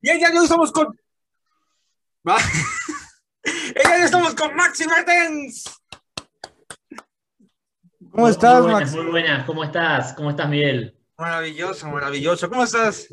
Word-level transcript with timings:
Bien, 0.00 0.20
ya 0.20 0.30
no 0.30 0.42
estamos 0.42 0.70
con. 0.70 0.96
Va. 2.28 2.36
ya 3.84 3.98
no 3.98 4.04
estamos 4.04 4.34
con 4.34 4.54
Maxi 4.54 4.86
Martens. 4.86 5.64
¿Cómo 8.12 8.28
estás, 8.28 8.62
muy 8.62 8.72
buenas? 8.72 8.94
Muy 8.94 9.06
buenas, 9.06 9.44
¿cómo 9.46 9.64
estás? 9.64 10.12
¿Cómo 10.12 10.30
estás, 10.30 10.48
Miguel? 10.48 10.96
Maravilloso, 11.18 11.88
maravilloso. 11.88 12.48
¿Cómo 12.48 12.64
estás? 12.64 13.08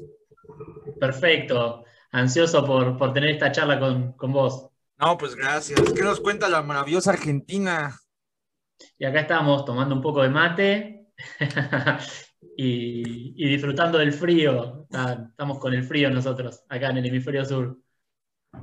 Perfecto. 1.00 1.86
Ansioso 2.12 2.66
por, 2.66 2.98
por 2.98 3.14
tener 3.14 3.32
esta 3.32 3.52
charla 3.52 3.80
con, 3.80 4.14
con 4.14 4.34
vos. 4.34 4.71
No, 5.02 5.18
pues 5.18 5.36
gracias. 5.36 5.82
¿Qué 5.94 6.04
nos 6.04 6.20
cuenta 6.20 6.48
la 6.48 6.62
maravillosa 6.62 7.12
Argentina? 7.12 7.98
Y 9.00 9.06
acá 9.06 9.22
estamos 9.22 9.66
tomando 9.66 9.96
un 9.96 10.02
poco 10.02 10.22
de 10.22 10.30
mate 10.30 11.08
y, 12.58 13.34
y 13.36 13.50
disfrutando 13.50 13.98
del 13.98 14.14
frío. 14.14 14.84
Está- 14.84 15.28
Estamos 15.32 15.60
con 15.60 15.74
el 15.74 15.84
frío 15.84 16.10
nosotros, 16.12 16.64
acá 16.70 16.90
en 16.92 16.98
el 16.98 17.06
hemisferio 17.08 17.44
sur. 17.46 17.80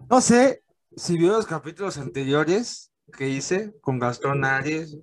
No 0.09 0.21
sé 0.21 0.63
si 0.97 1.17
vio 1.19 1.33
los 1.33 1.47
capítulos 1.47 1.99
anteriores 1.99 2.93
que 3.17 3.29
hice 3.29 3.75
con 3.81 3.99
Gastón 3.99 4.45
Aries, 4.45 4.97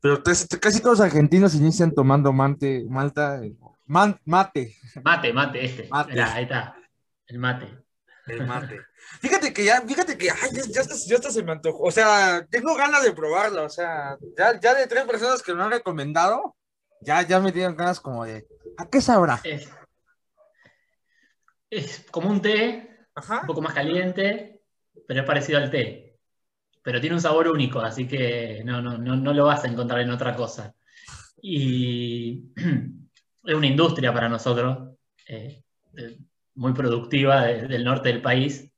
pero 0.00 0.22
casi 0.22 0.80
todos 0.80 0.98
los 0.98 1.06
argentinos 1.06 1.54
inician 1.54 1.94
tomando 1.94 2.32
mate, 2.32 2.84
malta, 2.88 3.40
man- 3.86 4.20
mate, 4.26 4.76
Mate, 5.02 5.32
mate, 5.32 5.64
este. 5.64 5.88
Mate. 5.88 6.20
Ahí 6.20 6.42
está. 6.42 6.76
El 7.26 7.38
mate. 7.38 7.68
El 8.26 8.46
mate. 8.46 8.80
Fíjate 9.20 9.52
que 9.52 9.64
ya, 9.64 9.80
fíjate 9.82 10.16
que 10.16 10.30
ay, 10.30 10.50
ya, 10.52 10.62
ya 10.62 10.82
ya 10.82 11.14
hasta 11.16 11.30
se 11.30 11.42
me 11.42 11.52
antojó. 11.52 11.82
O 11.82 11.90
sea, 11.90 12.46
tengo 12.50 12.74
ganas 12.76 13.02
de 13.02 13.12
probarlo. 13.12 13.64
O 13.64 13.68
sea, 13.68 14.16
ya, 14.36 14.58
ya 14.60 14.74
de 14.74 14.86
tres 14.86 15.04
personas 15.04 15.42
que 15.42 15.54
me 15.54 15.62
han 15.62 15.70
recomendado, 15.70 16.56
ya, 17.00 17.22
ya 17.22 17.40
me 17.40 17.52
dieron 17.52 17.76
ganas 17.76 18.00
como 18.00 18.24
de, 18.24 18.46
¿a 18.78 18.88
qué 18.88 19.00
sabrá? 19.00 19.40
Es, 19.42 19.68
es 21.70 22.06
como 22.10 22.30
un 22.30 22.40
té, 22.40 23.06
Ajá. 23.14 23.40
un 23.40 23.46
poco 23.46 23.62
más 23.62 23.74
caliente, 23.74 24.60
pero 25.06 25.20
es 25.20 25.26
parecido 25.26 25.58
al 25.58 25.70
té. 25.70 26.18
Pero 26.82 27.00
tiene 27.00 27.16
un 27.16 27.22
sabor 27.22 27.48
único, 27.48 27.80
así 27.80 28.08
que 28.08 28.62
no, 28.64 28.82
no, 28.82 28.98
no, 28.98 29.16
no 29.16 29.32
lo 29.32 29.46
vas 29.46 29.64
a 29.64 29.68
encontrar 29.68 30.00
en 30.00 30.10
otra 30.10 30.34
cosa. 30.34 30.74
Y 31.40 32.52
es 33.44 33.54
una 33.54 33.66
industria 33.66 34.12
para 34.12 34.28
nosotros, 34.28 34.96
eh, 35.26 35.62
eh, 35.96 36.18
muy 36.54 36.72
productiva 36.72 37.44
de- 37.44 37.66
del 37.68 37.84
norte 37.84 38.08
del 38.08 38.22
país. 38.22 38.68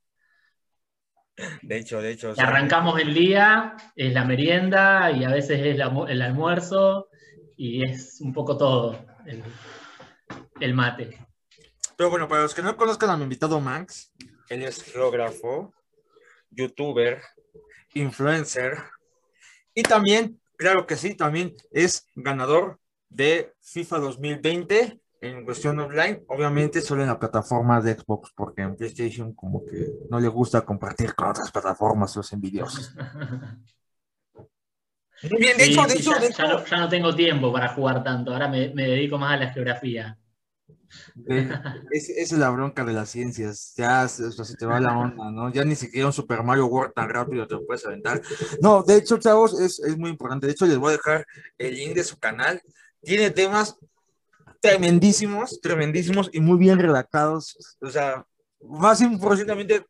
De 1.63 1.79
hecho, 1.79 2.01
de 2.01 2.13
hecho. 2.13 2.31
o 2.31 2.33
Y 2.33 2.37
sea, 2.37 2.47
arrancamos 2.47 3.01
el 3.01 3.13
día, 3.13 3.77
es 3.97 4.13
la 4.13 4.25
merienda 4.25 5.11
y 5.11 5.25
a 5.25 5.31
veces 5.31 5.61
es 5.61 5.77
la 5.77 5.93
el 6.09 6.23
almuerzo 6.23 7.09
y 7.57 7.85
es 7.85 8.21
un 8.21 8.33
poco 8.33 8.57
todo 8.57 9.05
el, 9.27 9.43
el 10.61 10.75
mate. 10.75 11.19
Pero 11.97 12.11
bueno, 12.11 12.29
para 12.29 12.43
los 12.43 12.55
que 12.55 12.63
no 12.63 12.77
conozcan 12.77 13.11
a 13.11 13.17
mi 13.17 13.25
invitado 13.25 13.61
Max, 13.61 14.13
él 14.49 14.63
es 14.63 14.83
geógrafo, 14.83 15.73
youtuber, 16.51 17.21
influencer 17.95 18.79
y 19.75 19.83
también, 19.83 20.41
claro 20.57 20.87
que 20.87 20.97
sí, 20.97 21.15
también 21.17 21.55
es 21.73 22.07
ganador 22.15 22.79
de 23.09 23.53
FIFA 23.61 23.99
2020 23.99 25.01
en 25.27 25.45
cuestión 25.45 25.79
online, 25.79 26.23
obviamente 26.29 26.81
solo 26.81 27.03
en 27.03 27.09
la 27.09 27.19
plataforma 27.19 27.81
de 27.81 27.95
Xbox, 27.95 28.33
porque 28.35 28.63
en 28.63 28.77
PlayStation 28.77 29.35
como 29.35 29.65
que 29.65 29.87
no 30.11 30.21
le 30.21 30.29
gusta 30.29 30.65
compartir 30.65 31.15
con 31.15 31.29
otras 31.29 31.51
plataformas 31.53 32.15
los 32.17 32.33
envidiosos. 32.33 32.95
Muy 35.23 35.41
bien, 35.41 35.57
de 35.59 35.65
Sí, 35.65 35.65
hecho, 35.65 35.87
de 35.87 35.95
sí, 35.95 35.99
hecho, 35.99 36.11
ya, 36.11 36.21
de 36.21 36.27
ya 36.39 36.47
hecho, 36.47 36.47
no, 36.47 36.65
ya 36.65 36.77
no 36.79 36.89
tengo 36.89 37.15
tiempo 37.17 37.53
para 37.53 37.69
jugar 37.75 38.03
tanto, 38.05 38.33
ahora 38.33 38.47
me, 38.49 38.69
me 38.75 38.85
dedico 38.87 39.19
más 39.19 39.33
a 39.35 39.37
la 39.45 39.53
geografía. 39.53 40.17
Eh, 41.29 41.49
es- 41.91 42.09
Esa 42.11 42.35
es 42.35 42.39
la 42.41 42.51
bronca 42.51 42.85
de 42.85 42.93
las 42.93 43.11
ciencias, 43.11 43.75
ya 43.77 44.07
se, 44.09 44.25
te 44.59 44.67
va 44.67 44.81
la 44.81 44.97
onda, 44.99 45.31
¿no? 45.31 45.53
Ya 45.53 45.65
ni 45.65 45.75
siquiera 45.77 46.07
un 46.07 46.13
Super 46.13 46.43
Mario 46.43 46.67
World 46.67 46.93
tan 46.95 47.09
rápido 47.09 47.47
te 47.47 47.55
lo 47.55 47.67
puedes 47.67 47.85
aventar. 47.87 48.21
No, 48.61 48.83
de 48.83 48.97
hecho, 48.97 49.19
chavos, 49.19 49.59
es, 49.61 49.81
es 49.81 49.97
muy 49.99 50.11
importante. 50.11 50.47
De 50.47 50.53
hecho, 50.53 50.67
les 50.67 50.79
voy 50.79 50.91
a 50.95 50.97
dejar 50.97 51.27
el 51.59 51.75
link 51.75 51.95
de 51.95 52.05
su 52.05 52.19
canal. 52.19 52.61
Tiene 53.03 53.31
temas 53.31 53.77
tremendísimos, 54.65 55.61
tremendísimos 55.61 56.31
y 56.33 56.41
muy 56.41 56.59
bien 56.59 56.79
redactados. 56.79 57.77
O 57.81 57.91
sea, 57.91 58.27
más 58.61 59.01
100%, 59.01 59.87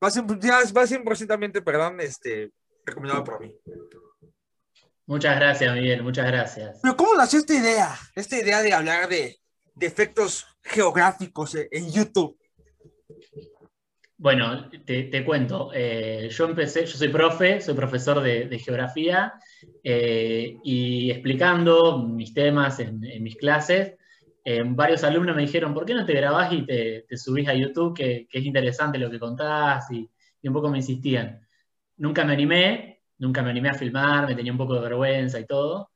más 0.00 0.16
100%, 0.16 0.40
ya 0.40 0.60
es 0.60 0.74
más 0.74 0.90
100%, 0.90 1.62
perdón, 1.62 2.00
este, 2.00 2.50
recomendado 2.84 3.24
por 3.24 3.40
mí. 3.40 3.54
Muchas 5.06 5.36
gracias, 5.36 5.74
Miguel, 5.74 6.02
muchas 6.02 6.26
gracias. 6.26 6.80
Pero 6.82 6.96
¿cómo 6.96 7.14
nació 7.14 7.38
esta 7.38 7.54
idea? 7.54 7.98
Esta 8.14 8.36
idea 8.36 8.62
de 8.62 8.72
hablar 8.74 9.08
de, 9.08 9.38
de 9.74 9.86
efectos 9.86 10.46
geográficos 10.62 11.54
en 11.54 11.90
YouTube. 11.90 12.36
Bueno, 14.20 14.68
te, 14.68 15.04
te 15.04 15.24
cuento, 15.24 15.70
eh, 15.72 16.28
yo 16.28 16.46
empecé, 16.46 16.84
yo 16.84 16.96
soy 16.98 17.06
profe, 17.06 17.60
soy 17.60 17.74
profesor 17.74 18.20
de, 18.20 18.48
de 18.48 18.58
geografía 18.58 19.34
eh, 19.84 20.56
y 20.64 21.08
explicando 21.12 21.98
mis 21.98 22.34
temas 22.34 22.80
en, 22.80 23.04
en 23.04 23.22
mis 23.22 23.36
clases, 23.36 23.94
eh, 24.44 24.62
varios 24.66 25.04
alumnos 25.04 25.36
me 25.36 25.42
dijeron, 25.42 25.72
¿por 25.72 25.84
qué 25.84 25.94
no 25.94 26.04
te 26.04 26.14
grabás 26.14 26.52
y 26.52 26.66
te, 26.66 27.04
te 27.08 27.16
subís 27.16 27.46
a 27.48 27.54
YouTube, 27.54 27.94
que, 27.94 28.26
que 28.28 28.38
es 28.40 28.44
interesante 28.44 28.98
lo 28.98 29.08
que 29.08 29.20
contás? 29.20 29.88
Y, 29.92 30.10
y 30.42 30.48
un 30.48 30.54
poco 30.54 30.68
me 30.68 30.78
insistían. 30.78 31.40
Nunca 31.98 32.24
me 32.24 32.32
animé, 32.32 33.02
nunca 33.18 33.42
me 33.44 33.50
animé 33.50 33.68
a 33.68 33.74
filmar, 33.74 34.26
me 34.26 34.34
tenía 34.34 34.50
un 34.50 34.58
poco 34.58 34.74
de 34.74 34.80
vergüenza 34.80 35.38
y 35.38 35.46
todo. 35.46 35.90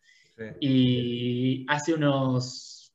Y 0.60 1.64
hace 1.68 1.94
unos 1.94 2.92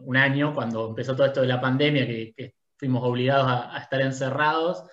un 0.00 0.16
año, 0.16 0.52
cuando 0.54 0.88
empezó 0.88 1.14
todo 1.14 1.26
esto 1.26 1.40
de 1.42 1.46
la 1.46 1.60
pandemia, 1.60 2.06
que, 2.06 2.32
que 2.34 2.54
fuimos 2.84 3.02
obligados 3.04 3.46
a, 3.48 3.76
a 3.76 3.80
estar 3.80 4.00
encerrados, 4.00 4.84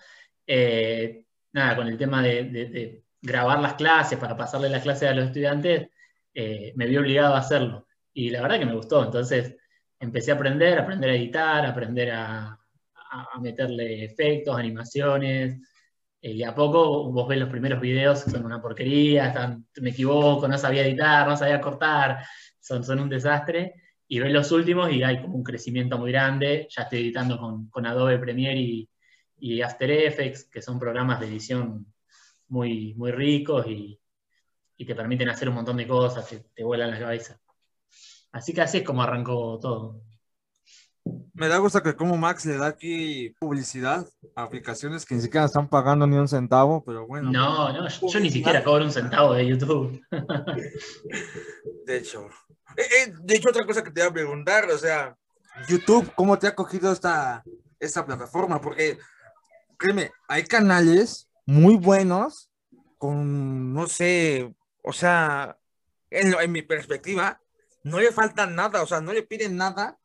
eh, 0.48 1.26
nada, 1.54 1.76
con 1.76 1.88
el 1.88 1.98
tema 1.98 2.22
de, 2.24 2.44
de- 2.46 2.66
de 2.70 3.04
grabar 3.22 3.60
las 3.60 3.74
clases 3.76 4.18
para 4.20 4.36
pasarle 4.38 4.70
las 4.70 4.82
clases 4.84 5.10
a 5.10 5.14
los 5.14 5.26
estudiantes, 5.26 5.90
eh, 6.34 6.74
me 6.76 6.88
vi 6.88 6.98
obligado 6.98 7.36
a 7.36 7.40
hacerlo. 7.40 7.88
Y 8.14 8.30
la 8.30 8.42
verdad 8.42 8.60
que 8.60 8.66
me 8.66 8.74
gustó. 8.76 9.04
Entonces 9.04 9.56
empecé 10.00 10.32
a 10.32 10.36
aprender, 10.36 10.80
a 10.80 10.84
aprender 10.84 11.10
a 11.12 11.16
editar, 11.16 11.66
a 11.66 11.70
aprender 11.70 12.12
a, 12.12 12.58
a- 13.12 13.40
meterle 13.42 14.06
efectos, 14.06 14.58
animaciones. 14.58 15.60
eh, 16.22 16.32
y 16.32 16.44
a 16.44 16.54
poco 16.56 17.12
vos 17.12 17.28
ves 17.28 17.40
los 17.40 17.50
primeros 17.50 17.82
videos, 17.82 18.20
son 18.22 18.46
una 18.46 18.62
porquería, 18.62 19.28
están- 19.28 19.66
me 19.82 19.90
equivoco, 19.92 20.48
no 20.48 20.58
sabía 20.58 20.84
editar, 20.86 21.28
no 21.28 21.36
sabía 21.38 21.60
cortar, 21.62 22.20
son, 22.60 22.84
son 22.84 23.00
un 23.02 23.10
desastre. 23.10 23.76
Y 24.14 24.20
ves 24.20 24.34
los 24.34 24.52
últimos 24.52 24.92
y 24.92 25.04
hay 25.04 25.22
como 25.22 25.38
un 25.38 25.44
crecimiento 25.44 25.98
muy 25.98 26.12
grande. 26.12 26.68
Ya 26.70 26.82
estoy 26.82 27.00
editando 27.00 27.38
con, 27.40 27.70
con 27.70 27.86
Adobe 27.86 28.20
Premiere 28.20 28.60
y, 28.60 28.90
y 29.38 29.62
After 29.62 29.90
Effects, 29.90 30.50
que 30.52 30.62
son 30.62 30.78
programas 30.78 31.22
de 31.22 31.28
edición 31.28 31.86
muy, 32.50 32.94
muy 32.96 33.14
ricos 33.14 33.66
y, 33.68 33.98
y 34.76 34.86
te 34.86 34.96
permiten 34.96 35.30
hacer 35.30 35.48
un 35.48 35.56
montón 35.56 35.78
de 35.78 35.88
cosas, 35.88 36.28
te, 36.28 36.40
te 36.54 36.62
vuelan 36.62 36.92
la 36.92 37.00
cabeza. 37.00 37.40
Así 38.34 38.54
que 38.54 38.60
así 38.60 38.80
es 38.80 38.84
como 38.84 39.02
arrancó 39.02 39.58
todo. 39.62 40.02
Me 41.34 41.48
da 41.48 41.58
gusto 41.58 41.82
que 41.82 41.96
como 41.96 42.18
Max 42.18 42.46
le 42.46 42.58
da 42.58 42.68
aquí 42.68 43.36
publicidad 43.40 44.06
a 44.36 44.44
aplicaciones 44.44 45.06
que 45.06 45.16
ni 45.16 45.22
siquiera 45.22 45.46
están 45.46 45.68
pagando 45.68 46.06
ni 46.08 46.18
un 46.18 46.28
centavo, 46.28 46.84
pero 46.84 47.08
bueno. 47.08 47.32
No, 47.32 47.74
no, 47.74 47.90
yo, 47.90 48.08
yo 48.08 48.20
ni 48.20 48.30
siquiera 48.30 48.64
cobro 48.64 48.86
un 48.86 48.92
centavo 48.92 49.34
de 49.34 49.48
YouTube. 49.48 50.02
De 51.86 51.98
hecho. 51.98 52.28
Eh, 52.78 52.82
eh, 52.82 53.14
de 53.22 53.36
hecho, 53.36 53.50
otra 53.50 53.66
cosa 53.66 53.84
que 53.84 53.92
te 53.92 54.02
iba 54.02 54.10
a 54.10 54.14
preguntar, 54.14 54.70
o 54.70 54.78
sea, 54.78 55.16
YouTube, 55.68 56.12
¿cómo 56.16 56.38
te 56.40 56.48
ha 56.48 56.56
cogido 56.56 56.92
esta, 56.92 57.44
esta 57.80 58.06
plataforma? 58.06 58.62
Porque, 58.62 58.98
créeme, 59.78 60.12
hay 60.28 60.44
canales 60.44 61.30
muy 61.46 61.76
buenos 61.76 62.50
con, 62.98 63.74
no 63.74 63.88
sé, 63.88 64.54
o 64.84 64.94
sea, 64.94 65.58
en, 66.10 66.34
en 66.40 66.52
mi 66.52 66.62
perspectiva, 66.62 67.42
no 67.84 68.00
le 68.00 68.12
falta 68.12 68.46
nada, 68.46 68.84
o 68.84 68.88
sea, 68.88 69.02
no 69.02 69.12
le 69.12 69.24
piden 69.24 69.58
nada, 69.58 69.98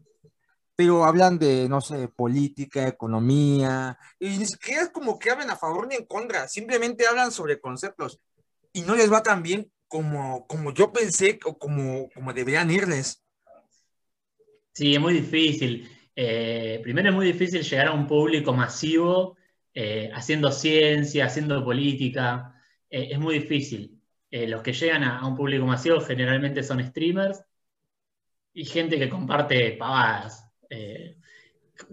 pero 0.76 1.04
hablan 1.04 1.38
de, 1.38 1.68
no 1.68 1.80
sé, 1.80 2.08
política, 2.08 2.86
economía, 2.86 3.98
y 4.20 4.36
ni 4.36 4.46
siquiera 4.46 4.82
es 4.82 4.90
como 4.90 5.18
que 5.18 5.30
hablen 5.30 5.50
a 5.50 5.56
favor 5.56 5.88
ni 5.88 5.96
en 5.96 6.04
contra, 6.04 6.46
simplemente 6.46 7.06
hablan 7.06 7.32
sobre 7.32 7.60
conceptos, 7.60 8.20
y 8.72 8.82
no 8.82 8.94
les 8.94 9.10
va 9.10 9.22
tan 9.22 9.42
bien 9.42 9.72
como, 9.88 10.46
como 10.46 10.72
yo 10.74 10.92
pensé 10.92 11.38
o 11.44 11.58
como, 11.58 12.10
como 12.10 12.32
deberían 12.32 12.70
irles. 12.70 13.24
Sí, 14.72 14.94
es 14.94 15.00
muy 15.00 15.14
difícil. 15.14 15.88
Eh, 16.14 16.80
primero 16.82 17.08
es 17.08 17.14
muy 17.14 17.26
difícil 17.26 17.62
llegar 17.62 17.88
a 17.88 17.92
un 17.92 18.06
público 18.06 18.52
masivo 18.52 19.36
eh, 19.72 20.10
haciendo 20.14 20.52
ciencia, 20.52 21.26
haciendo 21.26 21.64
política. 21.64 22.62
Eh, 22.90 23.08
es 23.12 23.18
muy 23.18 23.38
difícil. 23.38 23.92
Los 24.30 24.60
que 24.60 24.74
llegan 24.74 25.02
a 25.02 25.26
un 25.26 25.34
público 25.34 25.64
masivo 25.64 25.98
generalmente 26.00 26.62
son 26.62 26.84
streamers 26.84 27.42
y 28.52 28.66
gente 28.66 28.98
que 28.98 29.08
comparte 29.08 29.72
pavadas. 29.78 30.45
Eh, 30.70 31.16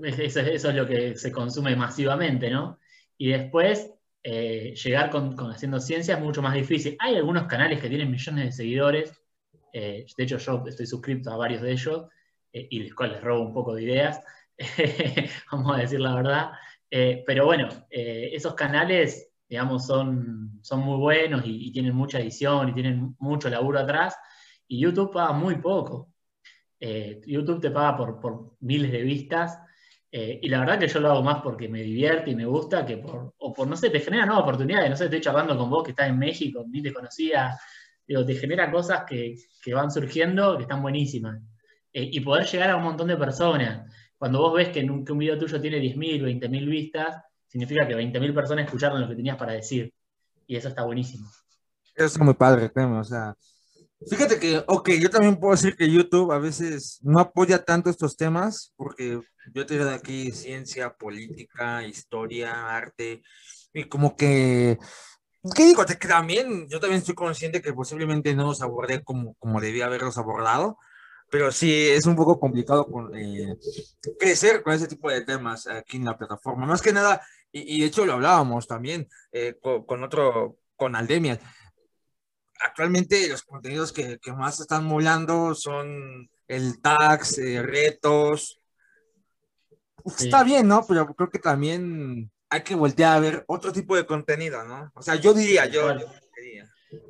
eso, 0.04 0.40
es 0.40 0.64
lo 0.64 0.88
que 0.88 1.16
se 1.16 1.32
consume 1.32 1.76
masivamente, 1.76 2.50
¿no? 2.50 2.80
Y 3.18 3.30
después 3.30 3.92
eh, 4.24 4.74
llegar 4.76 5.10
con, 5.10 5.36
haciendo 5.52 5.80
ciencia 5.80 6.16
es 6.16 6.22
mucho 6.22 6.42
más 6.42 6.54
difícil. 6.54 6.96
Hay 7.00 7.16
algunos 7.16 7.48
canales 7.48 7.80
que 7.80 7.90
tienen 7.90 8.12
millones 8.12 8.46
de 8.46 8.52
seguidores, 8.52 9.20
de 9.74 10.06
hecho 10.18 10.38
yo 10.38 10.64
estoy 10.68 10.86
suscrito 10.86 11.32
a 11.32 11.38
varios 11.38 11.62
de 11.62 11.72
ellos, 11.72 12.08
y 12.52 12.80
les, 12.80 12.94
les 12.98 13.22
robo 13.22 13.42
un 13.42 13.54
poco 13.54 13.74
de 13.74 13.84
ideas, 13.84 14.22
vamos 15.52 15.76
a 15.76 15.82
decir 15.82 16.00
la 16.00 16.16
verdad, 16.16 16.52
pero 17.26 17.46
bueno, 17.46 17.70
esos 17.90 18.54
canales 18.54 19.34
digamos, 19.54 19.86
son, 19.86 20.60
son 20.64 20.80
muy 20.80 20.98
buenos 20.98 21.44
y, 21.46 21.72
tienen 21.72 21.94
mucha 21.94 22.20
edición 22.20 22.70
y 22.70 22.74
tienen 22.74 23.16
mucho 23.20 23.50
laburo 23.50 23.80
atrás, 23.80 24.18
y 24.68 24.80
YouTube 24.80 25.12
paga 25.12 25.34
muy 25.34 25.58
poco. 25.58 26.13
Eh, 26.86 27.22
YouTube 27.26 27.62
te 27.62 27.72
paga 27.72 27.96
por, 27.96 28.58
miles 28.60 28.92
de 28.92 29.04
vistas, 29.04 29.58
eh, 30.12 30.38
y 30.44 30.50
la 30.50 30.60
verdad 30.60 30.78
que 30.78 30.90
yo 30.90 31.00
lo 31.00 31.12
hago 31.12 31.24
más 31.24 31.42
porque 31.42 31.70
me 31.70 31.82
divierte 31.82 32.32
y 32.32 32.36
me 32.36 32.46
gusta 32.46 32.86
que 32.86 32.98
por, 32.98 33.34
o 33.38 33.54
por, 33.54 33.70
no 33.70 33.78
sé, 33.78 33.90
te 33.90 34.02
genera 34.02 34.26
nuevas 34.26 34.44
oportunidades, 34.44 34.90
no 34.90 34.98
sé, 34.98 35.06
estoy 35.06 35.22
charlando 35.22 35.58
con 35.58 35.70
vos 35.70 35.82
que 35.82 35.92
estás 35.92 36.10
en 36.10 36.20
México, 36.20 36.66
ni 36.68 36.82
te 36.82 36.92
conocía, 36.92 37.58
digo, 38.06 38.26
te 38.26 38.36
genera 38.36 38.70
cosas 38.70 39.06
que, 39.08 39.34
que 39.64 39.74
van 39.74 39.92
surgiendo 39.92 40.58
que 40.58 40.64
están 40.64 40.82
buenísimas. 40.82 41.42
Eh, 41.94 42.10
y 42.12 42.20
poder 42.20 42.46
llegar 42.48 42.72
a 42.72 42.76
un 42.76 42.84
montón 42.84 43.08
de 43.08 43.16
personas. 43.16 43.90
Cuando 44.18 44.40
vos 44.40 44.54
ves 44.54 44.68
que, 44.68 44.84
un, 44.84 45.06
que 45.06 45.14
un 45.14 45.20
video 45.20 45.38
tuyo 45.38 45.62
tiene 45.62 45.78
10.000, 45.78 46.22
20.000 46.22 46.70
vistas, 46.70 47.24
significa 47.48 47.88
que 47.88 47.96
20.000 47.96 48.34
personas 48.34 48.66
escucharon 48.66 49.00
lo 49.00 49.08
que 49.08 49.16
tenías 49.16 49.38
para 49.38 49.54
decir. 49.54 49.94
Y 50.48 50.58
eso 50.58 50.68
está 50.68 50.84
buenísimo. 50.84 51.30
Eso 51.96 52.06
es 52.08 52.20
muy 52.20 52.34
padre, 52.34 52.70
créeme. 52.70 52.98
O 53.00 53.04
sea, 53.06 53.38
fíjate 54.10 54.40
que, 54.40 54.64
ok, 54.68 54.90
yo 55.00 55.10
también 55.10 55.38
puedo 55.38 55.56
decir 55.56 55.76
que 55.76 55.92
YouTube 55.92 56.32
a 56.32 56.40
veces 56.40 57.00
no 57.02 57.20
apoya 57.20 57.64
tanto 57.64 57.90
estos 57.90 58.18
temas, 58.18 58.74
porque 58.76 59.20
yo 59.54 59.66
te 59.66 59.78
de 59.78 59.94
aquí 59.94 60.32
ciencia, 60.32 60.94
política, 60.94 61.86
historia, 61.86 62.76
arte, 62.76 63.22
y 63.74 63.86
como 63.86 64.16
que. 64.16 64.78
¿Qué 65.56 65.66
digo? 65.66 65.86
Que 65.86 65.96
también, 65.96 66.70
yo 66.70 66.80
también 66.80 67.00
estoy 67.00 67.16
consciente 67.16 67.62
que 67.62 67.74
posiblemente 67.74 68.34
no 68.34 68.46
los 68.46 68.62
abordé 68.62 69.04
como, 69.04 69.34
como 69.36 69.60
debía 69.60 69.88
haberlos 69.88 70.18
abordado, 70.18 70.78
pero 71.30 71.52
sí 71.52 71.90
es 71.90 72.06
un 72.06 72.16
poco 72.16 72.40
complicado 72.40 72.86
con, 72.86 73.14
eh, 73.16 73.58
crecer 74.20 74.64
con 74.64 74.74
ese 74.74 74.88
tipo 74.88 75.10
de 75.10 75.22
temas 75.22 75.68
aquí 75.68 75.98
en 75.98 76.06
la 76.06 76.18
plataforma. 76.18 76.66
Más 76.66 76.82
que 76.82 76.94
nada, 76.94 77.22
y, 77.52 77.82
de 77.82 77.88
hecho 77.88 78.06
lo 78.06 78.14
hablábamos 78.14 78.68
también 78.68 79.10
eh, 79.32 79.56
con, 79.62 80.04
otro, 80.04 80.58
con 80.76 80.96
Aldemia. 80.96 81.40
Actualmente 82.66 83.28
los 83.28 83.44
contenidos 83.44 83.92
que, 83.92 84.20
que 84.20 84.32
más 84.32 84.60
están 84.60 84.86
molando 84.86 85.54
son 85.54 86.30
el 86.48 86.82
tax, 86.82 87.38
eh, 87.38 87.62
retos. 87.62 88.60
Está 90.20 90.44
bien, 90.44 90.68
¿no? 90.68 90.86
Pero 90.88 91.08
creo 91.14 91.30
que 91.30 91.40
también 91.40 92.32
hay 92.50 92.62
que 92.62 92.76
voltear 92.76 93.18
a 93.18 93.20
ver 93.20 93.44
otro 93.48 93.72
tipo 93.72 93.96
de 93.96 94.06
contenido, 94.06 94.64
¿no? 94.64 94.92
O 94.96 95.02
sea, 95.02 95.16
yo 95.16 95.34
diría, 95.34 95.66
yo, 95.66 95.88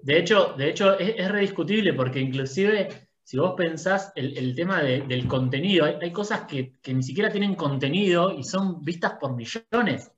De 0.01 0.17
hecho, 0.17 0.53
de 0.57 0.69
hecho 0.69 0.97
es, 0.97 1.15
es 1.17 1.31
rediscutible 1.31 1.93
porque 1.93 2.19
inclusive 2.19 3.09
si 3.23 3.37
vos 3.37 3.53
pensás 3.55 4.11
el, 4.15 4.37
el 4.37 4.53
tema 4.53 4.81
del 4.81 5.27
contenido, 5.27 5.85
hay, 5.85 6.11
cosas 6.11 6.41
que, 6.41 6.73
que, 6.81 6.93
ni 6.93 7.03
siquiera 7.03 7.31
tienen 7.31 7.55
contenido 7.55 8.31
y 8.31 8.43
son 8.43 8.83
vistas 8.83 9.13
por 9.19 9.33
millones, 9.33 10.11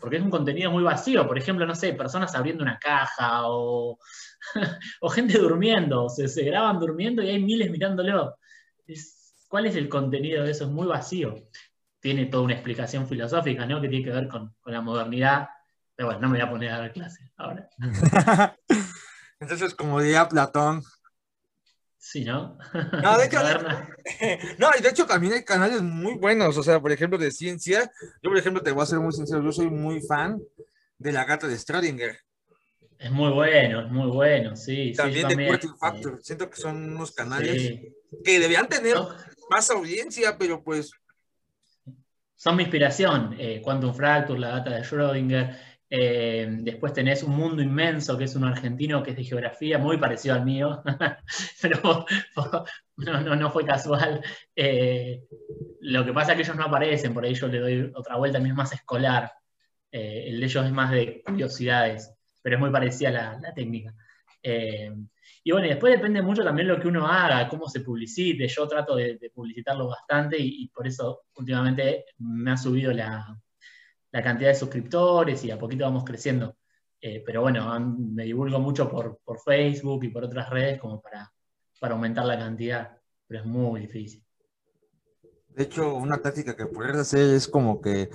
porque 0.00 0.16
es 0.16 0.22
un 0.22 0.30
contenido 0.30 0.70
muy 0.70 0.82
vacío. 0.82 1.26
Por 1.26 1.38
ejemplo, 1.38 1.64
no 1.66 1.74
sé, 1.74 1.92
personas 1.94 2.34
abriendo 2.34 2.64
una 2.64 2.78
caja 2.78 3.48
o, 3.48 3.98
o 5.00 5.08
gente 5.08 5.38
durmiendo, 5.38 6.08
se, 6.08 6.28
se 6.28 6.42
graban 6.44 6.78
durmiendo 6.78 7.22
y 7.22 7.28
hay 7.28 7.42
miles 7.42 7.70
mirándolo. 7.70 8.36
¿Cuál 9.48 9.66
es 9.66 9.76
el 9.76 9.88
contenido 9.88 10.44
de 10.44 10.50
eso? 10.50 10.64
Es 10.64 10.70
muy 10.70 10.86
vacío. 10.86 11.34
Tiene 12.00 12.26
toda 12.26 12.44
una 12.44 12.54
explicación 12.54 13.08
filosófica, 13.08 13.66
¿no? 13.66 13.80
Que 13.80 13.88
tiene 13.88 14.04
que 14.04 14.12
ver 14.12 14.28
con, 14.28 14.54
con 14.60 14.72
la 14.72 14.80
modernidad. 14.80 15.48
Pero 15.94 16.08
bueno, 16.08 16.20
no 16.20 16.28
me 16.28 16.38
voy 16.38 16.46
a 16.46 16.50
poner 16.50 16.70
a 16.70 16.78
dar 16.78 16.92
clase 16.92 17.32
ahora. 17.36 17.68
Entonces, 19.40 19.74
como 19.74 20.00
diría 20.00 20.28
Platón, 20.28 20.82
Sí, 21.98 22.24
¿no? 22.24 22.56
No, 23.02 23.18
de 23.18 23.26
hecho, 23.26 23.38
no, 24.58 24.68
y 24.78 24.82
de 24.82 24.88
hecho 24.88 25.04
también 25.04 25.34
hay 25.34 25.44
canales 25.44 25.82
muy 25.82 26.14
buenos, 26.14 26.56
o 26.56 26.62
sea, 26.62 26.80
por 26.80 26.92
ejemplo, 26.92 27.18
de 27.18 27.30
ciencia. 27.30 27.90
Yo, 28.22 28.30
por 28.30 28.38
ejemplo, 28.38 28.62
te 28.62 28.72
voy 28.72 28.82
a 28.82 28.86
ser 28.86 29.00
muy 29.00 29.12
sincero, 29.12 29.42
yo 29.42 29.52
soy 29.52 29.68
muy 29.68 30.00
fan 30.00 30.40
de 30.96 31.12
la 31.12 31.24
gata 31.24 31.46
de 31.46 31.56
Schrödinger. 31.56 32.16
Es 32.98 33.10
muy 33.10 33.30
bueno, 33.30 33.80
es 33.80 33.90
muy 33.90 34.10
bueno, 34.10 34.56
sí. 34.56 34.92
También 34.96 35.28
de 35.28 35.46
Quantum 35.46 35.76
Factor. 35.78 36.18
Siento 36.22 36.50
que 36.50 36.56
son 36.56 36.96
unos 36.96 37.12
canales 37.12 37.80
que 38.24 38.40
debían 38.40 38.68
tener 38.68 38.96
más 39.50 39.70
audiencia, 39.70 40.36
pero 40.38 40.62
pues. 40.62 40.90
Son 42.34 42.56
mi 42.56 42.62
inspiración. 42.62 43.36
Eh, 43.38 43.60
Quantum 43.62 43.94
Fracture, 43.94 44.38
la 44.38 44.50
gata 44.50 44.70
de 44.70 44.82
Schrödinger. 44.82 45.56
Eh, 45.90 46.46
después 46.60 46.92
tenés 46.92 47.22
Un 47.22 47.34
Mundo 47.34 47.62
Inmenso, 47.62 48.18
que 48.18 48.24
es 48.24 48.36
un 48.36 48.44
argentino 48.44 49.02
que 49.02 49.12
es 49.12 49.16
de 49.16 49.24
geografía, 49.24 49.78
muy 49.78 49.96
parecido 49.96 50.34
al 50.34 50.44
mío, 50.44 50.82
pero 51.62 52.04
no, 52.96 53.50
fue 53.50 53.64
casual. 53.64 54.22
Eh, 54.54 55.22
lo 55.80 56.04
que 56.04 56.12
pasa 56.12 56.32
es 56.32 56.36
que 56.36 56.42
ellos 56.42 56.56
no 56.56 56.64
aparecen, 56.64 57.14
por 57.14 57.24
ahí 57.24 57.34
yo 57.34 57.48
le 57.48 57.58
doy 57.58 57.92
otra 57.94 58.16
vuelta, 58.16 58.38
a 58.38 58.40
mí 58.40 58.50
es 58.50 58.54
más 58.54 58.72
escolar. 58.72 59.32
Eh, 59.90 60.24
el 60.28 60.40
de 60.40 60.46
ellos 60.46 60.66
es 60.66 60.72
más 60.72 60.90
de 60.90 61.22
curiosidades, 61.24 62.12
pero 62.48 62.56
es 62.56 62.60
muy 62.62 62.70
parecida 62.70 63.10
la, 63.10 63.52
técnica. 63.52 63.94
y 64.42 65.52
bueno, 65.52 65.68
después 65.68 65.92
depende 65.92 66.22
mucho 66.22 66.42
también 66.42 66.66
lo 66.66 66.80
que 66.80 66.88
uno 66.88 67.06
haga, 67.06 67.46
cómo 67.46 67.68
se 67.68 67.80
publicite. 67.80 68.48
Yo 68.48 68.66
trato 68.66 68.96
de, 68.96 69.30
publicitarlo 69.34 69.88
bastante 69.88 70.38
y 70.40 70.66
por 70.68 70.86
eso 70.86 71.24
últimamente 71.36 72.06
me 72.20 72.52
ha 72.52 72.56
subido 72.56 72.90
la, 72.92 73.38
la 74.12 74.22
cantidad 74.22 74.48
de 74.48 74.54
suscriptores 74.54 75.44
y 75.44 75.50
a 75.50 75.58
poquito 75.58 75.84
vamos 75.84 76.04
creciendo. 76.04 76.56
Eh, 77.02 77.22
pero 77.24 77.42
bueno, 77.42 77.78
me 77.98 78.24
divulgo 78.24 78.58
mucho 78.60 78.88
por, 78.88 79.20
Facebook 79.44 80.04
y 80.04 80.08
por 80.08 80.24
otras 80.24 80.48
redes 80.48 80.80
como 80.80 81.02
para, 81.02 81.30
para 81.78 81.92
aumentar 81.92 82.24
la 82.24 82.38
cantidad, 82.38 82.98
pero 83.26 83.40
es 83.40 83.46
muy 83.46 83.82
difícil. 83.82 84.24
De 85.48 85.64
hecho, 85.64 85.96
una 85.96 86.16
táctica 86.16 86.56
que 86.56 86.64
puedes 86.64 86.96
hacer 86.96 87.34
es 87.34 87.46
como 87.46 87.82
que 87.82 88.08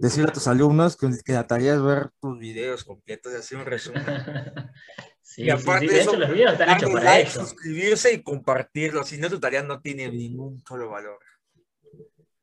decirle 0.00 0.30
a 0.30 0.32
tus 0.32 0.46
alumnos 0.46 0.96
que, 0.96 1.32
la 1.32 1.46
tarea 1.46 1.74
es 1.74 1.82
ver 1.82 2.10
tus 2.20 2.38
videos 2.38 2.84
completos 2.84 3.32
y 3.32 3.36
hacer 3.36 3.58
un 3.58 3.66
resumen. 3.66 4.04
sí, 5.22 5.44
y 5.44 5.50
aparte 5.50 5.86
de, 5.86 6.00
hecho, 6.02 6.16
los 6.16 6.30
videos 6.30 6.52
están 6.52 6.76
hechos 6.76 6.90
para 6.90 7.18
eso. 7.20 7.40
Suscribirse 7.40 8.12
y 8.12 8.22
compartirlo, 8.22 9.04
si 9.04 9.18
no 9.18 9.28
tu 9.28 9.40
tarea 9.40 9.62
no 9.62 9.80
tiene 9.80 10.10
ningún 10.10 10.62
solo 10.66 10.90
valor. 10.90 11.18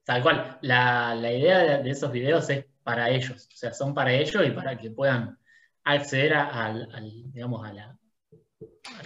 Tal 0.03 0.23
cual, 0.23 0.57
la, 0.61 1.15
idea 1.15 1.77
de, 1.79 1.89
esos 1.89 2.11
videos 2.11 2.49
es 2.49 2.65
para 2.83 3.09
ellos, 3.09 3.47
o 3.53 3.55
sea, 3.55 3.73
son 3.73 3.93
para 3.93 4.11
ellos 4.11 4.43
y 4.45 4.51
para 4.51 4.77
que 4.77 4.89
puedan 4.89 5.37
acceder 5.83 6.33
al, 6.33 6.89
digamos, 7.31 7.67
al 7.67 7.97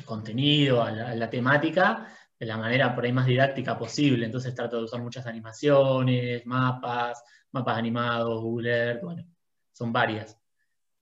contenido, 0.06 0.82
a 0.82 0.92
la, 0.92 1.30
temática, 1.30 2.08
de 2.40 2.46
la 2.46 2.58
manera 2.58 2.94
por 2.94 3.06
ahí 3.06 3.14
más 3.14 3.26
didáctica 3.28 3.78
posible. 3.78 4.26
Entonces 4.26 4.56
trato 4.56 4.78
de 4.78 4.84
usar 4.84 5.02
muchas 5.02 5.26
animaciones, 5.28 6.46
mapas, 6.46 7.24
mapas 7.52 7.78
animados, 7.78 8.42
Google 8.42 8.70
Earth, 8.72 9.04
bueno, 9.04 9.26
son 9.72 9.94
varias. 9.94 10.38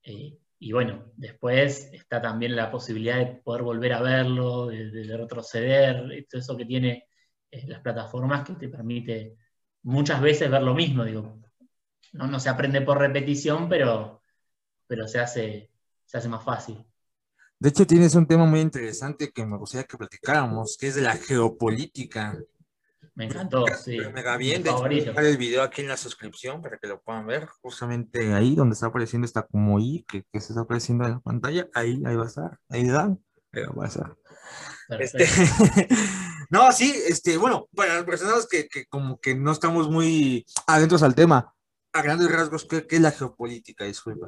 Eh, 0.03 0.37
y 0.59 0.71
bueno, 0.71 1.11
después 1.17 1.89
está 1.93 2.21
también 2.21 2.55
la 2.55 2.71
posibilidad 2.71 3.17
de 3.17 3.25
poder 3.27 3.63
volver 3.63 3.93
a 3.93 4.01
verlo, 4.01 4.67
de, 4.67 5.17
retroceder, 5.17 6.25
todo 6.29 6.41
eso 6.41 6.57
que 6.57 6.65
tiene 6.65 7.07
eh, 7.51 7.67
las 7.67 7.81
plataformas 7.81 8.45
que 8.45 8.53
te 8.55 8.69
permite 8.69 9.37
muchas 9.83 10.21
veces 10.21 10.49
ver 10.49 10.63
lo 10.63 10.73
mismo, 10.73 11.03
digo, 11.03 11.41
no, 12.13 12.39
se 12.39 12.49
aprende 12.49 12.81
por 12.81 12.99
repetición, 12.99 13.67
pero, 13.67 14.21
pero 14.87 15.07
se, 15.07 15.19
hace, 15.19 15.71
se 16.05 16.17
hace 16.17 16.29
más 16.29 16.43
fácil. 16.43 16.85
De 17.63 17.69
hecho, 17.69 17.87
tienes 17.87 18.13
un 18.15 18.27
tema 18.27 18.45
muy 18.45 18.59
interesante 18.59 19.31
que 19.31 19.45
me 19.45 19.55
gustaría 19.55 19.87
que 19.87 19.97
platicáramos, 19.97 20.75
que 20.77 20.87
es 20.87 20.95
de 20.95 21.01
la 21.01 21.15
geopolítica. 21.15 22.37
Me 23.15 23.23
encantó, 23.23 23.63
sí. 23.81 23.99
Me 24.13 24.21
va 24.21 24.35
bien, 24.35 24.61
de 24.61 24.69
hecho, 24.69 24.79
voy 24.79 24.99
a 24.99 25.05
dejar 25.05 25.23
el 25.23 25.37
video 25.37 25.63
aquí 25.63 25.79
en 25.79 25.87
la 25.87 25.95
suscripción 25.95 26.61
para 26.61 26.77
que 26.77 26.89
lo 26.89 27.01
puedan 27.01 27.25
ver, 27.25 27.47
justamente 27.61 28.33
ahí 28.33 28.53
donde 28.53 28.73
está 28.73 28.87
apareciendo 28.87 29.23
está 29.23 29.43
como 29.43 29.79
I, 29.79 30.05
que, 30.09 30.25
se 30.33 30.51
está 30.51 30.59
apareciendo 30.59 31.05
en 31.05 31.11
la 31.11 31.19
pantalla, 31.21 31.69
ahí, 31.73 32.03
ahí 32.05 32.17
va 32.17 32.25
a 32.25 32.27
estar, 32.27 32.59
ahí 32.67 32.85
dan, 32.85 33.23
ahí 33.53 33.63
va 33.63 33.85
a 33.85 33.87
estar. 33.87 34.13
Este, 34.99 35.25
no, 36.49 36.69
sí, 36.73 36.93
este, 37.07 37.37
bueno, 37.37 37.69
para 37.73 37.95
las 37.95 38.03
personas 38.03 38.45
que, 38.45 38.67
que, 38.67 38.87
como 38.87 39.21
que 39.21 39.35
no 39.35 39.53
estamos 39.53 39.89
muy 39.89 40.45
adentros 40.67 41.01
al 41.01 41.15
tema, 41.15 41.55
a 41.93 42.01
grandes 42.01 42.29
rasgos, 42.29 42.65
¿qué, 42.65 42.85
es 42.89 42.99
la 42.99 43.11
geopolítica? 43.11 43.85
Disculpa. 43.85 44.27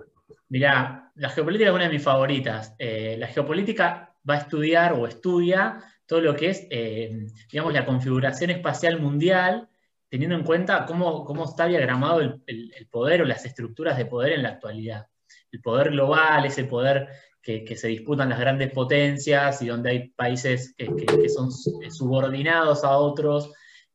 Mira, 0.49 1.11
la 1.15 1.29
geopolítica 1.29 1.69
es 1.69 1.75
una 1.75 1.85
de 1.85 1.89
mis 1.89 2.03
favoritas. 2.03 2.75
Eh, 2.77 3.15
la 3.17 3.27
geopolítica 3.27 4.15
va 4.27 4.35
a 4.35 4.39
estudiar 4.39 4.93
o 4.93 5.07
estudia 5.07 5.83
todo 6.05 6.21
lo 6.21 6.35
que 6.35 6.49
es, 6.49 6.67
eh, 6.69 7.27
digamos, 7.51 7.73
la 7.73 7.85
configuración 7.85 8.51
espacial 8.51 8.99
mundial, 8.99 9.69
teniendo 10.09 10.35
en 10.35 10.43
cuenta 10.43 10.85
cómo, 10.85 11.25
cómo 11.25 11.45
está 11.45 11.65
diagramado 11.67 12.21
el, 12.21 12.87
poder 12.91 13.21
o 13.21 13.25
las 13.25 13.45
estructuras 13.45 13.97
de 13.97 14.05
poder 14.05 14.33
en 14.33 14.43
la 14.43 14.49
actualidad. 14.49 15.07
El 15.51 15.61
poder 15.61 15.91
global, 15.91 16.45
ese 16.45 16.65
poder 16.65 17.07
que, 17.41 17.75
se 17.75 17.87
disputan 17.87 18.29
las 18.29 18.39
grandes 18.39 18.71
potencias 18.71 19.61
y 19.61 19.67
donde 19.67 19.89
hay 19.91 20.09
países 20.09 20.73
que, 20.77 21.29
son 21.29 21.51
subordinados 21.51 22.83
a 22.83 22.97
otros, 22.97 23.51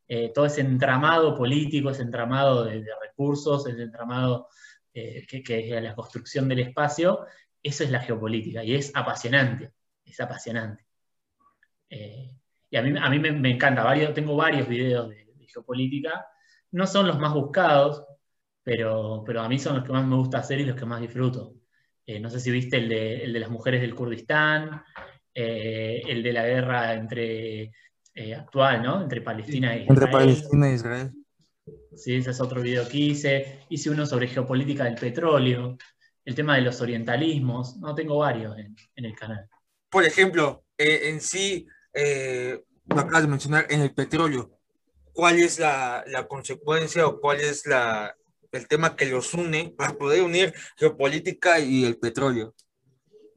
eh, 0.07 0.33
todo 0.35 0.47
ese 0.47 0.61
entramado 0.61 1.37
político, 1.37 1.91
ese 1.91 2.03
entramado 2.03 2.65
de, 2.65 2.85
recursos, 3.01 3.67
ese 3.67 3.83
entramado 3.83 4.49
que, 4.93 5.43
es 5.47 5.83
la 5.83 5.95
construcción 5.95 6.49
del 6.49 6.61
espacio, 6.61 7.27
eso 7.63 7.85
es 7.85 7.91
la 7.91 8.01
geopolítica 8.01 8.65
y 8.65 8.75
es 8.75 8.93
apasionante, 8.95 9.73
es 10.05 10.21
apasionante. 10.21 10.85
y 11.89 12.77
a 12.77 12.83
mí, 12.83 12.95
a 13.01 13.11
mí 13.11 13.19
me, 13.19 13.51
encanta, 13.51 13.83
varios, 13.83 14.15
tengo 14.15 14.37
varios 14.37 14.69
videos 14.69 15.09
de, 15.11 15.27
geopolítica, 15.49 16.27
no 16.73 16.87
son 16.87 17.09
los 17.09 17.19
más 17.19 17.35
buscados, 17.35 18.05
pero, 18.63 19.25
pero 19.27 19.41
a 19.41 19.49
mí 19.49 19.59
son 19.59 19.77
los 19.77 19.85
que 19.85 19.93
más 19.93 20.07
me 20.07 20.17
gusta 20.17 20.39
hacer 20.39 20.61
y 20.61 20.65
los 20.65 20.77
que 20.77 20.87
más 20.87 21.01
disfruto. 21.01 21.55
no 22.21 22.31
sé 22.31 22.41
si 22.41 22.51
viste 22.51 22.77
el 22.77 22.89
de, 22.89 23.25
el 23.25 23.33
de 23.33 23.41
las 23.41 23.51
mujeres 23.51 23.81
del 23.81 23.95
Kurdistán, 23.95 24.83
eh, 25.33 26.03
el 26.07 26.23
de 26.23 26.33
la 26.33 26.45
guerra 26.45 26.95
entre 26.95 27.73
eh, 28.15 28.35
actual, 28.35 28.83
¿no? 28.83 29.03
Entre 29.03 29.21
Palestina 29.21 29.77
Israel. 29.77 29.87
Entre 29.89 30.09
Palestina 30.09 30.69
e 30.69 30.75
Israel. 30.75 31.13
Sí, 31.97 32.17
ese 32.17 32.31
es 32.31 32.41
otro 32.41 32.63
video 32.63 32.89
que 32.89 32.97
hice. 32.97 33.67
Hice 33.69 33.91
uno 33.91 34.07
sobre 34.07 34.29
geopolítica 34.29 34.85
del 34.85 34.95
petróleo, 34.95 35.77
el 36.25 36.35
tema 36.35 36.57
de 36.57 36.63
los 36.63 36.81
orientalismos. 36.81 37.77
No, 37.79 37.95
tengo 37.95 38.19
varios 38.19 38.57
en, 38.59 38.77
el 38.95 39.15
canal. 39.15 39.49
Por 39.91 40.05
ejemplo, 40.05 40.65
eh, 40.79 41.11
en 41.11 41.21
sí, 41.21 41.67
lo 42.87 43.01
acabas 43.01 43.23
de 43.23 43.29
mencionar, 43.29 43.67
en 43.71 43.81
el 43.81 43.95
petróleo, 43.95 44.59
¿cuál 45.13 45.39
es 45.39 45.59
la, 45.59 46.05
consecuencia 46.29 47.07
o 47.07 47.21
cuál 47.21 47.41
es 47.41 47.65
el 48.53 48.69
tema 48.69 48.97
que 48.97 49.07
los 49.07 49.35
une 49.35 49.75
para 49.77 49.95
poder 49.95 50.23
unir 50.23 50.55
geopolítica 50.77 51.61
y 51.61 51.85
el 51.85 51.99
petróleo? 51.99 52.55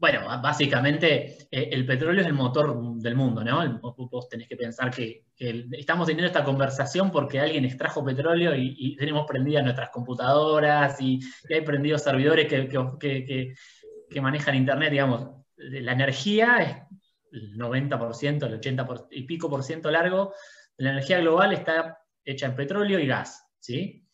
Bueno, 0.03 0.25
básicamente 0.41 1.48
eh, 1.50 1.69
el 1.72 1.86
petróleo 1.86 2.19
es 2.19 2.27
el 2.27 2.33
motor 2.33 2.77
del 2.98 3.15
mundo, 3.15 3.41
¿no? 3.41 3.79
Vos 3.79 4.27
tenés 4.27 4.50
que 4.50 4.57
pensar 4.57 4.91
que, 4.91 5.27
estamos 5.38 6.07
teniendo 6.07 6.27
esta 6.27 6.43
conversación 6.43 7.10
porque 7.10 7.39
alguien 7.39 7.63
extrajo 7.63 8.03
petróleo 8.03 8.53
y, 8.53 8.98
tenemos 8.98 9.25
prendidas 9.25 9.63
nuestras 9.63 9.91
computadoras 9.91 11.00
y, 11.00 11.22
hay 11.50 11.62
prendidos 11.62 12.03
servidores 12.03 12.50
que, 12.50 14.19
manejan 14.19 14.55
Internet, 14.55 14.91
digamos. 14.91 15.29
La 15.55 15.93
energía 15.93 16.57
es 16.57 17.00
el 17.31 17.57
90%, 17.57 18.45
el 18.45 18.60
80% 18.60 19.07
y 19.10 19.24
pico 19.24 19.50
por 19.50 19.63
ciento 19.63 19.89
largo 19.89 20.33
la 20.75 20.89
energía 20.89 21.19
global 21.22 21.53
está 21.53 21.98
hecha 22.25 22.48
en 22.48 22.57
petróleo 22.57 23.00
y 23.00 23.07
gas, 23.07 23.48
¿sí? 23.57 24.05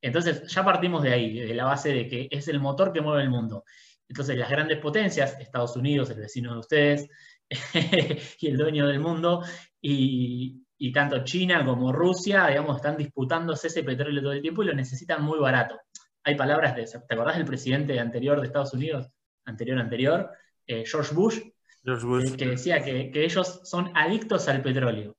Entonces 0.00 0.42
ya 0.52 0.64
partimos 0.64 1.04
de 1.04 1.12
ahí, 1.12 1.38
de 1.38 1.54
la 1.54 1.66
base 1.66 1.92
de 1.92 2.08
que 2.08 2.26
es 2.32 2.48
el 2.48 2.58
motor 2.58 2.92
que 2.92 3.00
mueve 3.00 3.22
el 3.22 3.30
mundo. 3.30 3.62
Entonces 4.08 4.36
las 4.36 4.50
grandes 4.50 4.78
potencias, 4.78 5.38
Estados 5.40 5.76
Unidos, 5.76 6.10
el 6.10 6.20
vecino 6.20 6.52
de 6.52 6.58
ustedes, 6.58 7.08
y 8.40 8.48
el 8.48 8.56
dueño 8.56 8.86
del 8.86 9.00
mundo, 9.00 9.42
y, 9.80 10.62
tanto 10.92 11.24
China 11.24 11.64
como 11.64 11.92
Rusia, 11.92 12.46
digamos, 12.48 12.76
están 12.76 12.96
disputándose 12.96 13.68
ese 13.68 13.82
petróleo 13.82 14.22
todo 14.22 14.32
el 14.32 14.42
tiempo 14.42 14.62
y 14.62 14.66
lo 14.66 14.74
necesitan 14.74 15.22
muy 15.22 15.38
barato. 15.38 15.78
Hay 16.24 16.34
palabras 16.34 16.74
de, 16.74 16.84
¿te 16.84 17.14
acordás 17.14 17.36
del 17.36 17.46
presidente 17.46 17.98
anterior 17.98 18.40
de 18.40 18.46
Estados 18.46 18.72
Unidos? 18.72 19.08
Anterior, 19.44 19.78
anterior, 19.78 20.30
eh, 20.66 20.84
George 20.86 21.14
Bush, 21.14 21.38
eh, 21.38 22.36
que 22.36 22.46
decía 22.46 22.82
que, 22.82 23.10
ellos 23.14 23.60
son 23.64 23.92
adictos 23.94 24.48
al 24.48 24.62
petróleo. 24.62 25.16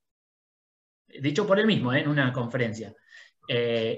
Dicho 1.21 1.47
por 1.47 1.59
él 1.59 1.65
mismo 1.65 1.93
eh, 1.93 2.01
en 2.01 2.09
una 2.09 2.33
conferencia. 2.33 2.93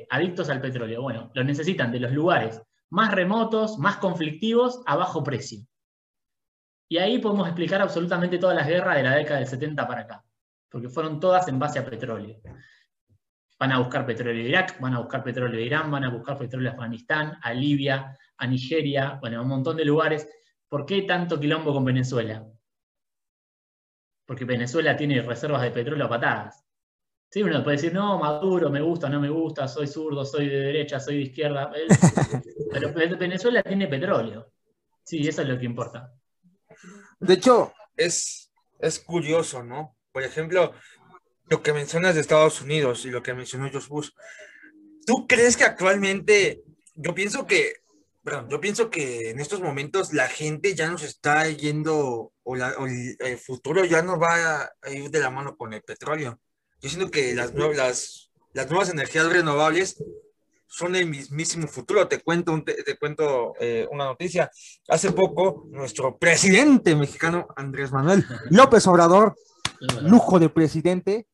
adictos 0.10 0.50
al 0.50 0.62
petróleo. 0.62 1.02
Bueno, 1.02 1.32
lo 1.34 1.44
necesitan 1.44 1.92
de 1.92 2.00
los 2.00 2.12
lugares 2.12 2.62
más 2.90 3.12
remotos, 3.12 3.78
más 3.78 3.98
conflictivos, 3.98 4.82
a 4.86 4.96
bajo 4.96 5.24
precio. 5.24 5.62
Y 6.90 6.98
ahí 6.98 7.20
podemos 7.20 7.48
explicar 7.48 7.82
absolutamente 7.82 8.40
todas 8.40 8.56
las 8.56 8.68
guerras 8.68 8.96
de 8.96 9.04
la 9.04 9.16
década 9.16 9.40
del 9.40 9.48
70 9.48 9.88
para 9.88 10.02
acá, 10.02 10.26
porque 10.70 10.90
fueron 10.90 11.20
todas 11.20 11.48
en 11.48 11.60
base 11.60 11.78
a 11.80 11.86
petróleo. 11.86 12.42
Van 13.60 13.72
a 13.72 13.80
buscar 13.80 14.06
petróleo 14.06 14.42
de 14.42 14.50
Irak, 14.50 14.80
van 14.80 14.96
a 14.96 15.00
buscar 15.00 15.24
petróleo 15.24 15.60
de 15.60 15.66
Irán, 15.66 15.92
van 15.92 16.06
a 16.06 16.10
buscar 16.10 16.38
petróleo 16.38 16.72
de 16.72 16.76
Afganistán, 16.76 17.38
a 17.42 17.54
Libia, 17.54 18.18
a 18.38 18.48
Nigeria, 18.48 19.18
bueno, 19.20 19.40
a 19.40 19.42
un 19.42 19.50
montón 19.50 19.78
de 19.78 19.86
lugares. 19.86 20.28
¿Por 20.68 20.86
qué 20.86 21.04
tanto 21.04 21.40
quilombo 21.40 21.74
con 21.74 21.86
Venezuela? 21.86 22.46
Porque 24.26 24.46
Venezuela 24.46 24.96
tiene 24.96 25.22
reservas 25.22 25.62
de 25.62 25.72
petróleo 25.72 26.06
a 26.06 26.10
patadas. 26.10 26.69
Sí, 27.32 27.44
uno 27.44 27.64
puede 27.64 27.78
decir, 27.78 27.94
no, 27.94 28.18
Maduro, 28.18 28.72
me 28.72 28.82
gusta, 28.82 29.08
no 29.08 29.20
me 29.20 29.30
gusta, 29.30 29.68
soy 29.68 29.86
zurdo, 29.86 30.26
soy 30.26 30.50
de 30.50 30.60
derecha, 30.60 31.00
soy 31.00 31.18
de 31.18 31.22
izquierda. 31.24 31.72
Pero 32.72 32.94
Venezuela 32.94 33.62
tiene 33.62 33.88
petróleo. 33.88 34.52
Sí, 35.04 35.28
eso 35.28 35.44
es 35.44 35.48
lo 35.48 35.60
que 35.60 35.66
importa. 35.66 36.12
De 37.20 37.36
hecho, 37.36 37.74
es, 37.96 38.52
es 38.80 39.00
curioso, 39.00 39.64
¿no? 39.64 39.96
Por 40.12 40.24
ejemplo, 40.24 40.74
lo 41.50 41.62
que 41.62 41.74
mencionas 41.74 42.16
de 42.16 42.22
Estados 42.22 42.62
Unidos 42.62 43.06
y 43.06 43.12
lo 43.12 43.22
que 43.22 43.34
mencionó 43.34 43.70
Josh 43.72 43.88
Bush. 43.88 44.10
¿Tú 45.06 45.28
crees 45.28 45.56
que 45.56 45.66
actualmente, 45.66 46.64
yo 46.96 47.14
pienso 47.14 47.46
que, 47.46 47.74
perdón, 48.24 48.50
yo 48.50 48.60
pienso 48.60 48.90
que 48.90 49.32
en 49.32 49.40
estos 49.40 49.62
momentos 49.62 50.14
la 50.14 50.28
gente 50.28 50.76
ya 50.76 50.90
nos 50.90 51.04
está 51.04 51.48
yendo, 51.50 52.34
o, 52.44 52.56
el, 52.56 53.38
futuro 53.38 53.86
ya 53.86 54.02
nos 54.02 54.20
va 54.20 54.72
a 54.82 54.90
ir 54.90 55.10
de 55.10 55.20
la 55.20 55.30
mano 55.30 55.58
con 55.58 55.74
el 55.74 55.82
petróleo? 55.84 56.40
Yo 56.82 56.90
siento 56.90 57.12
que 57.12 57.34
las, 57.34 57.54
las, 57.54 58.32
las 58.54 58.70
nuevas 58.70 58.90
energías 58.90 59.26
renovables 59.28 59.98
son 60.70 60.96
el 60.96 61.08
mismísimo 61.08 61.68
futuro. 61.68 62.08
Te 62.08 62.22
cuento, 62.22 62.64
te, 62.64 62.98
cuento 62.98 63.54
eh, 63.60 63.88
una 63.92 64.06
noticia. 64.06 64.50
Hace 64.88 65.12
poco, 65.12 65.68
nuestro 65.72 66.18
presidente 66.18 66.96
mexicano, 66.96 67.48
Andrés 67.56 67.92
Manuel 67.92 68.26
López 68.50 68.88
Obrador, 68.88 69.36
lujo 70.02 70.40
de 70.40 70.50
presidente. 70.50 71.28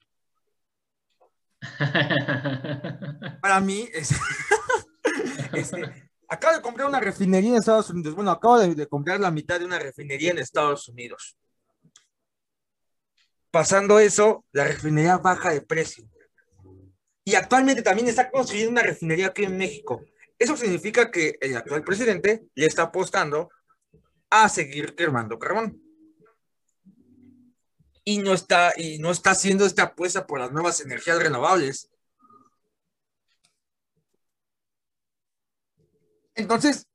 Para 3.41 3.59
mí, 3.59 3.87
es, 3.93 4.11
este, 5.53 6.09
acabo 6.27 6.55
de 6.55 6.61
comprar 6.61 6.87
una 6.87 6.99
refinería 6.99 7.49
en 7.51 7.57
Estados 7.57 7.89
Unidos. 7.89 8.15
Bueno, 8.15 8.31
acabo 8.31 8.59
de 8.59 8.87
comprar 8.87 9.19
la 9.19 9.31
mitad 9.31 9.59
de 9.59 9.65
una 9.65 9.79
refinería 9.79 10.31
en 10.31 10.39
Estados 10.39 10.87
Unidos. 10.87 11.35
Pasando 13.55 13.99
eso, 13.99 14.43
la 14.51 14.65
refinería 14.65 15.17
baja 15.17 15.51
de 15.51 15.61
precio. 15.61 16.03
Y 17.23 17.35
actualmente 17.35 17.81
también 17.81 18.09
está 18.09 18.29
construyendo 18.29 18.71
una 18.71 18.81
refinería 18.81 19.27
aquí 19.27 19.45
en 19.45 19.55
México. 19.57 20.03
Eso 20.37 20.57
significa 20.57 21.09
que 21.09 21.37
el 21.39 21.55
actual 21.55 21.81
presidente 21.85 22.43
le 22.53 22.65
está 22.65 22.81
apostando 22.81 23.49
a 24.29 24.49
seguir 24.49 24.93
quemando 24.93 25.39
carbón. 25.39 25.81
Y 28.03 28.17
no 28.17 28.33
está, 28.33 28.73
y 28.75 28.99
no 28.99 29.09
está 29.09 29.31
haciendo 29.31 29.65
esta 29.65 29.83
apuesta 29.83 30.27
por 30.27 30.39
las 30.41 30.51
nuevas 30.51 30.81
energías 30.81 31.23
renovables. 31.23 31.89
Entonces, 36.33 36.87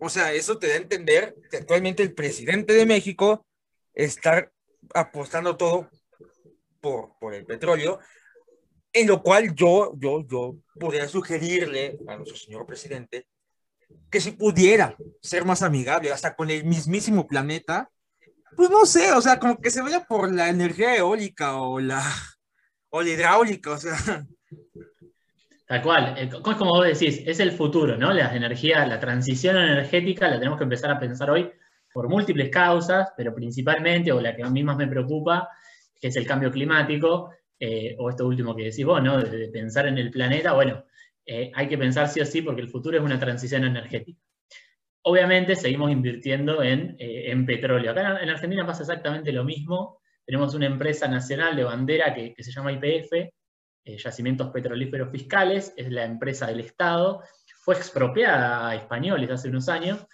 o 0.00 0.08
sea, 0.08 0.32
eso 0.32 0.58
te 0.58 0.68
da 0.68 0.74
a 0.76 0.78
entender 0.78 1.36
que 1.50 1.58
actualmente 1.58 2.02
el 2.02 2.14
presidente 2.14 2.72
de 2.72 2.86
México 2.86 3.46
está 3.92 4.50
apostando 4.94 5.58
todo 5.58 5.90
por, 7.18 7.34
el 7.34 7.44
petróleo, 7.44 7.98
en 8.92 9.06
lo 9.06 9.22
cual 9.22 9.54
yo, 9.54 9.92
yo, 9.96 10.26
yo 10.26 10.56
podría 10.78 11.08
sugerirle 11.08 11.98
a 12.06 12.16
nuestro 12.16 12.36
señor 12.36 12.66
presidente 12.66 13.26
que 14.10 14.20
si 14.20 14.32
pudiera 14.32 14.96
ser 15.20 15.44
más 15.44 15.62
amigable 15.62 16.12
hasta 16.12 16.34
con 16.34 16.50
el 16.50 16.64
mismísimo 16.64 17.26
planeta, 17.26 17.90
pues 18.56 18.70
no 18.70 18.86
sé, 18.86 19.12
o 19.12 19.20
sea, 19.20 19.38
como 19.38 19.60
que 19.60 19.70
se 19.70 19.82
vaya 19.82 20.04
por 20.04 20.32
la 20.32 20.48
energía 20.48 20.96
eólica 20.96 21.56
o 21.60 21.78
la, 21.78 22.02
o 22.90 23.02
la 23.02 23.08
hidráulica, 23.08 23.72
o 23.72 23.78
sea. 23.78 23.96
Tal 25.66 25.82
cual, 25.82 26.16
es 26.16 26.32
como 26.32 26.70
vos 26.70 26.86
decís, 26.86 27.22
es 27.26 27.40
el 27.40 27.50
futuro, 27.50 27.96
¿no? 27.96 28.12
Las 28.12 28.34
energías, 28.34 28.88
la 28.88 29.00
transición 29.00 29.56
energética 29.56 30.28
la 30.28 30.38
tenemos 30.38 30.58
que 30.58 30.64
empezar 30.64 30.92
a 30.92 31.00
pensar 31.00 31.28
hoy 31.28 31.50
por 31.92 32.08
múltiples 32.08 32.50
causas, 32.50 33.08
pero 33.16 33.34
principalmente, 33.34 34.12
o 34.12 34.20
la 34.20 34.36
que 34.36 34.42
a 34.42 34.50
mí 34.50 34.62
más 34.62 34.76
me 34.76 34.86
preocupa, 34.86 35.48
que 36.00 36.08
es 36.08 36.16
el 36.16 36.26
cambio 36.26 36.50
climático, 36.50 37.30
eh, 37.58 37.96
o 37.98 38.10
esto 38.10 38.26
último 38.26 38.54
que 38.54 38.64
decís 38.64 38.84
vos, 38.84 39.02
¿no? 39.02 39.18
De, 39.18 39.48
pensar 39.48 39.86
en 39.86 39.98
el 39.98 40.10
planeta, 40.10 40.52
bueno, 40.52 40.84
eh, 41.24 41.50
hay 41.54 41.68
que 41.68 41.78
pensar 41.78 42.08
sí 42.08 42.20
o 42.20 42.26
sí 42.26 42.42
porque 42.42 42.60
el 42.60 42.68
futuro 42.68 42.98
es 42.98 43.02
una 43.02 43.18
transición 43.18 43.64
energética. 43.64 44.20
Obviamente 45.02 45.56
seguimos 45.56 45.90
invirtiendo 45.90 46.62
en, 46.62 46.96
eh, 46.98 47.30
en 47.30 47.46
petróleo. 47.46 47.92
Acá 47.92 48.20
en 48.20 48.28
Argentina 48.28 48.66
pasa 48.66 48.82
exactamente 48.82 49.32
lo 49.32 49.44
mismo. 49.44 50.00
Tenemos 50.24 50.54
una 50.54 50.66
empresa 50.66 51.08
nacional 51.08 51.56
de 51.56 51.64
bandera 51.64 52.12
que, 52.14 52.34
se 52.42 52.52
llama 52.52 52.72
IPF, 52.72 53.30
Yacimientos 53.84 54.50
Petrolíferos 54.50 55.12
Fiscales, 55.12 55.72
es 55.76 55.90
la 55.92 56.04
empresa 56.04 56.48
del 56.48 56.58
Estado, 56.58 57.22
fue 57.60 57.76
expropiada 57.76 58.68
a 58.68 58.74
españoles 58.74 59.30
hace 59.30 59.48
unos 59.48 59.68
años, 59.68 60.04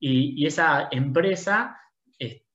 y, 0.00 0.42
y 0.42 0.46
esa 0.46 0.88
empresa 0.90 1.80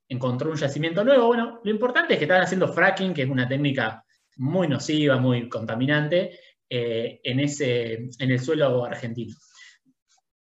encontró 0.07 0.51
un 0.51 0.57
yacimiento 0.57 1.03
nuevo. 1.03 1.27
Bueno, 1.27 1.61
lo 1.63 1.71
importante 1.71 2.13
es 2.13 2.19
que 2.19 2.25
están 2.25 2.41
haciendo 2.41 2.71
fracking, 2.71 3.13
que 3.13 3.23
es 3.23 3.29
una 3.29 3.47
técnica 3.47 4.03
muy 4.37 4.67
nociva, 4.67 5.17
muy 5.17 5.47
contaminante, 5.49 6.39
eh, 6.69 7.19
en, 7.23 7.39
ese, 7.39 7.93
en 7.93 8.31
el 8.31 8.39
suelo 8.39 8.85
argentino. 8.85 9.35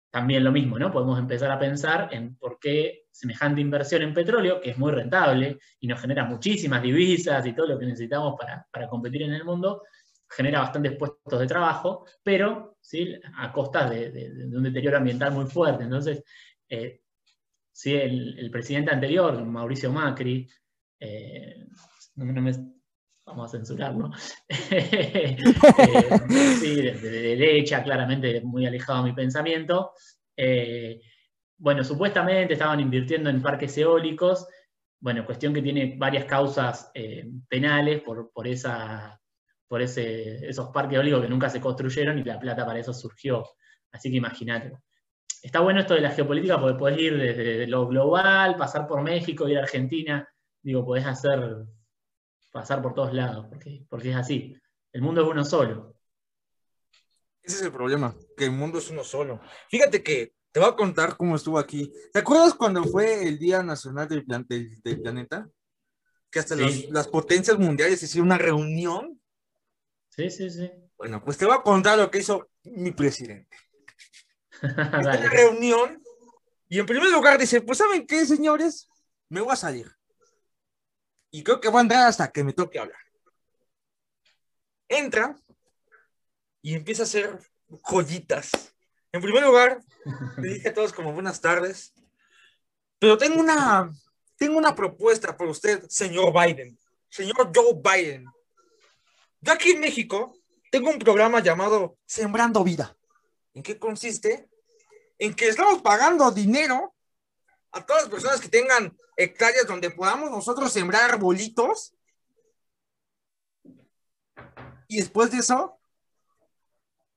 También 0.09 0.43
lo 0.43 0.51
mismo, 0.51 0.79
¿no? 0.79 0.91
Podemos 0.91 1.19
empezar 1.19 1.51
a 1.51 1.59
pensar 1.59 2.09
en 2.11 2.37
por 2.37 2.57
qué 2.57 3.03
semejante 3.11 3.59
inversión 3.59 4.01
en 4.01 4.13
petróleo, 4.13 4.61
que 4.61 4.71
es 4.71 4.77
muy 4.77 4.91
rentable 4.91 5.59
y 5.79 5.87
nos 5.87 5.99
genera 5.99 6.23
muchísimas 6.23 6.81
divisas 6.81 7.45
y 7.45 7.53
todo 7.53 7.67
lo 7.67 7.79
que 7.79 7.85
necesitamos 7.85 8.35
para, 8.39 8.65
para 8.71 8.87
competir 8.87 9.23
en 9.23 9.33
el 9.33 9.43
mundo, 9.43 9.81
genera 10.29 10.61
bastantes 10.61 10.97
puestos 10.97 11.39
de 11.39 11.47
trabajo, 11.47 12.05
pero 12.23 12.77
¿sí? 12.81 13.13
a 13.37 13.51
costa 13.51 13.89
de, 13.89 14.31
un 14.53 14.63
deterioro 14.63 14.97
ambiental 14.97 15.31
muy 15.31 15.45
fuerte. 15.45 15.83
Entonces, 15.83 16.23
eh, 16.69 17.01
el, 17.85 18.49
presidente 18.51 18.91
anterior, 18.91 19.43
Mauricio 19.43 19.91
Macri, 19.91 20.47
eh, 20.99 21.65
vamos 22.15 23.45
a 23.45 23.57
censurarlo, 23.57 24.11
eh, 24.49 25.37
sí, 26.59 26.75
de, 26.75 26.93
derecha, 26.93 27.83
claramente 27.83 28.41
muy 28.41 28.65
alejado 28.65 29.03
de 29.03 29.09
mi 29.09 29.15
pensamiento, 29.15 29.91
bueno, 31.57 31.83
supuestamente 31.83 32.53
estaban 32.53 32.79
invirtiendo 32.79 33.29
en 33.29 33.41
parques 33.41 33.77
eólicos, 33.77 34.47
bueno, 34.99 35.25
cuestión 35.25 35.53
que 35.53 35.61
tiene 35.61 35.95
varias 35.97 36.25
causas 36.25 36.91
penales 37.49 38.01
por, 38.01 38.31
por 38.31 38.47
esa 38.47 39.19
por 39.67 39.81
ese, 39.81 40.47
esos 40.47 40.69
parques 40.69 40.95
eólicos 40.97 41.21
que 41.21 41.29
nunca 41.29 41.49
se 41.49 41.61
construyeron 41.61 42.19
y 42.19 42.23
la 42.23 42.39
plata 42.39 42.65
para 42.65 42.79
eso 42.79 42.93
surgió. 42.93 43.43
Así 43.91 44.11
que 44.11 44.17
imagínate. 44.17 44.71
Está 45.45 45.59
bueno 45.59 45.79
esto 45.79 45.93
de 45.93 46.01
la 46.01 46.09
geopolítica 46.09 46.59
porque 46.59 46.79
podés 46.79 46.97
ir 46.99 47.19
desde 47.19 47.67
lo 47.67 47.85
global, 47.87 48.55
pasar 48.57 48.87
por 48.87 49.03
México, 49.03 49.47
ir 49.47 49.59
a 49.59 49.61
Argentina. 49.61 50.27
Digo, 50.59 50.83
podés 50.83 51.05
hacer, 51.05 51.39
pasar 52.51 52.81
por 52.81 52.95
todos 52.95 53.13
lados, 53.13 53.45
porque, 53.47 53.85
porque 53.87 54.09
es 54.09 54.15
así. 54.15 54.57
El 54.91 55.03
mundo 55.03 55.21
es 55.21 55.27
uno 55.27 55.45
solo. 55.45 55.99
Ese 57.43 57.57
es 57.57 57.61
el 57.61 57.71
problema, 57.71 58.15
que 58.35 58.45
el 58.45 58.53
mundo 58.53 58.79
es 58.79 58.89
uno 58.89 59.03
solo. 59.03 59.39
Fíjate 59.69 60.01
que 60.01 60.33
te 60.51 60.59
voy 60.59 60.67
a 60.67 60.75
contar 60.75 61.15
cómo 61.15 61.35
estuvo 61.35 61.59
aquí. 61.59 61.93
¿Te 62.11 62.17
acuerdas 62.17 62.55
cuando 62.55 62.83
fue 62.83 63.27
el 63.27 63.37
Día 63.37 63.61
Nacional 63.61 64.07
del, 64.07 64.25
del, 64.83 64.99
Planeta? 64.99 65.47
Que 66.31 66.39
hasta 66.39 66.55
las 66.89 67.07
potencias 67.07 67.59
mundiales 67.59 68.01
hicieron 68.01 68.29
una 68.29 68.39
reunión 68.39 69.21
Sí, 70.09 70.29
sí, 70.29 70.49
sí. 70.49 70.71
Bueno, 70.97 71.21
pues 71.23 71.37
te 71.37 71.45
voy 71.45 71.55
a 71.55 71.61
contar 71.61 71.99
lo 71.99 72.09
que 72.09 72.19
hizo 72.19 72.49
mi 72.63 72.91
presidente. 72.91 73.55
En 74.65 75.05
la 75.05 75.17
reunión 75.17 76.01
y 76.67 76.79
en 76.79 76.85
primer 76.85 77.09
lugar 77.09 77.39
dice, 77.39 77.61
pues 77.61 77.77
¿saben 77.77 78.07
qué, 78.07 78.25
señores? 78.25 78.89
Me 79.29 79.41
voy 79.41 79.53
a 79.53 79.55
salir. 79.55 79.91
Y 81.31 81.43
creo 81.43 81.59
que 81.59 81.69
voy 81.69 81.77
a 81.77 81.81
andar 81.81 82.07
hasta 82.07 82.31
que 82.31 82.43
me 82.43 82.53
toque 82.53 82.79
hablar. 82.79 82.99
Entra 84.87 85.35
y 86.61 86.73
empieza 86.73 87.03
a 87.03 87.05
hacer 87.05 87.39
joyitas. 87.83 88.51
En 89.11 89.21
primer 89.21 89.43
lugar, 89.43 89.81
le 90.37 90.55
dije 90.55 90.69
a 90.69 90.73
todos 90.73 90.93
como 90.93 91.13
buenas 91.13 91.39
tardes, 91.41 91.93
pero 92.99 93.17
tengo 93.17 93.39
una, 93.39 93.91
tengo 94.37 94.57
una 94.57 94.75
propuesta 94.75 95.35
para 95.35 95.51
usted, 95.51 95.83
señor 95.87 96.33
Biden, 96.33 96.77
señor 97.09 97.51
Joe 97.53 97.73
Biden. 97.75 98.25
Yo 99.41 99.53
aquí 99.53 99.71
en 99.71 99.79
México 99.79 100.37
tengo 100.71 100.89
un 100.89 100.99
programa 100.99 101.39
llamado 101.39 101.97
Sembrando 102.05 102.63
Vida. 102.63 102.97
¿En 103.53 103.63
qué 103.63 103.79
consiste? 103.79 104.49
En 105.17 105.33
que 105.33 105.47
estamos 105.47 105.81
pagando 105.81 106.29
dinero 106.31 106.93
a 107.71 107.85
todas 107.85 108.03
las 108.03 108.11
personas 108.11 108.39
que 108.39 108.49
tengan 108.49 108.97
hectáreas 109.17 109.67
donde 109.67 109.91
podamos 109.91 110.31
nosotros 110.31 110.71
sembrar 110.71 111.11
arbolitos. 111.11 111.93
Y 114.87 114.97
después 114.97 115.31
de 115.31 115.37
eso, 115.37 115.79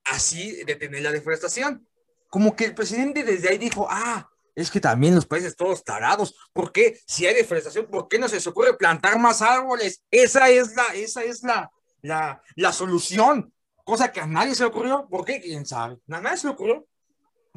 así 0.04 0.64
detener 0.64 1.02
la 1.02 1.12
deforestación. 1.12 1.86
Como 2.28 2.54
que 2.54 2.66
el 2.66 2.74
presidente 2.74 3.24
desde 3.24 3.50
ahí 3.50 3.58
dijo, 3.58 3.86
ah, 3.90 4.28
es 4.54 4.70
que 4.70 4.80
también 4.80 5.14
los 5.14 5.26
países 5.26 5.54
todos 5.54 5.84
tarados, 5.84 6.34
¿por 6.52 6.72
qué 6.72 7.00
si 7.06 7.26
hay 7.26 7.34
deforestación, 7.34 7.86
por 7.86 8.08
qué 8.08 8.18
no 8.18 8.28
se 8.28 8.36
les 8.36 8.46
ocurre 8.46 8.76
plantar 8.76 9.18
más 9.18 9.40
árboles? 9.40 10.02
Esa 10.10 10.48
es 10.48 10.74
la, 10.74 10.86
esa 10.94 11.22
es 11.22 11.42
la, 11.42 11.70
la, 12.02 12.42
la 12.56 12.72
solución, 12.72 13.52
cosa 13.84 14.10
que 14.10 14.20
a 14.20 14.26
nadie 14.26 14.54
se 14.54 14.64
le 14.64 14.70
ocurrió. 14.70 15.06
¿Por 15.08 15.24
qué? 15.24 15.40
¿Quién 15.40 15.64
sabe? 15.64 15.98
A 16.10 16.20
nadie 16.20 16.38
se 16.38 16.48
le 16.48 16.54
ocurrió. 16.54 16.86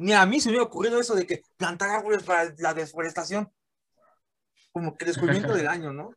Ni 0.02 0.12
a 0.12 0.26
mí 0.26 0.40
se 0.40 0.50
me 0.50 0.58
ha 0.58 0.62
ocurrido 0.62 1.00
eso 1.00 1.14
de 1.14 1.26
que 1.26 1.42
plantar 1.56 1.90
árboles 1.90 2.22
para 2.22 2.52
la 2.58 2.74
deforestación. 2.74 3.50
Como 4.72 4.96
que 4.96 5.04
descubrimiento 5.04 5.54
del 5.54 5.68
año, 5.68 5.92
¿no? 5.92 6.14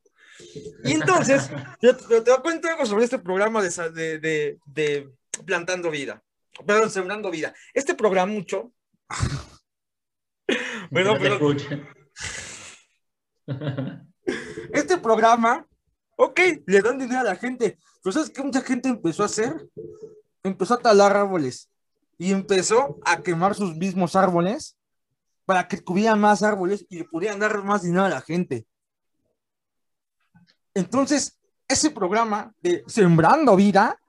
Y 0.83 0.93
entonces, 0.93 1.49
yo 1.81 1.95
te, 1.95 2.19
voy 2.19 2.33
a 2.33 2.41
contar 2.41 2.73
algo 2.73 2.85
sobre 2.85 3.05
este 3.05 3.19
programa 3.19 3.61
de, 3.61 4.19
de, 4.19 4.59
de, 4.65 5.09
Plantando 5.45 5.91
Vida. 5.91 6.23
Perdón, 6.65 6.89
Sembrando 6.89 7.29
Vida. 7.31 7.53
Este 7.73 7.95
programa 7.95 8.31
mucho. 8.31 8.71
bueno, 10.91 11.15
pero. 11.19 11.39
Este 14.73 14.97
programa 14.97 15.67
Ok, 16.17 16.39
le 16.65 16.81
dan 16.81 16.97
dinero 16.97 17.21
a 17.21 17.23
la 17.23 17.35
gente. 17.35 17.77
Pero 18.01 18.13
¿sabes 18.13 18.29
qué 18.29 18.41
mucha 18.41 18.61
gente 18.61 18.89
empezó 18.89 19.23
a 19.23 19.27
hacer? 19.27 19.53
Empezó 20.43 20.75
a 20.75 20.79
talar 20.79 21.15
árboles. 21.15 21.69
Y 22.17 22.31
empezó 22.31 22.97
a 23.05 23.21
quemar 23.21 23.55
sus 23.55 23.75
mismos 23.75 24.15
árboles 24.15 24.77
para 25.45 25.67
que 25.67 25.77
tuvieran 25.77 26.19
más 26.19 26.43
árboles 26.43 26.85
y 26.89 26.99
le 26.99 27.03
pudieran 27.05 27.39
dar 27.39 27.63
más 27.63 27.83
dinero 27.83 28.05
a 28.05 28.09
la 28.09 28.21
gente. 28.21 28.65
Entonces, 30.73 31.39
ese 31.67 31.91
programa 31.91 32.53
de 32.61 32.83
Sembrando 32.87 33.55
Vida, 33.55 33.99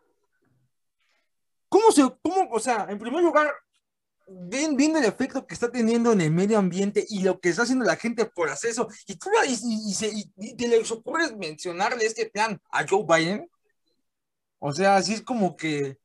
¿cómo 1.68 1.92
se, 1.92 2.02
cómo, 2.22 2.50
o 2.50 2.58
sea, 2.58 2.86
en 2.88 2.98
primer 2.98 3.22
lugar, 3.22 3.52
viendo 4.28 4.98
el 4.98 5.04
efecto 5.04 5.46
que 5.46 5.54
está 5.54 5.70
teniendo 5.70 6.12
en 6.12 6.20
el 6.20 6.32
medio 6.32 6.58
ambiente 6.58 7.06
y 7.08 7.22
lo 7.22 7.38
que 7.38 7.50
está 7.50 7.62
haciendo 7.62 7.84
la 7.84 7.96
gente 7.96 8.26
por 8.26 8.48
hacer 8.48 8.70
eso, 8.70 8.88
y 9.06 9.16
tú 9.16 9.30
y, 9.46 10.56
te 10.56 10.68
les 10.68 10.90
ocurre 10.90 11.34
mencionarle 11.36 12.04
este 12.04 12.28
plan 12.28 12.60
a 12.70 12.84
Joe 12.88 13.04
Biden, 13.06 13.48
o 14.58 14.72
sea, 14.72 14.96
así 14.96 15.14
es 15.14 15.22
como 15.22 15.56
que... 15.56 15.98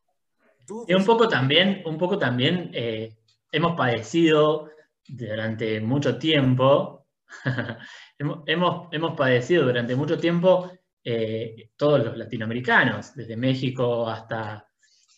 y 0.88 0.94
un 0.94 1.06
poco 1.06 1.28
también, 1.28 1.82
un 1.86 1.98
poco 1.98 2.18
también 2.18 2.72
eh, 2.74 3.16
hemos 3.52 3.76
padecido 3.76 4.70
durante 5.08 5.82
mucho 5.82 6.18
tiempo, 6.18 7.08
hemos, 8.18 8.88
hemos, 8.92 9.18
padecido 9.18 9.66
durante 9.66 9.96
mucho 9.96 10.18
tiempo 10.18 10.72
eh, 11.04 11.72
todos 11.76 12.04
los 12.04 12.18
latinoamericanos, 12.18 13.14
desde 13.16 13.36
México 13.36 14.08
hasta, 14.08 14.68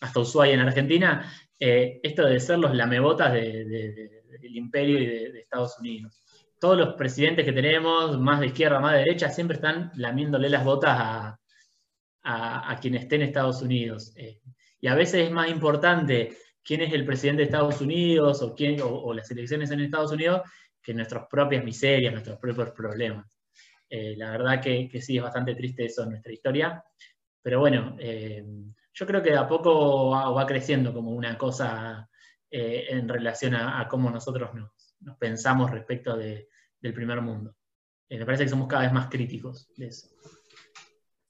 hasta 0.00 0.20
Ushuaia 0.20 0.54
en 0.54 0.60
Argentina, 0.60 1.32
eh, 1.58 2.00
esto 2.02 2.26
de 2.26 2.40
ser 2.40 2.58
los 2.58 2.74
lamebotas 2.74 3.32
del 3.32 4.56
imperio 4.56 4.98
y 4.98 5.06
de, 5.06 5.40
Estados 5.40 5.78
Unidos. 5.78 6.20
Todos 6.60 6.78
los 6.78 6.94
presidentes 6.94 7.44
que 7.44 7.52
tenemos, 7.52 8.18
más 8.18 8.40
de 8.40 8.46
izquierda, 8.46 8.80
más 8.80 8.92
de 8.92 8.98
derecha, 9.00 9.28
siempre 9.28 9.56
están 9.56 9.92
lamiéndole 9.96 10.48
las 10.48 10.64
botas 10.64 10.96
a, 10.98 11.38
a, 12.24 12.78
quien 12.80 12.94
esté 12.94 13.16
en 13.16 13.22
Estados 13.22 13.62
Unidos. 13.62 14.12
Eh, 14.16 14.40
y 14.84 14.86
a 14.86 14.94
veces 14.94 15.26
es 15.26 15.30
más 15.30 15.48
importante 15.48 16.36
quién 16.62 16.82
es 16.82 16.92
el 16.92 17.06
presidente 17.06 17.40
de 17.40 17.46
Estados 17.46 17.80
Unidos 17.80 18.42
o, 18.42 18.54
quién, 18.54 18.78
o, 18.82 19.14
las 19.14 19.30
elecciones 19.30 19.70
en 19.70 19.80
Estados 19.80 20.12
Unidos 20.12 20.42
que 20.82 20.92
nuestras 20.92 21.26
propias 21.26 21.64
miserias, 21.64 22.12
nuestros 22.12 22.38
propios 22.38 22.70
problemas. 22.72 23.26
Eh, 23.88 24.14
la 24.14 24.32
verdad 24.32 24.60
que, 24.60 24.90
sí 25.00 25.16
es 25.16 25.22
bastante 25.22 25.54
triste 25.54 25.86
eso 25.86 26.02
en 26.02 26.10
nuestra 26.10 26.34
historia, 26.34 26.84
pero 27.40 27.60
bueno, 27.60 27.96
yo 27.98 29.06
creo 29.06 29.22
que 29.22 29.34
a 29.34 29.48
poco 29.48 30.10
va, 30.10 30.46
creciendo 30.46 30.92
como 30.92 31.12
una 31.12 31.38
cosa 31.38 32.06
eh, 32.50 32.84
en 32.90 33.08
relación 33.08 33.54
a, 33.54 33.88
cómo 33.88 34.10
nosotros 34.10 34.50
nos, 34.52 35.16
pensamos 35.16 35.70
respecto 35.70 36.14
del 36.14 36.46
primer 36.92 37.22
mundo. 37.22 37.56
Eh, 38.06 38.18
me 38.18 38.26
parece 38.26 38.44
que 38.44 38.50
somos 38.50 38.68
cada 38.68 38.82
vez 38.82 38.92
más 38.92 39.08
críticos 39.08 39.66
de 39.78 39.86
eso. 39.86 40.10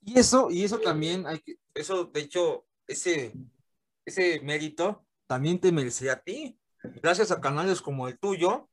Y 0.03 0.19
eso, 0.19 0.51
y 0.51 0.65
eso 0.65 0.81
también, 0.81 1.25
que, 1.47 1.59
eso 1.73 2.07
de 2.07 2.21
hecho, 2.21 2.67
ese, 2.87 3.33
ese 4.05 4.41
mérito 4.41 5.05
también 5.27 5.61
te 5.61 5.73
merece 5.73 6.11
a 6.11 6.23
ti. 6.23 6.59
Gracias 7.03 7.31
a 7.31 7.41
canales 7.41 7.81
como 7.81 8.09
el 8.09 8.19
tuyo, 8.19 8.69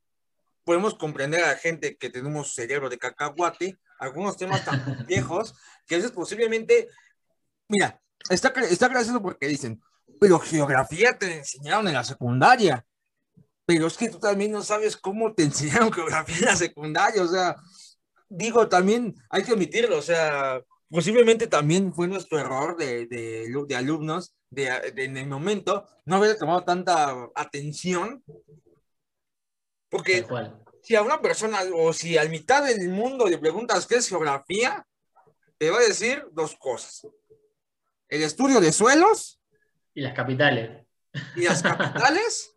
podemos 0.64 0.96
comprender 0.96 1.44
a 1.44 1.50
la 1.50 1.58
gente 1.58 1.98
que 1.98 2.10
tenemos 2.10 2.54
cerebro 2.54 2.90
de 2.90 2.98
cacahuate, 2.98 3.80
algunos 4.00 4.38
temas 4.38 4.66
tan 4.66 5.06
viejos, 5.08 5.56
que 5.88 5.96
a 5.96 5.98
veces 5.98 6.12
posiblemente, 6.12 6.90
mira, 7.68 8.02
está, 8.30 8.50
está 8.62 8.88
gracioso 8.88 9.22
porque 9.22 9.48
dicen, 9.48 9.82
pero 10.20 10.40
geografía 10.40 11.18
te 11.18 11.38
enseñaron 11.38 11.88
en 11.88 11.96
la 11.96 12.04
secundaria. 12.04 12.86
Pero 13.66 13.88
es 13.88 13.98
que 13.98 14.10
tú 14.10 14.20
también 14.20 14.52
no 14.52 14.62
sabes 14.62 14.98
cómo 14.98 15.34
te 15.34 15.44
enseñaron 15.44 15.92
geografía 15.94 16.38
en 16.38 16.46
la 16.46 16.56
secundaria. 16.56 17.24
O 17.24 17.28
sea, 17.28 17.56
digo, 18.30 18.68
también 18.68 19.16
hay 19.30 19.44
que 19.44 19.54
admitirlo. 19.54 19.98
O 19.98 20.02
sea, 20.02 20.62
posiblemente 20.92 21.48
también 21.48 21.94
fue 21.94 22.08
nuestro 22.08 22.38
error 22.38 22.78
de, 22.78 23.08
de, 23.08 23.48
de 23.68 23.76
alumnos 23.76 24.36
de, 24.50 24.68
en 24.98 25.18
el 25.18 25.28
momento 25.28 25.88
no 26.06 26.18
haber 26.18 26.38
tomado 26.38 26.64
tanta 26.64 27.30
atención. 27.34 28.24
Porque 29.90 30.26
si 30.84 30.96
a 30.96 31.02
una 31.02 31.22
persona 31.22 31.60
o 31.76 31.94
si 31.94 32.18
al 32.18 32.30
mitad 32.30 32.64
del 32.66 32.90
mundo 32.90 33.28
le 33.28 33.38
preguntas 33.38 33.88
qué 33.88 33.96
es 33.96 34.08
geografía, 34.08 34.86
te 35.58 35.70
va 35.70 35.78
a 35.78 35.82
decir 35.82 36.26
dos 36.32 36.56
cosas 36.56 37.08
el 38.12 38.24
estudio 38.24 38.60
de 38.62 38.72
suelos. 38.72 39.42
Y 39.96 40.02
las 40.02 40.14
capitales. 40.14 40.86
Y 41.36 41.44
las 41.46 41.64
capitales. 41.64 42.56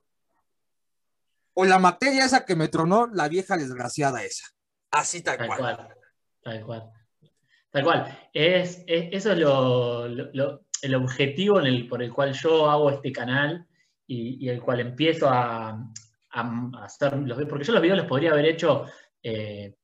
o 1.54 1.64
la 1.64 1.78
materia 1.78 2.24
esa 2.24 2.44
que 2.44 2.56
me 2.56 2.68
tronó 2.68 3.06
la 3.06 3.28
vieja 3.28 3.56
desgraciada 3.56 4.24
esa. 4.24 4.44
Así 4.90 5.22
tal, 5.22 5.38
tal 5.38 5.46
cual. 5.46 5.96
Tal 6.42 6.66
cual. 6.66 6.92
Tal 7.74 7.82
cual. 7.82 8.06
Es, 8.32 8.84
eso 8.86 9.32
es 9.32 10.82
el 10.82 10.94
objetivo 10.94 11.60
por 11.88 12.04
el 12.04 12.12
cual 12.12 12.32
yo 12.32 12.70
hago 12.70 12.88
este 12.88 13.10
canal 13.10 13.66
y, 14.06 14.48
el 14.48 14.62
cual 14.62 14.78
empiezo 14.78 15.28
a, 15.28 15.84
hacer 16.80 17.16
los 17.16 17.36
porque 17.46 17.64
yo 17.64 17.72
los 17.72 17.82
videos 17.82 17.98
los 17.98 18.06
podría 18.06 18.30
haber 18.30 18.46
hecho 18.46 18.86
eh, 19.24 19.74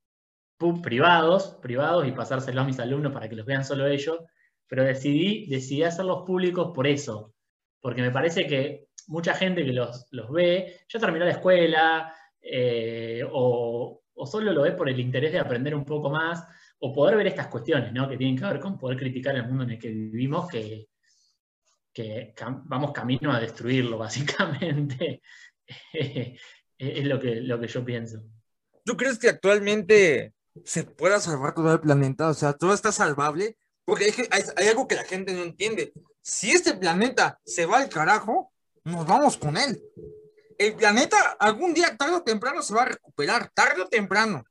privados, 0.84 1.58
privados 1.60 2.06
y 2.06 2.12
pasárselos 2.12 2.62
a 2.62 2.66
mis 2.66 2.78
alumnos 2.78 3.12
para 3.12 3.28
que 3.28 3.34
los 3.34 3.46
vean 3.46 3.64
solo 3.64 3.88
ellos, 3.88 4.20
pero 4.68 4.84
decidí, 4.84 5.46
decidí 5.48 5.82
hacerlos 5.82 6.22
públicos 6.24 6.70
por 6.72 6.86
eso, 6.86 7.34
porque 7.80 8.02
me 8.02 8.12
parece 8.12 8.46
que 8.46 8.86
mucha 9.08 9.34
gente 9.34 9.64
que 9.64 9.72
los, 9.72 10.06
ve 10.30 10.76
ya 10.88 11.00
terminó 11.00 11.24
la 11.24 11.32
escuela 11.32 12.14
eh, 12.40 13.24
o, 13.32 14.00
o, 14.14 14.26
solo 14.26 14.52
lo 14.52 14.62
ve 14.62 14.72
por 14.72 14.88
el 14.88 15.00
interés 15.00 15.32
de 15.32 15.40
aprender 15.40 15.74
un 15.74 15.84
poco 15.84 16.08
más 16.08 16.46
o 16.80 16.92
poder 16.92 17.16
ver 17.16 17.26
estas 17.28 17.48
cuestiones 17.48 17.92
¿no? 17.92 18.08
que 18.08 18.16
tienen 18.16 18.36
que 18.36 18.44
ver 18.44 18.60
con 18.60 18.78
poder 18.78 18.98
criticar 18.98 19.36
el 19.36 19.46
mundo 19.46 19.64
en 19.64 19.70
el 19.70 19.78
que 19.78 19.90
vivimos, 19.90 20.48
que, 20.48 20.88
que 21.92 22.32
vamos 22.64 22.92
camino 22.92 23.32
a 23.32 23.40
destruirlo, 23.40 23.98
básicamente. 23.98 25.22
es 26.78 27.04
lo 27.04 27.20
que, 27.20 27.36
lo 27.36 27.60
que 27.60 27.68
yo 27.68 27.84
pienso. 27.84 28.22
¿Tú 28.84 28.96
crees 28.96 29.18
que 29.18 29.28
actualmente 29.28 30.32
se 30.64 30.84
pueda 30.84 31.20
salvar 31.20 31.54
todo 31.54 31.72
el 31.72 31.80
planeta? 31.80 32.28
O 32.28 32.34
sea, 32.34 32.54
todo 32.54 32.72
está 32.72 32.92
salvable. 32.92 33.56
Porque 33.84 34.12
hay, 34.30 34.42
hay, 34.56 34.68
algo 34.68 34.88
que 34.88 34.94
la 34.94 35.04
gente 35.04 35.34
no 35.34 35.42
entiende. 35.42 35.92
Si 36.22 36.50
este 36.50 36.74
planeta 36.74 37.38
se 37.44 37.66
va 37.66 37.78
al 37.78 37.88
carajo, 37.88 38.52
nos 38.84 39.06
vamos 39.06 39.36
con 39.36 39.56
él. 39.56 39.82
El 40.58 40.74
planeta 40.74 41.16
algún 41.38 41.74
día, 41.74 41.96
tarde 41.96 42.16
o 42.16 42.22
temprano, 42.22 42.62
se 42.62 42.74
va 42.74 42.82
a 42.82 42.86
recuperar, 42.86 43.50
tarde 43.54 43.82
o 43.82 43.88
temprano, 43.88 44.44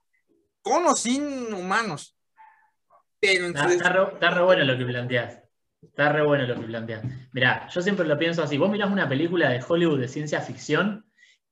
con 0.62 0.86
o 0.86 0.96
sin 0.96 1.54
humanos. 1.54 2.16
Pero 3.20 3.48
entonces... 3.48 3.78
está, 3.78 4.10
está, 4.14 4.30
re, 4.32 4.44
bueno 4.44 4.64
lo 4.64 4.78
que 4.78 4.86
planteas. 4.86 5.44
Está 5.82 6.12
re 6.12 6.26
bueno 6.26 6.46
lo 6.46 6.56
que 6.56 6.68
planteas. 6.68 7.04
Mirá, 7.34 7.68
yo 7.70 7.82
siempre 7.82 8.08
lo 8.08 8.18
pienso 8.18 8.44
así. 8.44 8.58
Vos 8.58 8.70
mirás 8.70 8.92
una 8.92 9.08
película 9.08 9.50
de 9.50 9.64
Hollywood 9.66 10.00
de 10.00 10.08
ciencia 10.08 10.42
ficción 10.42 11.06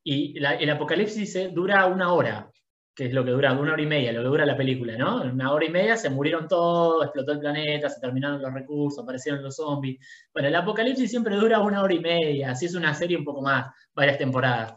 y 0.04 0.38
el 0.38 0.70
apocalipsis 0.70 1.54
dura 1.54 1.86
una 1.86 2.14
hora 2.14 2.50
que 2.98 3.06
es 3.06 3.14
lo 3.14 3.24
que 3.24 3.30
dura, 3.30 3.54
una 3.54 3.74
hora 3.74 3.82
y 3.84 3.86
media, 3.86 4.12
lo 4.12 4.24
que 4.24 4.28
dura 4.28 4.44
la 4.44 4.58
película, 4.58 4.98
¿no? 4.98 5.24
En 5.24 5.30
una 5.30 5.54
hora 5.54 5.66
y 5.66 5.70
media 5.70 5.96
se 5.96 6.10
murieron 6.10 6.48
todos, 6.48 7.04
explotó 7.04 7.34
el 7.34 7.40
planeta, 7.40 7.90
se 7.90 8.02
terminaron 8.02 8.42
los 8.42 8.52
recursos, 8.52 9.04
aparecieron 9.04 9.44
los 9.44 9.56
zombies. 9.56 10.00
Bueno, 10.34 10.48
el 10.48 10.56
apocalipsis 10.56 11.08
siempre 11.08 11.36
dura 11.36 11.60
una 11.60 11.84
hora 11.84 11.94
y 11.94 12.00
media, 12.00 12.50
así 12.50 12.66
es 12.66 12.74
una 12.74 12.96
serie 12.96 13.16
un 13.16 13.24
poco 13.24 13.44
más, 13.44 13.72
varias 13.94 14.18
temporadas. 14.18 14.74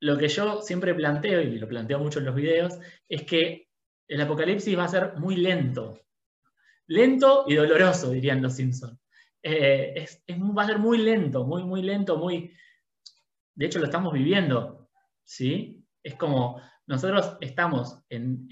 Lo 0.00 0.18
que 0.18 0.26
yo 0.26 0.60
siempre 0.60 0.92
planteo, 0.92 1.40
y 1.40 1.56
lo 1.56 1.68
planteo 1.68 2.00
mucho 2.00 2.18
en 2.18 2.24
los 2.24 2.34
videos, 2.34 2.80
es 3.08 3.22
que 3.22 3.63
el 4.08 4.20
apocalipsis 4.20 4.78
va 4.78 4.84
a 4.84 4.88
ser 4.88 5.14
muy 5.16 5.36
lento. 5.36 6.00
Lento 6.86 7.44
y 7.46 7.54
doloroso, 7.54 8.10
dirían 8.10 8.42
los 8.42 8.54
Simpsons. 8.54 8.98
Eh, 9.42 10.06
va 10.30 10.62
a 10.62 10.66
ser 10.66 10.78
muy 10.78 10.98
lento, 10.98 11.44
muy, 11.44 11.64
muy 11.64 11.82
lento, 11.82 12.16
muy... 12.16 12.52
De 13.54 13.66
hecho, 13.66 13.78
lo 13.78 13.86
estamos 13.86 14.12
viviendo, 14.12 14.88
¿sí? 15.22 15.86
Es 16.02 16.14
como 16.16 16.60
nosotros 16.86 17.36
estamos 17.40 18.02
en, 18.08 18.48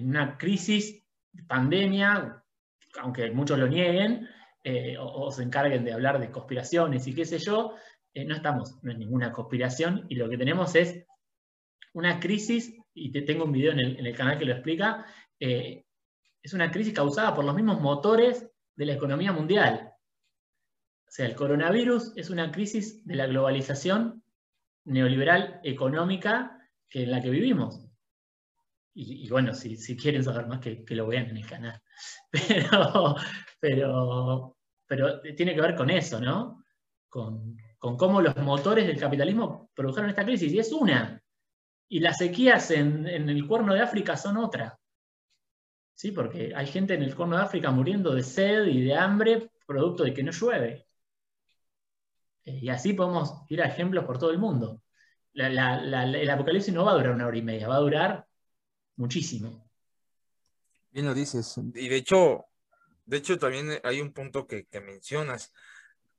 una 0.00 0.38
crisis, 0.38 1.02
pandemia, 1.48 2.42
aunque 3.00 3.30
muchos 3.30 3.58
lo 3.58 3.66
nieguen, 3.66 4.28
eh, 4.62 4.96
o, 4.98 5.30
se 5.30 5.42
encarguen 5.42 5.84
de 5.84 5.92
hablar 5.92 6.20
de 6.20 6.30
conspiraciones 6.30 7.06
y 7.06 7.14
qué 7.14 7.24
sé 7.24 7.38
yo, 7.38 7.74
eh, 8.14 8.24
no 8.24 8.34
estamos 8.34 8.78
en 8.84 8.98
ninguna 8.98 9.32
conspiración 9.32 10.06
y 10.08 10.14
lo 10.14 10.28
que 10.28 10.38
tenemos 10.38 10.74
es 10.74 11.04
una 11.92 12.20
crisis, 12.20 12.74
y 12.94 13.10
te 13.10 13.22
tengo 13.22 13.44
un 13.44 13.52
video 13.52 13.72
en 13.72 13.80
el, 13.80 14.16
canal 14.16 14.38
que 14.38 14.44
lo 14.44 14.52
explica, 14.52 15.04
eh, 15.38 15.84
es 16.42 16.54
una 16.54 16.70
crisis 16.70 16.94
causada 16.94 17.34
por 17.34 17.44
los 17.44 17.54
mismos 17.54 17.80
motores 17.80 18.48
de 18.76 18.86
la 18.86 18.94
economía 18.94 19.32
mundial. 19.32 19.92
O 21.06 21.10
sea, 21.10 21.26
el 21.26 21.34
coronavirus 21.34 22.12
es 22.16 22.30
una 22.30 22.50
crisis 22.50 23.04
de 23.04 23.16
la 23.16 23.26
globalización 23.26 24.22
neoliberal 24.84 25.60
económica 25.64 26.58
en 26.90 27.10
la 27.10 27.20
que 27.20 27.30
vivimos. 27.30 27.84
Y, 28.96 29.28
bueno, 29.28 29.52
si, 29.54 29.96
quieren 29.96 30.22
saber 30.22 30.46
más, 30.46 30.60
que, 30.60 30.84
lo 30.90 31.08
vean 31.08 31.30
en 31.30 31.38
el 31.38 31.46
canal. 31.46 31.82
Pero, 32.40 33.16
pero, 33.60 34.56
pero 34.86 35.20
tiene 35.20 35.54
que 35.54 35.60
ver 35.60 35.74
con 35.74 35.88
eso, 35.88 36.20
¿no? 36.20 36.64
Con, 37.08 37.56
cómo 37.78 38.20
los 38.20 38.36
motores 38.36 38.86
del 38.86 38.98
capitalismo 38.98 39.70
produjeron 39.74 40.10
esta 40.10 40.24
crisis. 40.24 40.52
Y 40.52 40.58
es 40.58 40.70
una. 40.72 41.23
Y 41.94 42.00
las 42.00 42.18
sequías 42.18 42.70
en, 42.70 43.06
el 43.06 43.46
cuerno 43.46 43.74
de 43.74 43.80
África 43.80 44.16
son 44.16 44.36
otra. 44.36 44.78
¿Sí? 45.94 46.10
Porque 46.10 46.52
hay 46.54 46.66
gente 46.66 46.94
en 46.94 47.02
el 47.02 47.14
cuerno 47.14 47.36
de 47.36 47.42
África 47.42 47.70
muriendo 47.70 48.14
de 48.14 48.22
sed 48.22 48.66
y 48.66 48.82
de 48.82 48.96
hambre 48.96 49.50
producto 49.66 50.02
de 50.04 50.12
que 50.12 50.22
no 50.22 50.32
llueve. 50.32 50.86
Eh, 52.44 52.58
y 52.62 52.68
así 52.68 52.94
podemos 52.94 53.44
ir 53.48 53.62
a 53.62 53.66
ejemplos 53.66 54.04
por 54.04 54.18
todo 54.18 54.30
el 54.30 54.38
mundo 54.38 54.82
el 55.34 56.30
apocalipsis 56.30 56.72
no 56.72 56.84
va 56.84 56.92
a 56.92 56.94
durar 56.94 57.12
una 57.12 57.26
hora 57.26 57.36
y 57.36 57.42
media, 57.42 57.68
va 57.68 57.76
a 57.76 57.80
durar 57.80 58.26
muchísimo. 58.96 59.68
Bien 60.90 61.06
lo 61.06 61.14
dices. 61.14 61.56
Y 61.74 61.88
de 61.88 61.96
hecho, 61.96 62.46
de 63.04 63.16
hecho 63.16 63.38
también 63.38 63.80
hay 63.82 64.00
un 64.00 64.12
punto 64.12 64.46
que, 64.46 64.66
mencionas. 64.80 65.52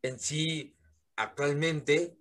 En 0.02 0.20
sí, 0.20 0.76
actualmente, 1.16 2.18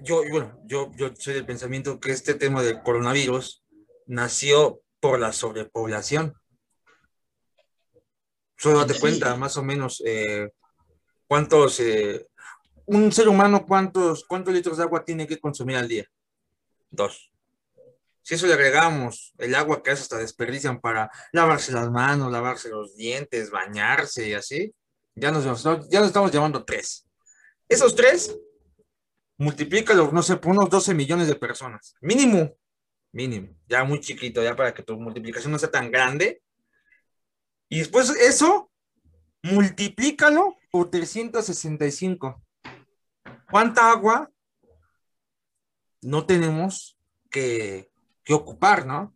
yo, 0.00 0.22
bueno, 0.30 0.60
yo, 0.64 0.90
yo 0.96 1.10
soy 1.16 1.34
del 1.34 1.46
pensamiento 1.46 2.00
que 2.00 2.12
este 2.12 2.34
tema 2.34 2.62
del 2.62 2.82
coronavirus 2.82 3.64
nació 4.06 4.80
por 5.00 5.18
la 5.18 5.32
sobrepoblación. 5.32 6.34
Solo 8.56 8.78
date 8.78 8.98
cuenta, 8.98 9.36
más 9.36 9.56
o 9.56 9.62
menos, 9.62 10.02
eh, 10.04 10.50
cuántos, 11.26 11.80
eh, 11.80 12.26
un 12.86 13.12
ser 13.12 13.28
humano, 13.28 13.66
cuántos, 13.66 14.24
cuántos 14.24 14.54
litros 14.54 14.78
de 14.78 14.84
agua 14.84 15.04
tiene 15.04 15.26
que 15.26 15.38
consumir 15.38 15.76
al 15.76 15.88
día. 15.88 16.06
Dos. 16.90 17.30
Si 18.22 18.34
eso 18.34 18.46
le 18.46 18.54
agregamos 18.54 19.34
el 19.38 19.54
agua 19.54 19.82
que 19.82 19.90
hasta 19.90 20.18
desperdician 20.18 20.80
para 20.80 21.10
lavarse 21.32 21.72
las 21.72 21.90
manos, 21.90 22.32
lavarse 22.32 22.70
los 22.70 22.96
dientes, 22.96 23.50
bañarse 23.50 24.28
y 24.28 24.34
así, 24.34 24.74
ya 25.14 25.30
nos, 25.30 25.44
ya 25.88 26.00
nos 26.00 26.08
estamos 26.08 26.32
llamando 26.32 26.64
tres. 26.64 27.06
Esos 27.68 27.94
tres, 27.94 28.36
multiplícalo, 29.38 30.10
no 30.12 30.22
sé, 30.22 30.36
por 30.36 30.52
unos 30.52 30.70
12 30.70 30.94
millones 30.94 31.28
de 31.28 31.34
personas. 31.34 31.94
Mínimo, 32.00 32.56
mínimo, 33.12 33.56
ya 33.68 33.84
muy 33.84 34.00
chiquito, 34.00 34.42
ya 34.42 34.56
para 34.56 34.74
que 34.74 34.82
tu 34.82 34.96
multiplicación 34.98 35.52
no 35.52 35.58
sea 35.58 35.70
tan 35.70 35.90
grande. 35.90 36.42
Y 37.68 37.78
después 37.78 38.10
eso, 38.10 38.70
multiplícalo 39.42 40.56
por 40.70 40.90
365. 40.90 42.42
¿Cuánta 43.50 43.90
agua 43.90 44.30
no 46.02 46.26
tenemos 46.26 46.96
que, 47.30 47.90
ocupar, 48.28 48.86
¿no? 48.86 49.14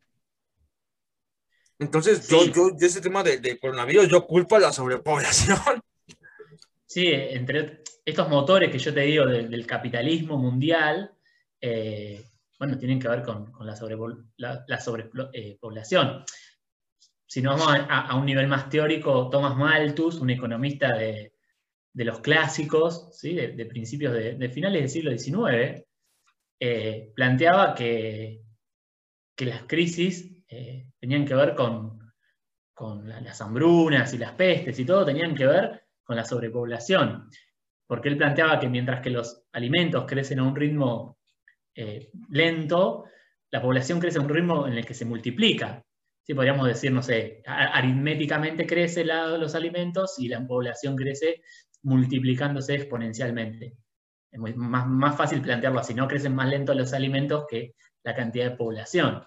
Entonces, 1.78 2.28
yo, 2.28 2.44
yo, 2.44 2.70
ese 2.78 3.00
tema 3.00 3.22
de, 3.22 3.58
coronavirus, 3.58 4.08
yo 4.08 4.26
culpo 4.26 4.56
a 4.56 4.60
la 4.60 4.72
sobrepoblación. 4.72 5.58
Sí, 6.86 7.06
entre 7.06 7.82
estos 8.04 8.28
motores 8.28 8.70
que 8.70 8.78
yo 8.78 8.92
te 8.92 9.00
digo 9.00 9.26
del, 9.26 9.66
capitalismo 9.66 10.36
mundial, 10.38 11.12
eh, 11.60 12.24
bueno, 12.58 12.78
tienen 12.78 13.00
que 13.00 13.08
ver 13.08 13.22
con, 13.22 13.52
la, 13.60 13.76
sobrepoblación. 14.80 16.08
Eh, 16.08 16.24
si 17.26 17.42
nos 17.42 17.58
vamos 17.58 17.86
a, 17.88 18.14
un 18.16 18.26
nivel 18.26 18.48
más 18.48 18.68
teórico, 18.68 19.30
Thomas 19.30 19.56
Malthus, 19.56 20.16
un 20.16 20.30
economista 20.30 20.94
de, 20.96 21.32
los 21.94 22.20
clásicos, 22.20 23.10
¿sí? 23.12 23.34
de, 23.34 23.66
principios 23.66 24.12
de, 24.12 24.48
finales 24.48 24.82
del 24.82 24.90
siglo 24.90 25.16
XIX, 25.16 25.84
eh, 26.58 27.12
planteaba 27.14 27.74
que, 27.74 28.42
que, 29.36 29.46
las 29.46 29.62
crisis 29.64 30.44
tenían 30.98 31.24
que 31.24 31.34
ver 31.34 31.54
con, 31.54 32.00
las 33.04 33.40
hambrunas 33.40 34.12
y 34.14 34.18
las 34.18 34.32
pestes 34.32 34.78
y 34.78 34.84
todo, 34.84 35.04
tenían 35.04 35.34
que 35.34 35.46
ver 35.46 35.84
con 36.02 36.16
la 36.16 36.24
sobrepoblación. 36.24 37.30
Porque 37.90 38.08
él 38.08 38.16
planteaba 38.16 38.60
que 38.60 38.68
mientras 38.68 39.00
que 39.00 39.10
los 39.10 39.42
alimentos 39.50 40.04
crecen 40.06 40.38
a 40.38 40.44
un 40.44 40.54
ritmo 40.54 41.18
eh, 41.74 42.08
lento, 42.28 43.06
la 43.50 43.60
población 43.60 43.98
crece 43.98 44.18
a 44.18 44.20
un 44.20 44.28
ritmo 44.28 44.68
en 44.68 44.74
el 44.74 44.86
que 44.86 44.94
se 44.94 45.04
multiplica. 45.04 45.84
¿Sí? 46.22 46.32
Podríamos 46.32 46.68
decir, 46.68 46.92
no 46.92 47.02
sé, 47.02 47.42
aritméticamente 47.44 48.64
crecen 48.64 49.08
los 49.08 49.56
alimentos 49.56 50.20
y 50.20 50.28
la 50.28 50.46
población 50.46 50.94
crece 50.94 51.42
multiplicándose 51.82 52.76
exponencialmente. 52.76 53.76
Es 54.30 54.38
más, 54.38 55.16
fácil 55.16 55.42
plantearlo 55.42 55.80
así, 55.80 55.92
¿no? 55.92 56.06
Crecen 56.06 56.36
más 56.36 56.48
lento 56.48 56.72
los 56.74 56.92
alimentos 56.92 57.46
que 57.50 57.74
la 58.04 58.14
cantidad 58.14 58.50
de 58.50 58.56
población. 58.56 59.26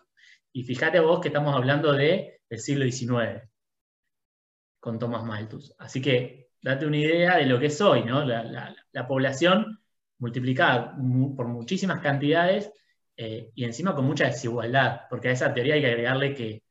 Y 0.53 0.63
fíjate 0.63 1.01
vos 1.01 1.19
que 1.19 1.27
estamos 1.27 1.53
hablando 1.53 1.91
de, 1.91 2.39
del 2.49 2.59
siglo 2.59 2.89
XIX, 2.89 3.43
con 4.79 4.99
Thomas 4.99 5.25
Malthus. 5.25 5.75
Así 5.79 6.01
que 6.01 6.42
date 6.63 6.85
una 6.85 6.97
idea 6.97 7.37
de 7.37 7.45
lo 7.45 7.59
que 7.59 7.67
es 7.67 7.81
hoy, 7.81 8.03
¿no? 8.03 8.25
La, 8.25 8.75
población 9.07 9.79
multiplicada 10.19 10.95
por 10.95 11.47
muchísimas 11.47 11.99
cantidades 12.01 12.71
eh, 13.17 13.51
y 13.53 13.65
encima 13.65 13.93
con 13.93 14.05
mucha 14.05 14.25
desigualdad, 14.25 15.01
porque 15.09 15.29
a 15.29 15.31
esa 15.31 15.53
teoría 15.53 15.75
hay 15.75 15.81
que 15.81 15.87
agregarle 15.87 16.33
que, 16.33 16.63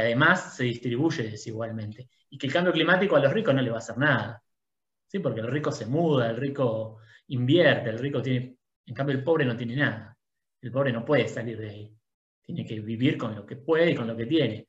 además 0.00 0.56
se 0.56 0.64
distribuye 0.64 1.24
desigualmente 1.24 2.08
y 2.30 2.38
que 2.38 2.46
el 2.46 2.52
cambio 2.52 2.72
climático 2.72 3.14
a 3.14 3.20
los 3.20 3.32
ricos 3.32 3.54
no 3.54 3.62
le 3.62 3.70
va 3.70 3.76
a 3.76 3.78
hacer 3.78 3.98
nada. 3.98 4.42
¿sí? 5.06 5.18
porque 5.18 5.40
el 5.40 5.48
rico 5.48 5.70
se 5.70 5.86
muda, 5.86 6.30
el 6.30 6.36
rico 6.38 6.98
invierte, 7.28 7.90
el 7.90 7.98
rico 7.98 8.22
tiene, 8.22 8.56
en 8.86 8.94
cambio 8.94 9.14
el 9.16 9.22
pobre 9.22 9.44
no 9.44 9.56
tiene 9.56 9.76
nada. 9.76 10.16
El 10.60 10.72
pobre 10.72 10.92
no 10.92 11.04
puede 11.04 11.28
salir 11.28 11.58
de 11.58 11.70
ahí. 11.70 11.96
Tiene 12.42 12.64
que 12.64 12.80
vivir 12.80 13.18
con 13.18 13.34
lo 13.36 13.44
que 13.44 13.56
puede 13.56 13.90
y 13.90 13.94
con 13.94 14.06
lo 14.06 14.16
que 14.16 14.26
tiene. 14.26 14.68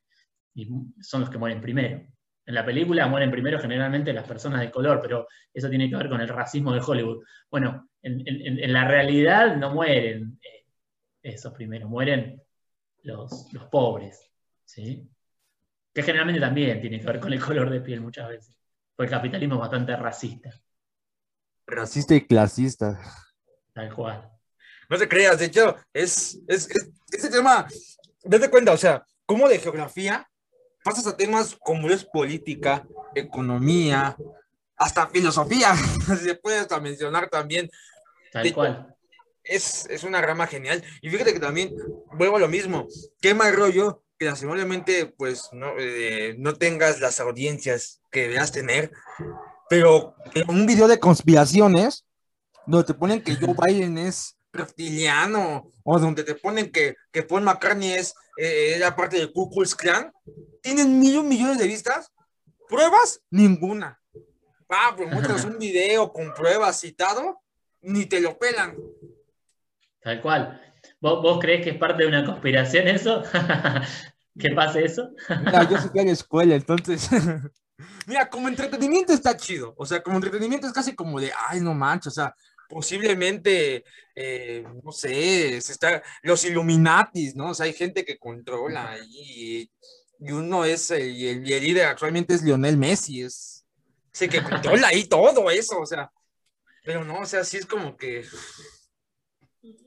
Y 0.55 0.67
son 1.01 1.21
los 1.21 1.29
que 1.29 1.37
mueren 1.37 1.61
primero. 1.61 2.05
En 2.45 2.55
la 2.55 2.65
película 2.65 3.07
mueren 3.07 3.31
primero 3.31 3.59
generalmente 3.59 4.11
las 4.11 4.27
personas 4.27 4.59
de 4.59 4.71
color, 4.71 4.99
pero 5.01 5.27
eso 5.53 5.69
tiene 5.69 5.89
que 5.89 5.95
ver 5.95 6.09
con 6.09 6.19
el 6.19 6.27
racismo 6.27 6.73
de 6.73 6.81
Hollywood. 6.81 7.23
Bueno, 7.49 7.89
en, 8.01 8.73
la 8.73 8.85
realidad 8.85 9.55
no 9.55 9.73
mueren 9.73 10.39
eh, 10.41 10.65
esos 11.21 11.53
primero, 11.53 11.87
mueren 11.87 12.41
los, 13.03 13.51
los 13.53 13.65
pobres. 13.65 14.29
¿sí? 14.65 15.09
Que 15.93 16.03
generalmente 16.03 16.41
también 16.41 16.81
tiene 16.81 16.99
que 16.99 17.05
ver 17.05 17.19
con 17.19 17.31
el 17.31 17.39
color 17.39 17.69
de 17.69 17.79
piel 17.79 18.01
muchas 18.01 18.27
veces. 18.27 18.57
Porque 18.95 19.13
el 19.13 19.17
capitalismo 19.17 19.55
es 19.55 19.61
bastante 19.61 19.95
racista. 19.95 20.51
Racista 21.65 22.15
y 22.15 22.27
clasista. 22.27 22.99
Tal 23.71 23.93
cual. 23.93 24.29
No 24.89 24.97
te 24.97 25.07
creas, 25.07 25.39
de 25.39 25.45
hecho, 25.45 25.77
es, 25.93 26.39
es, 26.47 26.69
este 27.11 27.29
tema, 27.29 27.65
date 28.23 28.49
cuenta, 28.49 28.73
o 28.73 28.77
sea, 28.77 29.03
como 29.25 29.47
de 29.47 29.59
geografía 29.59 30.27
pasas 30.83 31.07
a 31.07 31.17
temas 31.17 31.57
como 31.59 31.89
es 31.89 32.03
política, 32.03 32.85
economía, 33.15 34.15
hasta 34.77 35.07
filosofía, 35.07 35.75
se 36.21 36.35
puede 36.35 36.59
hasta 36.59 36.79
mencionar 36.79 37.29
también. 37.29 37.69
Tal 38.31 38.53
cual. 38.53 38.95
Es, 39.43 39.85
es, 39.89 40.03
una 40.03 40.21
rama 40.21 40.47
genial. 40.47 40.83
Y 41.01 41.09
fíjate 41.09 41.33
que 41.33 41.39
también, 41.39 41.75
vuelvo 42.13 42.37
a 42.37 42.39
lo 42.39 42.47
mismo, 42.47 42.87
qué 43.21 43.33
mal 43.33 43.53
rollo 43.53 44.03
que 44.17 44.25
lastimablemente 44.25 45.07
pues 45.07 45.49
no, 45.51 45.73
eh, 45.77 46.35
no 46.37 46.53
tengas 46.55 46.99
las 46.99 47.19
audiencias 47.19 48.01
que 48.11 48.29
debas 48.29 48.51
tener, 48.51 48.91
pero 49.69 50.15
en 50.33 50.49
un 50.49 50.65
video 50.65 50.87
de 50.87 50.99
conspiraciones, 50.99 52.05
donde 52.65 52.87
te 52.87 52.93
ponen 52.93 53.21
que 53.21 53.35
Joe 53.35 53.55
Biden 53.67 53.97
es 53.97 54.37
reptiliano, 54.53 55.67
o 55.83 55.99
donde 55.99 56.23
te 56.23 56.35
ponen 56.35 56.71
que, 56.71 56.95
que 57.11 57.23
Paul 57.23 57.41
McCartney 57.41 57.93
es 57.93 58.13
eh, 58.37 58.77
la 58.79 58.95
parte 58.95 59.19
de 59.19 59.31
Ku 59.31 59.49
Klux 59.49 59.75
Klan, 59.75 60.13
tienen 60.61 60.99
mil 60.99 61.23
millones 61.23 61.57
de 61.57 61.67
vistas, 61.67 62.11
pruebas, 62.69 63.21
ninguna. 63.29 63.99
Ah, 64.69 64.93
pues 64.95 65.11
muestras 65.11 65.43
un 65.45 65.57
video 65.57 66.13
con 66.13 66.33
pruebas 66.33 66.79
citado, 66.79 67.41
ni 67.81 68.05
te 68.05 68.21
lo 68.21 68.37
pelan. 68.37 68.77
Tal 70.01 70.21
cual. 70.21 70.61
¿Vos, 70.99 71.39
crees 71.39 71.63
que 71.63 71.71
es 71.71 71.77
parte 71.77 72.03
de 72.03 72.09
una 72.09 72.25
conspiración 72.25 72.87
eso? 72.87 73.23
¿Que 74.39 74.49
pase 74.51 74.85
eso? 74.85 75.09
Mira, 75.45 75.69
yo 75.69 75.77
soy 75.77 75.91
en 75.95 76.07
la 76.07 76.13
escuela, 76.13 76.55
entonces. 76.55 77.09
Mira, 78.07 78.29
como 78.29 78.47
entretenimiento 78.47 79.13
está 79.13 79.35
chido. 79.35 79.73
O 79.77 79.85
sea, 79.85 80.01
como 80.01 80.17
entretenimiento 80.17 80.67
es 80.67 80.73
casi 80.73 80.95
como 80.95 81.19
de, 81.19 81.31
ay, 81.47 81.59
no 81.59 81.73
manches, 81.73 82.13
o 82.13 82.15
sea, 82.15 82.35
posiblemente, 82.73 83.85
eh, 84.15 84.65
no 84.83 84.91
sé, 84.91 85.61
se 85.61 85.71
está, 85.71 86.01
los 86.23 86.43
Illuminatis, 86.43 87.35
¿no? 87.35 87.51
O 87.51 87.53
sea, 87.53 87.67
hay 87.67 87.73
gente 87.73 88.03
que 88.03 88.17
controla 88.17 88.91
ahí 88.91 89.69
y, 90.19 90.31
uno 90.31 90.65
es, 90.65 90.89
y 90.91 91.27
el, 91.27 91.43
líder 91.43 91.85
actualmente 91.85 92.33
es 92.33 92.41
Lionel 92.41 92.77
Messi, 92.77 93.21
es, 93.21 93.65
sé 94.11 94.27
que 94.27 94.41
controla 94.41 94.87
ahí 94.87 95.05
todo 95.05 95.51
eso, 95.51 95.79
o 95.79 95.85
sea, 95.85 96.11
pero 96.83 97.03
no, 97.03 97.19
o 97.19 97.25
sea, 97.25 97.43
sí 97.43 97.57
es 97.57 97.65
como 97.65 97.95
que... 97.95 98.25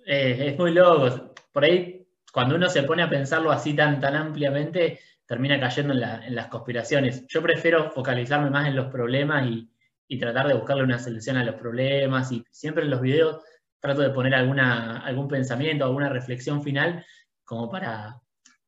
Eh, 0.07 0.53
es 0.53 0.59
muy 0.59 0.73
loco. 0.73 1.35
Por 1.53 1.65
ahí, 1.65 2.07
cuando 2.33 2.55
uno 2.55 2.71
se 2.71 2.85
pone 2.85 3.03
a 3.03 3.11
pensarlo 3.11 3.51
así 3.51 3.75
tan, 3.75 4.01
tan 4.01 4.15
ampliamente, 4.15 5.01
termina 5.27 5.61
cayendo 5.61 5.93
en, 5.93 6.03
en 6.03 6.35
las 6.35 6.47
conspiraciones. 6.47 7.27
Yo 7.27 7.43
prefiero 7.43 7.91
focalizarme 7.91 8.49
más 8.49 8.69
en 8.69 8.77
los 8.77 8.91
problemas 8.91 9.47
y, 9.47 9.69
y 10.09 10.19
tratar 10.19 10.49
de 10.49 10.55
buscarle 10.55 10.85
una 10.85 10.99
solución 10.99 11.37
a 11.37 11.45
los 11.45 11.57
problemas. 11.57 12.31
Y 12.33 12.45
siempre 12.51 12.85
en 12.85 12.91
los 12.91 13.01
videos 13.01 13.43
trato 13.81 14.03
de 14.03 14.11
poner 14.11 14.35
alguna, 14.35 14.99
algún 15.01 15.29
pensamiento, 15.29 15.85
alguna 15.85 16.09
reflexión 16.09 16.63
final, 16.63 17.05
como 17.45 17.71
para, 17.71 18.21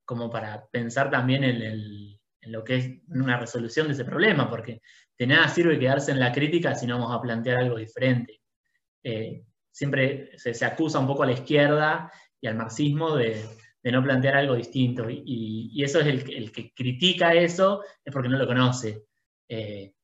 como 0.05 0.31
para 0.31 0.67
pensar 0.69 1.11
también 1.11 1.45
en, 1.45 2.19
lo 2.43 2.65
que 2.65 2.77
es 2.77 2.91
una 3.09 3.37
resolución 3.37 3.89
de 3.89 3.93
ese 3.93 4.05
problema, 4.05 4.49
porque 4.49 4.81
de 5.19 5.27
nada 5.27 5.49
sirve 5.49 5.79
quedarse 5.79 6.13
en 6.13 6.21
la 6.21 6.33
crítica 6.33 6.75
si 6.75 6.87
no 6.87 6.99
vamos 6.99 7.15
a 7.15 7.21
plantear 7.21 7.59
algo 7.59 7.77
diferente. 7.77 8.41
Eh, 9.03 9.45
siempre 9.71 10.31
se, 10.39 10.65
acusa 10.65 10.99
un 10.99 11.07
poco 11.07 11.25
a 11.25 11.27
la 11.27 11.33
izquierda 11.33 12.11
y 12.41 12.47
al 12.47 12.55
marxismo 12.55 13.17
de, 13.17 13.45
no 13.85 14.03
plantear 14.03 14.37
algo 14.37 14.55
distinto, 14.55 15.09
y, 15.09 15.83
eso 15.83 16.01
es 16.01 16.07
el, 16.07 16.53
que 16.53 16.73
critica 16.75 17.33
eso, 17.33 17.83
es 18.05 18.13
porque 18.13 18.29
no 18.29 18.39
lo 18.39 18.47
conoce. 18.47 19.05
Eh, 19.49 19.95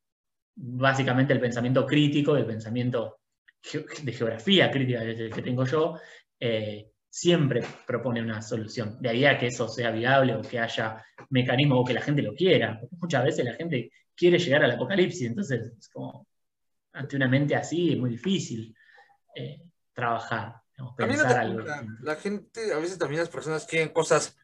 básicamente 0.57 1.33
el 1.33 1.41
pensamiento 1.41 1.87
crítico, 1.87 2.37
el 2.37 2.47
pensamiento 2.47 3.21
de 4.03 4.13
geografía 4.13 4.71
crítica 4.71 5.01
que 5.05 5.43
tengo 5.43 5.65
yo, 5.65 5.99
eh, 6.39 6.91
siempre 7.09 7.63
propone 7.87 8.21
una 8.21 8.43
solución. 8.43 8.97
De 9.01 9.09
ahí 9.09 9.25
a 9.25 9.39
que 9.39 9.47
eso 9.47 9.69
sea 9.69 9.91
viable 9.91 10.35
o 10.35 10.43
que 10.43 10.59
haya 10.59 11.05
mecanismos 11.31 11.79
o 11.81 11.85
que 11.85 11.95
la 11.95 12.03
gente 12.03 12.23
lo 12.23 12.35
quiera. 12.35 12.79
Porque 12.81 12.97
muchas 13.01 13.25
veces 13.25 13.45
la 13.45 13.55
gente 13.55 13.93
quiere 14.17 14.39
llegar 14.39 14.65
al 14.65 14.73
apocalipsis, 14.73 15.29
entonces 15.29 15.73
es 15.79 15.89
como 15.89 16.27
ante 16.93 17.17
una 17.17 17.29
mente 17.29 17.57
así 17.57 17.93
es 17.93 17.99
muy 17.99 18.11
difícil 18.11 18.77
eh, 19.35 19.61
trabajar. 19.93 20.55
pensar 20.97 21.47
la, 21.47 21.87
la, 22.01 22.17
gente, 22.17 22.73
a 22.73 22.79
veces 22.79 22.99
también 22.99 23.21
las 23.21 23.29
personas 23.29 23.65
quieren 23.67 23.89
cosas 23.89 24.37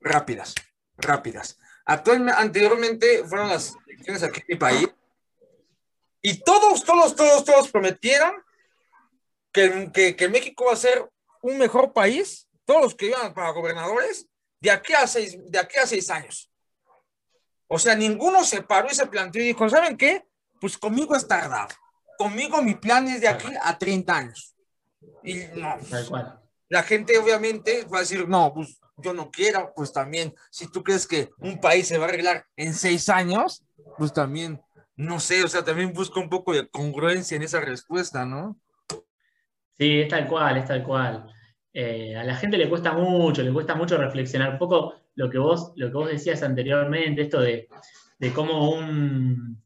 rápidas, 0.00 0.54
rápidas. 0.96 1.58
Actualmente, 1.84 2.32
anteriormente 2.36 3.24
fueron 3.24 3.48
las 3.48 3.76
elecciones 3.86 4.22
aquí 4.22 4.40
en 4.40 4.46
mi 4.48 4.56
país 4.56 4.88
y 6.28 6.40
todos, 6.40 6.82
todos, 6.82 7.14
todos, 7.14 7.44
todos 7.44 7.70
prometieron 7.70 8.34
que, 9.52 10.16
que, 10.16 10.28
México 10.28 10.64
va 10.64 10.72
a 10.72 10.76
ser 10.76 11.08
un 11.40 11.56
mejor 11.56 11.92
país, 11.92 12.48
todos 12.64 12.82
los 12.82 12.94
que 12.96 13.06
iban 13.06 13.32
para 13.32 13.50
gobernadores, 13.50 14.26
de 14.58 14.72
aquí 14.72 14.92
a 14.92 15.06
seis, 15.06 15.38
de 15.48 15.56
aquí 15.56 15.78
a 15.78 15.86
seis 15.86 16.10
años. 16.10 16.50
O 17.68 17.78
sea, 17.78 17.94
ninguno 17.94 18.42
se 18.42 18.60
paró 18.60 18.88
y 18.90 18.94
se 18.96 19.06
planteó 19.06 19.40
y 19.40 19.46
dijo, 19.46 19.68
¿saben 19.68 19.96
qué? 19.96 20.26
Pues 20.60 20.76
conmigo 20.76 21.14
es 21.14 21.28
tardado. 21.28 21.68
Conmigo 22.18 22.60
mi 22.60 22.74
plan 22.74 23.06
es 23.06 23.20
de 23.20 23.28
aquí 23.28 23.52
a 23.62 23.78
30 23.78 24.16
años. 24.16 24.56
Y 25.22 25.44
no, 25.54 25.76
la 26.68 26.82
gente 26.82 27.16
obviamente 27.18 27.84
va 27.84 27.98
a 27.98 28.00
decir, 28.00 28.28
no, 28.28 28.52
pues 28.52 28.80
yo 28.96 29.12
no 29.12 29.30
quiero, 29.30 29.72
pues 29.76 29.92
también, 29.92 30.34
si 30.50 30.66
tú 30.72 30.82
crees 30.82 31.06
que 31.06 31.30
un 31.38 31.60
país 31.60 31.86
se 31.86 31.98
va 31.98 32.06
a 32.06 32.08
arreglar 32.08 32.48
en 32.56 32.74
seis 32.74 33.08
años, 33.08 33.62
pues 33.96 34.12
también 34.12 34.60
no 34.96 35.20
sé, 35.20 35.44
o 35.44 35.48
sea, 35.48 35.64
también 35.64 35.92
busco 35.92 36.20
un 36.20 36.28
poco 36.28 36.52
de 36.54 36.68
congruencia 36.68 37.36
en 37.36 37.42
esa 37.42 37.60
respuesta, 37.60 38.24
¿no? 38.24 38.58
Sí, 39.78 40.00
es 40.00 40.08
tal 40.08 40.26
cual, 40.26 40.56
es 40.56 40.64
tal 40.64 40.82
cual. 40.82 41.26
Eh, 41.72 42.16
a 42.16 42.24
la 42.24 42.34
gente 42.34 42.56
le 42.56 42.70
cuesta 42.70 42.92
mucho, 42.94 43.42
le 43.42 43.52
cuesta 43.52 43.74
mucho 43.74 43.98
reflexionar 43.98 44.52
un 44.52 44.58
poco 44.58 44.94
lo 45.14 45.28
que 45.28 45.38
vos, 45.38 45.72
lo 45.76 45.88
que 45.88 45.94
vos 45.94 46.08
decías 46.08 46.42
anteriormente, 46.42 47.22
esto 47.22 47.40
de, 47.40 47.68
cómo 48.34 48.70
un, 48.70 49.62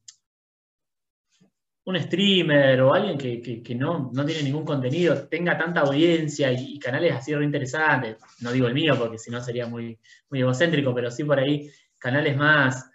un 1.85 2.01
streamer 2.01 2.81
o 2.81 2.93
alguien 2.93 3.17
que, 3.17 3.75
no, 3.77 4.11
tiene 4.27 4.43
ningún 4.43 4.65
contenido 4.65 5.29
tenga 5.29 5.57
tanta 5.57 5.83
audiencia 5.83 6.53
y, 6.53 6.79
canales 6.81 7.15
así 7.15 7.33
re 7.33 7.45
interesantes, 7.45 8.17
no 8.41 8.51
digo 8.51 8.67
el 8.67 8.75
mío 8.75 8.97
porque 8.99 9.19
si 9.19 9.31
no 9.31 9.41
sería 9.41 9.67
muy, 9.67 9.97
muy 10.31 10.41
egocéntrico, 10.41 10.93
pero 10.93 11.13
sí 11.13 11.23
por 11.23 11.39
ahí 11.39 11.71
canales 11.99 12.37
más, 12.37 12.91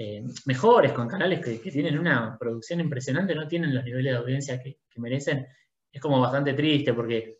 eh, 0.00 0.22
mejores, 0.46 0.92
con 0.92 1.08
canales 1.08 1.44
que, 1.44 1.58
tienen 1.72 1.98
una 1.98 2.38
producción 2.38 2.78
impresionante, 2.78 3.34
no 3.34 3.48
tienen 3.48 3.74
los 3.74 3.82
niveles 3.82 4.12
de 4.12 4.18
audiencia 4.18 4.62
que, 4.62 4.78
merecen, 4.94 5.44
es 5.90 6.00
como 6.00 6.20
bastante 6.20 6.54
triste 6.54 6.94
porque 6.94 7.38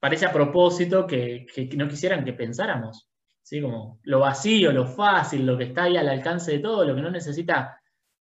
parece 0.00 0.26
a 0.26 0.32
propósito 0.32 1.06
que, 1.06 1.46
no 1.76 1.86
quisieran 1.86 2.24
que 2.24 2.32
pensáramos, 2.32 3.08
¿sí? 3.40 3.62
Como 3.62 4.00
lo 4.02 4.18
vacío, 4.18 4.72
lo 4.72 4.84
fácil, 4.88 5.46
lo 5.46 5.56
que 5.56 5.64
está 5.64 5.84
ahí 5.84 5.96
al 5.96 6.08
alcance 6.08 6.50
de 6.50 6.58
todo, 6.58 6.84
lo 6.84 6.92
que 6.92 7.02
no 7.02 7.10
necesita 7.10 7.80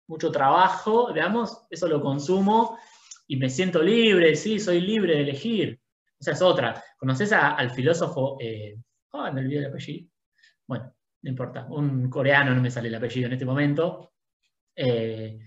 mucho 0.07 0.29
trabajo, 0.29 1.11
veamos, 1.11 1.65
eso 1.71 1.87
lo 1.87 2.01
consumo 2.01 2.77
y 3.25 3.37
me 3.37 3.49
siento 3.49 3.81
libre, 3.81 4.35
sí, 4.35 4.59
soy 4.59 4.79
libre 4.79 5.15
de 5.15 5.21
elegir. 5.21 5.81
Esa 6.19 6.33
es 6.33 6.41
otra. 6.43 6.83
¿Conoces 6.99 7.33
al 7.33 7.71
filósofo? 7.71 8.37
Eh, 8.39 8.75
oh, 9.13 9.31
me 9.31 9.41
olvidé 9.41 9.61
el 9.61 9.65
apellido. 9.65 10.07
Bueno, 10.67 10.93
no 11.21 11.29
importa, 11.29 11.65
un 11.69 12.09
coreano, 12.09 12.55
no 12.55 12.61
me 12.61 12.71
sale 12.71 12.87
el 12.87 12.95
apellido 12.95 13.27
en 13.27 13.33
este 13.33 13.45
momento, 13.45 14.13
eh, 14.75 15.39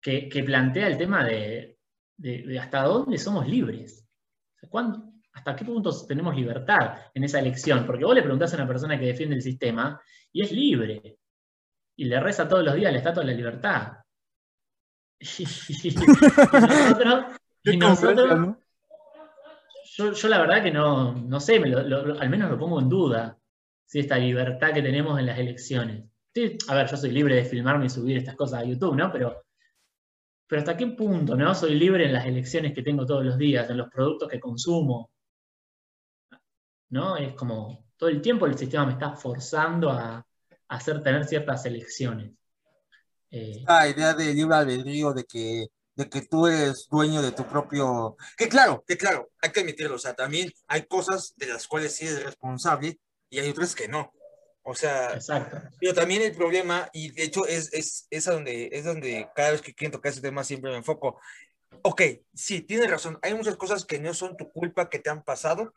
que, 0.00 0.42
plantea 0.44 0.86
el 0.86 0.98
tema 0.98 1.24
de, 1.24 1.78
hasta 2.60 2.82
dónde 2.82 3.18
somos 3.18 3.46
libres. 3.46 4.06
¿Hasta 5.32 5.54
qué 5.54 5.64
punto 5.64 5.92
tenemos 6.06 6.34
libertad 6.34 6.98
en 7.14 7.24
esa 7.24 7.38
elección? 7.38 7.86
Porque 7.86 8.04
vos 8.04 8.14
le 8.14 8.22
preguntás 8.22 8.52
a 8.52 8.56
una 8.56 8.66
persona 8.66 8.98
que 8.98 9.06
defiende 9.06 9.36
el 9.36 9.42
sistema 9.42 10.00
y 10.32 10.42
es 10.42 10.50
libre. 10.50 11.18
Y 11.96 12.04
le 12.06 12.20
reza 12.20 12.48
todos 12.48 12.64
los 12.64 12.74
días 12.74 12.92
la 12.92 12.98
estatua 12.98 13.22
de 13.22 13.30
la 13.30 13.36
libertad. 13.36 13.92
Y, 17.64 17.76
nosotros, 17.76 18.56
yo, 19.96 20.28
la 20.28 20.40
verdad 20.40 20.62
que 20.62 20.70
no, 20.70 21.12
no 21.12 21.40
sé, 21.40 21.56
al 21.56 22.30
menos 22.30 22.50
lo 22.50 22.58
pongo 22.58 22.80
en 22.80 22.88
duda 22.88 23.38
esta 23.92 24.18
libertad 24.18 24.72
que 24.72 24.82
tenemos 24.82 25.18
en 25.18 25.26
las 25.26 25.38
elecciones. 25.38 26.04
a 26.68 26.74
ver, 26.74 26.88
yo 26.88 26.96
soy 26.96 27.10
libre 27.10 27.36
de 27.36 27.44
filmarme 27.44 27.86
y 27.86 27.90
subir 27.90 28.18
estas 28.18 28.36
cosas 28.36 28.60
a 28.60 28.64
YouTube, 28.64 28.94
¿no? 28.94 29.10
Pero 29.12 29.42
pero 30.48 30.60
¿hasta 30.60 30.76
qué 30.78 30.86
punto 30.86 31.36
no 31.36 31.54
soy 31.54 31.74
libre 31.74 32.06
en 32.06 32.14
las 32.14 32.24
elecciones 32.24 32.72
que 32.74 32.82
tengo 32.82 33.04
todos 33.04 33.22
los 33.22 33.36
días, 33.36 33.68
en 33.68 33.76
los 33.76 33.90
productos 33.90 34.30
que 34.30 34.40
consumo? 34.40 35.10
¿No? 36.88 37.18
Es 37.18 37.34
como 37.34 37.84
todo 37.98 38.08
el 38.08 38.22
tiempo 38.22 38.46
el 38.46 38.56
sistema 38.56 38.86
me 38.86 38.92
está 38.92 39.12
forzando 39.14 39.90
a, 39.90 40.24
hacer 40.68 41.02
tener 41.02 41.26
ciertas 41.26 41.64
elecciones. 41.66 42.32
Eh, 43.30 43.62
la 43.66 43.88
idea 43.88 44.14
de 44.14 44.34
libre 44.34 44.54
albedrío, 44.54 45.12
de 45.12 45.24
que, 45.24 45.66
de 45.94 46.08
que 46.08 46.22
tú 46.22 46.46
eres 46.46 46.88
dueño 46.90 47.22
de 47.22 47.32
tu 47.32 47.44
propio... 47.44 48.16
Que 48.36 48.48
claro, 48.48 48.84
que 48.86 48.96
claro, 48.96 49.30
hay 49.40 49.50
que 49.50 49.60
admitirlo, 49.60 49.96
o 49.96 49.98
sea, 49.98 50.14
también 50.14 50.50
hay 50.66 50.86
cosas 50.86 51.34
de 51.36 51.46
las 51.46 51.66
cuales 51.66 51.94
sí 51.96 52.06
eres 52.06 52.24
responsable 52.24 52.98
y 53.30 53.38
hay 53.38 53.50
otras 53.50 53.74
que 53.74 53.88
no. 53.88 54.12
O 54.62 54.74
sea, 54.74 55.14
Exacto. 55.14 55.56
pero 55.80 55.94
también 55.94 56.20
el 56.22 56.34
problema, 56.34 56.90
y 56.92 57.10
de 57.12 57.22
hecho 57.22 57.46
es, 57.46 57.72
es, 57.72 58.06
es, 58.10 58.24
donde, 58.26 58.68
es 58.72 58.84
donde 58.84 59.30
cada 59.34 59.52
vez 59.52 59.62
que 59.62 59.74
quiero 59.74 59.92
tocar 59.92 60.12
ese 60.12 60.20
tema 60.20 60.44
siempre 60.44 60.70
me 60.70 60.76
enfoco. 60.76 61.18
Ok, 61.82 62.02
sí, 62.34 62.60
tienes 62.60 62.90
razón, 62.90 63.18
hay 63.22 63.34
muchas 63.34 63.56
cosas 63.56 63.86
que 63.86 63.98
no 63.98 64.12
son 64.12 64.36
tu 64.36 64.50
culpa 64.50 64.90
que 64.90 64.98
te 64.98 65.10
han 65.10 65.22
pasado, 65.22 65.72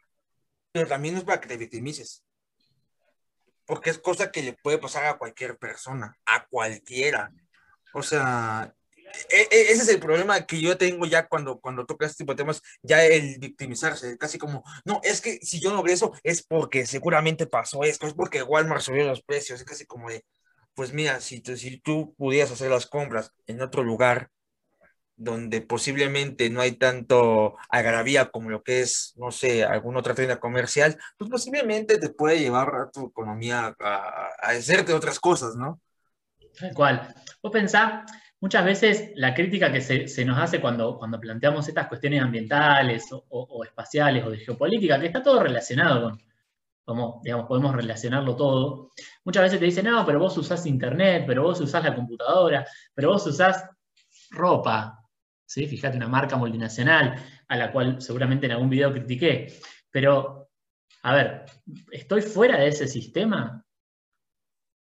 pero 0.71 0.87
también 0.87 1.15
es 1.15 1.23
para 1.23 1.39
que 1.39 1.47
te 1.47 1.57
victimices. 1.57 2.25
Porque 3.65 3.91
es 3.91 3.97
cosa 3.97 4.31
que 4.31 4.43
le 4.43 4.53
puede 4.53 4.77
pasar 4.77 5.05
a 5.05 5.17
cualquier 5.17 5.57
persona, 5.57 6.17
a 6.25 6.45
cualquiera. 6.47 7.31
O 7.93 8.03
sea, 8.03 8.75
ese 9.29 9.73
es 9.73 9.87
el 9.89 9.99
problema 9.99 10.45
que 10.45 10.59
yo 10.61 10.77
tengo 10.77 11.05
ya 11.05 11.27
cuando, 11.27 11.59
cuando 11.59 11.85
toca 11.85 12.05
este 12.05 12.23
tipo 12.23 12.33
de 12.33 12.37
temas, 12.37 12.61
ya 12.81 13.03
el 13.05 13.37
victimizarse, 13.39 14.17
casi 14.17 14.37
como, 14.37 14.63
no, 14.85 14.99
es 15.03 15.21
que 15.21 15.39
si 15.41 15.59
yo 15.59 15.71
no 15.71 15.85
eso 15.85 16.13
es 16.23 16.43
porque 16.43 16.85
seguramente 16.85 17.47
pasó 17.47 17.83
esto, 17.83 18.07
es 18.07 18.13
porque 18.13 18.43
Walmart 18.43 18.81
subió 18.81 19.05
los 19.05 19.23
precios, 19.23 19.59
es 19.59 19.65
casi 19.65 19.85
como 19.85 20.09
de, 20.09 20.23
pues 20.73 20.93
mira, 20.93 21.19
si, 21.19 21.41
si 21.41 21.79
tú 21.79 22.15
pudieras 22.17 22.51
hacer 22.51 22.69
las 22.69 22.87
compras 22.87 23.31
en 23.47 23.61
otro 23.61 23.83
lugar 23.83 24.29
donde 25.15 25.61
posiblemente 25.61 26.49
no 26.49 26.61
hay 26.61 26.71
tanto 26.71 27.55
agravía 27.69 28.31
como 28.31 28.49
lo 28.49 28.63
que 28.63 28.81
es, 28.81 29.13
no 29.17 29.31
sé, 29.31 29.63
alguna 29.63 29.99
otra 29.99 30.15
tienda 30.15 30.39
comercial, 30.39 30.97
pues 31.17 31.29
posiblemente 31.29 31.99
te 31.99 32.09
puede 32.09 32.39
llevar 32.39 32.73
a 32.75 32.89
tu 32.89 33.07
economía 33.07 33.75
a, 33.79 34.29
a 34.41 34.49
hacerte 34.49 34.93
otras 34.93 35.19
cosas, 35.19 35.55
¿no? 35.55 35.79
Tal 36.59 36.73
cual. 36.73 37.15
Vos 37.41 37.51
pensás, 37.51 38.03
muchas 38.41 38.65
veces 38.65 39.11
la 39.15 39.33
crítica 39.33 39.71
que 39.71 39.81
se, 39.81 40.25
nos 40.25 40.37
hace 40.37 40.59
cuando, 40.59 40.97
cuando 40.97 41.19
planteamos 41.19 41.67
estas 41.67 41.87
cuestiones 41.87 42.21
ambientales 42.21 43.07
o, 43.11 43.63
espaciales 43.63 44.25
o 44.25 44.31
de 44.31 44.39
geopolítica, 44.39 44.99
que 44.99 45.05
está 45.05 45.23
todo 45.23 45.41
relacionado 45.41 46.01
con, 46.01 46.21
como, 46.83 47.21
digamos, 47.23 47.47
podemos 47.47 47.73
relacionarlo 47.75 48.35
todo, 48.35 48.89
muchas 49.23 49.43
veces 49.43 49.59
te 49.59 49.65
dicen, 49.65 49.85
no, 49.85 50.05
pero 50.05 50.19
vos 50.19 50.35
usás 50.37 50.65
internet, 50.65 51.23
pero 51.27 51.43
vos 51.43 51.61
usás 51.61 51.83
la 51.83 51.95
computadora, 51.95 52.65
pero 52.93 53.09
vos 53.09 53.25
usás 53.27 53.63
ropa, 54.31 54.99
¿sí? 55.45 55.67
Fíjate, 55.67 55.97
una 55.97 56.07
marca 56.07 56.35
multinacional 56.35 57.15
a 57.47 57.55
la 57.55 57.71
cual 57.71 58.01
seguramente 58.01 58.47
en 58.47 58.53
algún 58.53 58.69
video 58.69 58.91
critiqué, 58.91 59.53
pero, 59.91 60.49
a 61.03 61.13
ver, 61.13 61.45
¿estoy 61.91 62.21
fuera 62.23 62.57
de 62.57 62.69
ese 62.69 62.87
sistema? 62.87 63.63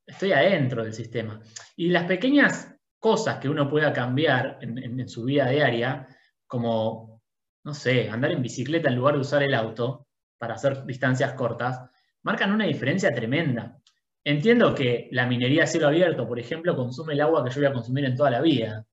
Estoy 0.06 0.32
adentro 0.32 0.84
del 0.84 0.94
sistema. 0.94 1.40
Y 1.76 1.88
las 1.88 2.04
pequeñas 2.04 2.77
cosas 2.98 3.38
que 3.38 3.48
uno 3.48 3.68
pueda 3.68 3.92
cambiar 3.92 4.58
en, 4.60 5.08
su 5.08 5.24
vida 5.24 5.48
diaria, 5.48 6.08
como, 6.46 7.22
no 7.64 7.74
sé, 7.74 8.08
andar 8.08 8.32
en 8.32 8.42
bicicleta 8.42 8.88
en 8.88 8.96
lugar 8.96 9.14
de 9.14 9.20
usar 9.20 9.42
el 9.42 9.54
auto 9.54 10.06
para 10.38 10.54
hacer 10.54 10.84
distancias 10.84 11.34
cortas, 11.34 11.80
marcan 12.22 12.52
una 12.52 12.66
diferencia 12.66 13.12
tremenda. 13.12 13.78
Entiendo 14.24 14.74
que 14.74 15.08
la 15.12 15.26
minería 15.26 15.64
a 15.64 15.66
cielo 15.66 15.88
abierto, 15.88 16.26
por 16.26 16.38
ejemplo, 16.38 16.76
consume 16.76 17.14
el 17.14 17.20
agua 17.20 17.44
que 17.44 17.50
yo 17.50 17.60
voy 17.60 17.66
a 17.66 17.72
consumir 17.72 18.04
en 18.04 18.16
toda 18.16 18.30
la 18.30 18.40
vida, 18.40 18.84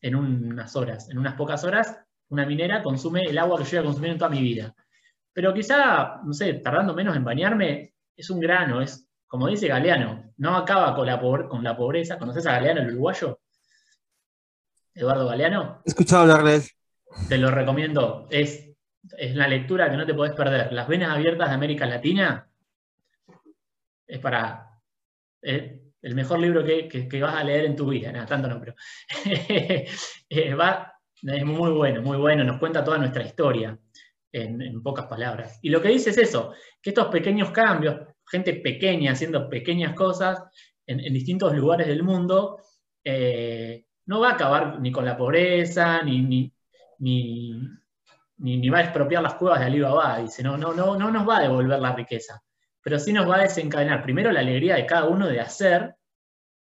en 0.00 0.14
unas 0.14 0.74
horas. 0.76 1.08
En 1.10 1.18
unas 1.18 1.34
pocas 1.34 1.64
horas, 1.64 1.98
una 2.28 2.46
minera 2.46 2.82
consume 2.82 3.22
el 3.22 3.38
agua 3.38 3.58
que 3.58 3.64
yo 3.64 3.70
voy 3.70 3.78
a 3.78 3.84
consumir 3.84 4.10
en 4.10 4.18
toda 4.18 4.30
mi 4.30 4.42
vida. 4.42 4.74
Pero 5.32 5.52
quizá, 5.52 6.20
no 6.24 6.32
sé, 6.32 6.54
tardando 6.54 6.94
menos 6.94 7.16
en 7.16 7.24
bañarme, 7.24 7.94
es 8.16 8.30
un 8.30 8.40
grano, 8.40 8.80
es 8.80 9.08
como 9.34 9.48
dice 9.48 9.66
Galeano, 9.66 10.32
no 10.36 10.56
acaba 10.56 10.94
con 10.94 11.06
la, 11.06 11.18
con 11.18 11.64
la 11.64 11.76
pobreza. 11.76 12.20
¿Conoces 12.20 12.46
a 12.46 12.52
Galeano, 12.52 12.82
el 12.82 12.92
uruguayo? 12.92 13.40
Eduardo 14.94 15.26
Galeano. 15.26 15.82
He 15.84 15.88
escuchado 15.88 16.22
hablar 16.22 16.44
de 16.44 16.54
él. 16.54 16.62
Te 17.28 17.36
lo 17.38 17.50
recomiendo. 17.50 18.28
Es, 18.30 18.70
es 19.18 19.34
la 19.34 19.48
lectura 19.48 19.90
que 19.90 19.96
no 19.96 20.06
te 20.06 20.14
podés 20.14 20.34
perder. 20.34 20.72
Las 20.72 20.86
venas 20.86 21.10
abiertas 21.10 21.48
de 21.48 21.54
América 21.56 21.84
Latina 21.84 22.48
es 24.06 24.20
para. 24.20 24.70
el 25.42 26.14
mejor 26.14 26.38
libro 26.38 26.62
que, 26.64 27.20
vas 27.20 27.34
a 27.34 27.42
leer 27.42 27.64
en 27.64 27.74
tu 27.74 27.88
vida. 27.88 28.12
Nada, 28.12 28.26
tanto 28.26 28.46
no, 28.46 28.60
pero. 28.60 28.76
Eh, 30.30 30.54
va, 30.54 30.94
es 31.22 31.44
muy 31.44 31.72
bueno, 31.72 32.02
muy 32.02 32.18
bueno. 32.18 32.44
Nos 32.44 32.60
cuenta 32.60 32.84
toda 32.84 32.98
nuestra 32.98 33.24
historia. 33.24 33.76
En, 34.30 34.80
pocas 34.80 35.06
palabras. 35.06 35.58
Y 35.60 35.70
lo 35.70 35.82
que 35.82 35.88
dice 35.88 36.10
es 36.10 36.18
eso, 36.18 36.54
que 36.80 36.90
estos 36.90 37.06
pequeños 37.06 37.50
cambios, 37.50 38.13
gente 38.26 38.54
pequeña 38.54 39.12
haciendo 39.12 39.48
pequeñas 39.48 39.94
cosas 39.94 40.42
en, 40.86 40.98
distintos 41.12 41.54
lugares 41.54 41.86
del 41.86 42.02
mundo, 42.02 42.60
eh, 43.02 43.86
no 44.06 44.20
va 44.20 44.30
a 44.30 44.34
acabar 44.34 44.80
ni 44.80 44.92
con 44.92 45.04
la 45.04 45.16
pobreza, 45.16 46.02
ni, 46.02 46.22
ni, 46.22 46.52
ni, 48.38 48.68
va 48.68 48.78
a 48.78 48.82
expropiar 48.82 49.22
las 49.22 49.34
cuevas 49.34 49.60
de 49.60 49.66
Alibaba, 49.66 50.18
dice, 50.18 50.42
no, 50.42 50.56
no, 50.56 50.74
no, 50.74 50.96
no 50.96 51.10
nos 51.10 51.28
va 51.28 51.38
a 51.38 51.42
devolver 51.42 51.78
la 51.78 51.94
riqueza, 51.94 52.42
pero 52.82 52.98
sí 52.98 53.12
nos 53.12 53.28
va 53.28 53.36
a 53.36 53.42
desencadenar 53.42 54.02
primero 54.02 54.30
la 54.30 54.40
alegría 54.40 54.76
de 54.76 54.86
cada 54.86 55.08
uno 55.08 55.26
de 55.26 55.40
hacer, 55.40 55.96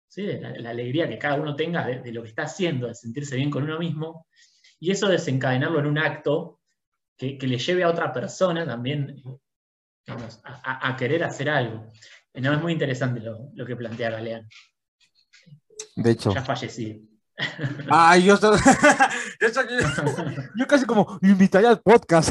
¿sí? 0.08 0.26
la, 0.40 0.70
alegría 0.70 1.10
que 1.10 1.18
cada 1.18 1.36
uno 1.36 1.56
tenga 1.56 1.86
de, 1.86 2.12
lo 2.12 2.24
que 2.24 2.30
está 2.30 2.44
haciendo, 2.44 2.88
de 2.88 2.96
sentirse 2.96 3.36
bien 3.36 3.50
con 3.50 3.64
uno 3.64 3.80
mismo, 3.80 4.28
y 4.80 4.92
eso 4.92 5.08
desencadenarlo 5.08 5.80
en 5.80 5.86
un 5.88 5.98
acto 5.98 6.60
que, 7.18 7.38
le 7.42 7.58
lleve 7.58 7.84
a 7.84 7.90
otra 7.90 8.12
persona 8.12 8.66
también 8.66 9.22
a, 10.08 10.96
querer 10.98 11.24
hacer 11.24 11.50
algo. 11.50 11.92
No, 12.34 12.54
es 12.54 12.62
muy 12.62 12.74
interesante 12.74 13.22
lo, 13.22 13.66
que 13.66 13.76
plantea 13.76 14.10
Galeano. 14.10 14.48
De 15.96 16.12
hecho. 16.12 16.34
Ya 16.34 16.44
fallecido. 16.44 17.00
Ay, 17.90 18.24
yo, 18.24 18.40
yo, 20.56 20.68
casi 20.68 20.86
como 20.86 21.20
invitaría 21.22 21.70
al 21.70 21.82
podcast. 21.82 22.30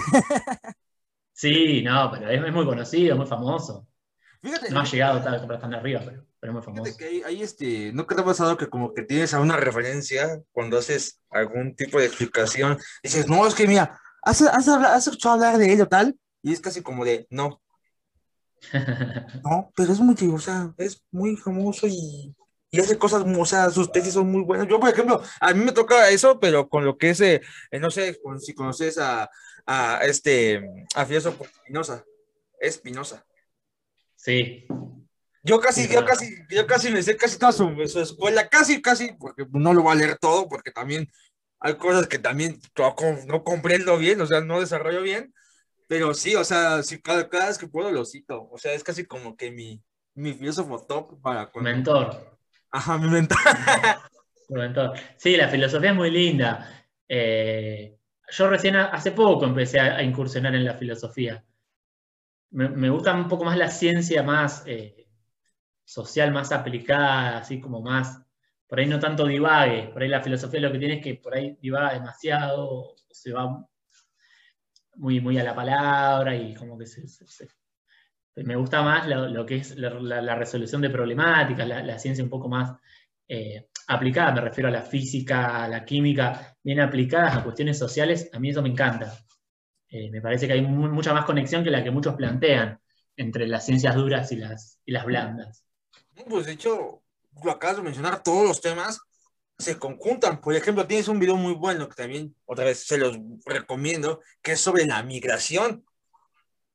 sí, 1.33 1.83
no, 1.83 2.11
pero 2.13 2.31
es, 2.31 2.53
muy 2.53 2.65
conocido, 2.65 3.17
muy 3.17 3.27
famoso. 3.27 3.89
no 4.71 4.81
ha 4.81 4.85
llegado 4.85 5.21
tan, 5.21 5.61
tan 5.61 5.75
arriba, 5.75 6.03
pero, 6.05 6.25
pero, 6.39 6.53
es 6.53 6.55
muy 6.55 6.63
famoso. 6.63 6.97
Que 6.97 7.23
hay, 7.25 7.43
este, 7.43 7.93
¿No 7.93 8.07
te 8.07 8.21
ha 8.21 8.25
pasado 8.25 8.57
que 8.57 8.69
como 8.69 8.95
que 8.95 9.03
tienes 9.03 9.35
alguna 9.35 9.57
referencia 9.57 10.41
cuando 10.53 10.79
haces 10.79 11.21
algún 11.31 11.75
tipo 11.75 11.99
de 11.99 12.07
explicación? 12.07 12.79
Dices, 13.03 13.29
no, 13.29 13.47
es 13.47 13.55
que 13.55 13.67
mira, 13.67 13.99
¿has, 14.23 14.43
has, 14.43 14.69
has 14.69 15.07
escuchado 15.07 15.35
hablar 15.35 15.59
de 15.59 15.73
ello 15.73 15.89
tal? 15.89 16.17
Y 16.43 16.53
es 16.53 16.61
casi 16.61 16.83
como 16.83 17.05
de, 17.05 17.27
no. 17.31 17.63
no, 19.45 19.73
pero 19.75 19.93
es 19.93 20.01
muy, 20.01 20.17
o 20.33 20.39
sea, 20.39 20.73
es 20.79 21.03
muy 21.11 21.37
famoso 21.37 21.87
y 21.87 22.35
y 22.75 22.81
hace 22.81 22.97
cosas, 22.97 23.23
o 23.27 23.45
sea, 23.45 23.69
sus 23.69 23.93
tesis 23.93 24.15
son 24.15 24.33
muy 24.33 24.43
buenas. 24.43 24.67
Yo, 24.67 24.81
por 24.81 24.89
ejemplo, 24.89 25.23
a 25.41 25.53
mí 25.53 25.63
me 25.63 25.73
toca 25.73 26.09
eso, 26.09 26.41
pero 26.41 26.71
con 26.71 26.87
lo 26.87 26.97
que 26.97 27.11
es, 27.11 27.21
eh, 27.21 27.43
no 27.79 27.91
sé, 27.91 28.19
si 28.41 28.55
conoces 28.55 28.97
a, 28.97 29.29
a 29.67 30.01
este, 30.05 30.87
a 30.95 31.05
filósofo 31.05 31.45
Espinosa, 31.45 32.03
Espinosa. 32.59 33.27
Sí. 34.17 34.67
Yo 35.43 35.61
casi, 35.61 35.87
yo 35.87 36.03
casi, 36.07 36.35
yo 36.49 36.67
casi 36.67 36.91
me 36.91 37.03
sé 37.03 37.15
casi 37.15 37.39
toda 37.39 37.53
su, 37.53 37.69
escuela, 37.83 38.49
casi, 38.49 38.81
casi, 38.81 39.13
porque 39.21 39.45
no 39.51 39.75
lo 39.75 39.83
voy 39.83 39.93
a 39.93 39.97
leer 39.97 40.17
todo, 40.19 40.49
porque 40.49 40.71
también 40.71 41.13
hay 41.61 41.75
cosas 41.75 42.07
que 42.07 42.19
también 42.19 42.59
no 43.27 43.45
comprendo 43.45 43.99
bien, 43.99 44.19
o 44.23 44.27
sea, 44.27 44.41
no 44.41 44.61
desarrollo 44.61 45.03
bien, 45.03 45.35
pero 45.88 46.14
sí, 46.14 46.35
o 46.35 46.45
sea, 46.45 46.83
sí, 46.83 47.01
cada, 47.01 47.29
cada 47.29 47.49
vez 47.49 47.59
que 47.59 47.68
puedo 47.68 47.90
lo 47.90 48.05
cito, 48.05 48.49
o 48.51 48.59
sea, 48.59 48.73
es 48.73 48.85
casi 48.85 49.05
como 49.05 49.37
que 49.37 49.51
mi, 49.51 49.83
mi 50.14 50.33
filósofo 50.35 50.85
top 50.87 51.21
para... 51.23 51.51
Mentor. 51.55 52.38
Ajá, 52.71 52.99
mi 52.99 53.09
mentor. 53.09 54.92
Sí, 55.17 55.37
la 55.37 55.48
filosofía 55.48 55.90
es 55.90 55.96
muy 55.96 56.11
linda. 56.11 56.87
Eh, 57.09 57.98
yo 58.31 58.48
recién 58.48 58.77
hace 58.77 59.13
poco 59.13 59.44
empecé 59.44 59.81
a, 59.81 60.02
incursionar 60.02 60.54
en 60.54 60.65
la 60.65 60.75
filosofía. 60.75 61.44
Me, 62.50 62.90
gusta 62.90 63.15
un 63.15 63.29
poco 63.29 63.44
más 63.44 63.57
la 63.57 63.71
ciencia 63.71 64.23
más 64.23 64.63
eh, 64.67 65.09
social, 65.85 66.33
más 66.33 66.52
aplicada, 66.52 67.38
así 67.38 67.61
como 67.61 67.81
más, 67.81 68.21
por 68.67 68.79
ahí 68.79 68.87
no 68.87 68.98
tanto 68.98 69.27
divague, 69.27 69.88
por 69.88 70.02
ahí 70.02 70.09
la 70.09 70.23
filosofía 70.23 70.61
lo 70.61 70.73
que 70.73 70.79
tiene 70.79 70.94
es 70.94 71.04
que 71.04 71.15
por 71.15 71.35
ahí 71.35 71.57
divaga 71.61 71.94
demasiado, 71.94 72.94
se 73.11 73.33
va 73.33 73.67
muy, 74.97 75.21
muy 75.21 75.38
a 75.38 75.45
la 75.45 75.55
palabra 75.55 76.35
y 76.37 76.55
como 76.55 76.79
que 76.79 76.87
se, 76.87 77.03
me 78.37 78.57
gusta 78.57 78.83
más 78.83 79.07
lo, 79.07 79.45
que 79.47 79.57
es 79.57 79.77
la, 79.77 80.35
resolución 80.35 80.81
de 80.83 80.90
problemáticas, 80.90 81.67
la, 81.67 81.99
ciencia 81.99 82.25
un 82.25 82.31
poco 82.31 82.49
más 82.49 82.73
eh, 83.29 83.69
aplicada, 83.88 84.33
me 84.33 84.40
refiero 84.40 84.69
a 84.69 84.73
la 84.73 84.83
física, 84.83 85.65
a 85.65 85.69
la 85.69 85.85
química, 85.85 86.57
bien 86.63 86.81
aplicadas 86.81 87.37
a 87.37 87.45
cuestiones 87.45 87.79
sociales, 87.79 88.31
a 88.33 88.38
mí 88.38 88.51
eso 88.51 88.63
me 88.63 88.71
encanta. 88.71 89.13
Eh, 89.88 90.11
me 90.11 90.23
parece 90.23 90.47
que 90.47 90.55
hay 90.55 90.63
mucha 90.63 91.13
más 91.13 91.27
conexión 91.27 91.63
que 91.63 91.71
la 91.71 91.85
que 91.85 91.90
muchos 91.90 92.15
plantean 92.15 92.81
entre 93.17 93.47
las 93.47 93.67
ciencias 93.67 93.95
duras 93.95 94.33
y 94.33 94.37
las, 94.37 94.81
y 94.87 94.93
las 94.93 95.05
blandas. 95.05 95.65
Pues 96.29 96.47
de 96.47 96.53
hecho, 96.53 97.03
lo 97.45 97.51
acabas 97.51 97.77
de 97.77 97.83
mencionar 97.83 98.23
todos 98.23 98.47
los 98.47 98.61
temas 98.61 99.01
se 99.59 99.79
conjuntan. 99.79 100.40
Por 100.40 100.55
ejemplo, 100.55 100.87
tienes 100.87 101.09
un 101.09 101.19
video 101.19 101.37
muy 101.37 101.55
bueno 101.55 101.88
que 101.88 101.94
también, 101.94 102.35
otra 102.44 102.65
vez, 102.65 102.87
se 102.87 102.98
los 102.98 103.17
recomiendo, 103.44 104.21
que 104.42 104.53
es 104.53 104.61
sobre 104.61 104.87
la 104.87 105.03
migración. 105.03 105.85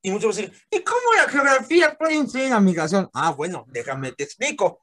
Y 0.02 0.12
muchos 0.12 0.36
decir, 0.36 0.54
¿y 0.72 0.82
cómo 0.82 1.14
la 1.16 1.30
geografía 1.30 1.96
puede 1.98 2.16
influir 2.16 2.46
en 2.46 2.52
la 2.52 2.60
migración? 2.60 3.10
Ah, 3.14 3.32
bueno, 3.32 3.66
déjame 3.68 4.12
te 4.14 4.24
explico. 4.24 4.82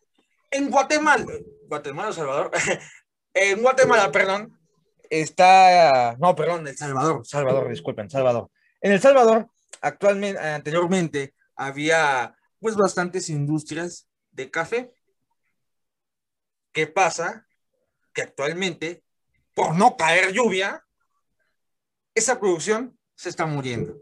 En 0.50 0.70
Guatemala, 0.70 1.24
Guatemala, 1.66 2.12
Salvador, 2.12 2.50
en 3.34 3.62
Guatemala, 3.62 4.12
perdón, 4.12 4.58
está, 5.08 6.16
no, 6.18 6.34
perdón, 6.34 6.66
El 6.68 6.76
Salvador, 6.76 7.26
Salvador, 7.26 7.68
disculpen, 7.68 8.10
Salvador. 8.10 8.50
En 8.80 8.92
El 8.92 9.00
Salvador, 9.00 9.48
actualmente, 9.80 10.40
anteriormente, 10.40 11.34
había 11.56 12.36
pues 12.60 12.76
bastantes 12.76 13.28
industrias 13.28 14.08
de 14.30 14.50
café. 14.50 14.92
¿Qué 16.72 16.86
pasa? 16.86 17.43
Que 18.14 18.22
actualmente, 18.22 19.04
por 19.52 19.76
no 19.76 19.96
caer 19.96 20.32
lluvia, 20.32 20.82
esa 22.14 22.40
producción 22.40 22.98
se 23.14 23.28
está 23.28 23.44
muriendo. 23.44 24.00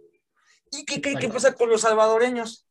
¿Y 0.71 0.85
qué, 0.85 1.01
qué, 1.01 1.17
qué 1.17 1.29
pasa 1.29 1.55
con 1.55 1.69
los 1.69 1.81
salvadoreños? 1.81 2.67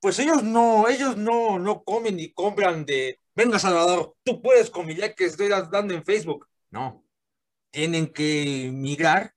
Pues 0.00 0.18
ellos 0.18 0.42
no, 0.42 0.88
ellos 0.88 1.16
no, 1.16 1.58
no 1.58 1.82
comen 1.82 2.16
ni 2.16 2.32
compran 2.32 2.84
de, 2.84 3.20
venga 3.34 3.58
Salvador, 3.58 4.14
tú 4.22 4.42
puedes 4.42 4.70
comer 4.70 4.96
ya 4.96 5.14
que 5.14 5.24
estoy 5.24 5.48
dando 5.48 5.94
en 5.94 6.04
Facebook. 6.04 6.46
No, 6.70 7.04
tienen 7.70 8.12
que 8.12 8.70
migrar 8.72 9.34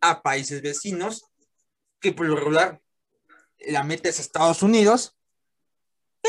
a 0.00 0.22
países 0.22 0.62
vecinos 0.62 1.24
que 2.00 2.12
por 2.12 2.26
lo 2.26 2.36
regular 2.36 2.80
la 3.60 3.82
meta 3.82 4.08
es 4.08 4.20
Estados 4.20 4.62
Unidos, 4.62 5.15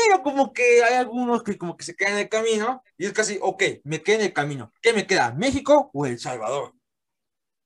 pero 0.06 0.22
como 0.22 0.52
que 0.52 0.82
hay 0.82 0.94
algunos 0.94 1.42
que 1.42 1.56
como 1.56 1.76
que 1.76 1.84
se 1.84 1.96
quedan 1.96 2.14
en 2.14 2.20
el 2.20 2.28
camino 2.28 2.82
y 2.96 3.06
es 3.06 3.12
casi, 3.12 3.38
ok, 3.40 3.62
me 3.84 4.02
quedé 4.02 4.16
en 4.16 4.22
el 4.22 4.32
camino. 4.32 4.72
¿Qué 4.80 4.92
me 4.92 5.06
queda? 5.06 5.32
¿México 5.32 5.90
o 5.92 6.06
El 6.06 6.18
Salvador? 6.18 6.74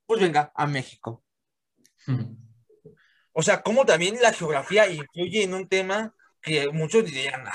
Pues 0.07 0.21
venga, 0.21 0.53
a 0.55 0.67
México. 0.67 1.23
O 3.33 3.43
sea, 3.43 3.63
como 3.63 3.85
también 3.85 4.17
la 4.21 4.33
geografía 4.33 4.89
influye 4.89 5.43
en 5.43 5.55
un 5.55 5.69
tema 5.69 6.15
que 6.41 6.69
muchos 6.71 7.05
dirían, 7.05 7.45
ah, 7.47 7.53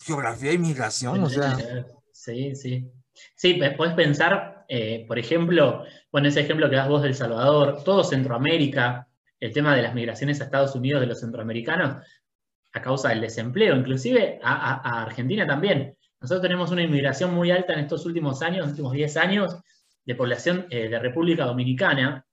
geografía 0.00 0.52
y 0.52 0.58
migración, 0.58 1.22
o 1.22 1.30
sea. 1.30 1.56
Sí, 2.12 2.54
sí. 2.54 2.90
Sí, 3.34 3.60
puedes 3.76 3.94
pensar, 3.94 4.64
eh, 4.68 5.04
por 5.08 5.18
ejemplo, 5.18 5.84
bueno, 6.12 6.28
ese 6.28 6.40
ejemplo 6.40 6.68
que 6.70 6.76
das 6.76 6.88
vos 6.88 7.02
del 7.02 7.14
Salvador, 7.14 7.82
todo 7.84 8.04
Centroamérica, 8.04 9.08
el 9.40 9.52
tema 9.52 9.74
de 9.74 9.82
las 9.82 9.94
migraciones 9.94 10.40
a 10.40 10.44
Estados 10.44 10.74
Unidos 10.74 11.00
de 11.00 11.06
los 11.06 11.20
centroamericanos, 11.20 12.04
a 12.72 12.82
causa 12.82 13.10
del 13.10 13.20
desempleo, 13.20 13.76
inclusive 13.76 14.38
a, 14.42 15.02
Argentina 15.02 15.46
también. 15.46 15.96
Nosotros 16.20 16.42
tenemos 16.42 16.70
una 16.70 16.82
inmigración 16.82 17.32
muy 17.34 17.50
alta 17.50 17.72
en 17.72 17.80
estos 17.80 18.04
últimos 18.06 18.42
años, 18.42 18.56
en 18.56 18.62
los 18.62 18.70
últimos 18.70 18.92
10 18.92 19.16
años, 19.16 19.56
de 20.04 20.14
población 20.14 20.66
eh, 20.70 20.88
de 20.88 20.98
República 20.98 21.44
Dominicana, 21.44 22.24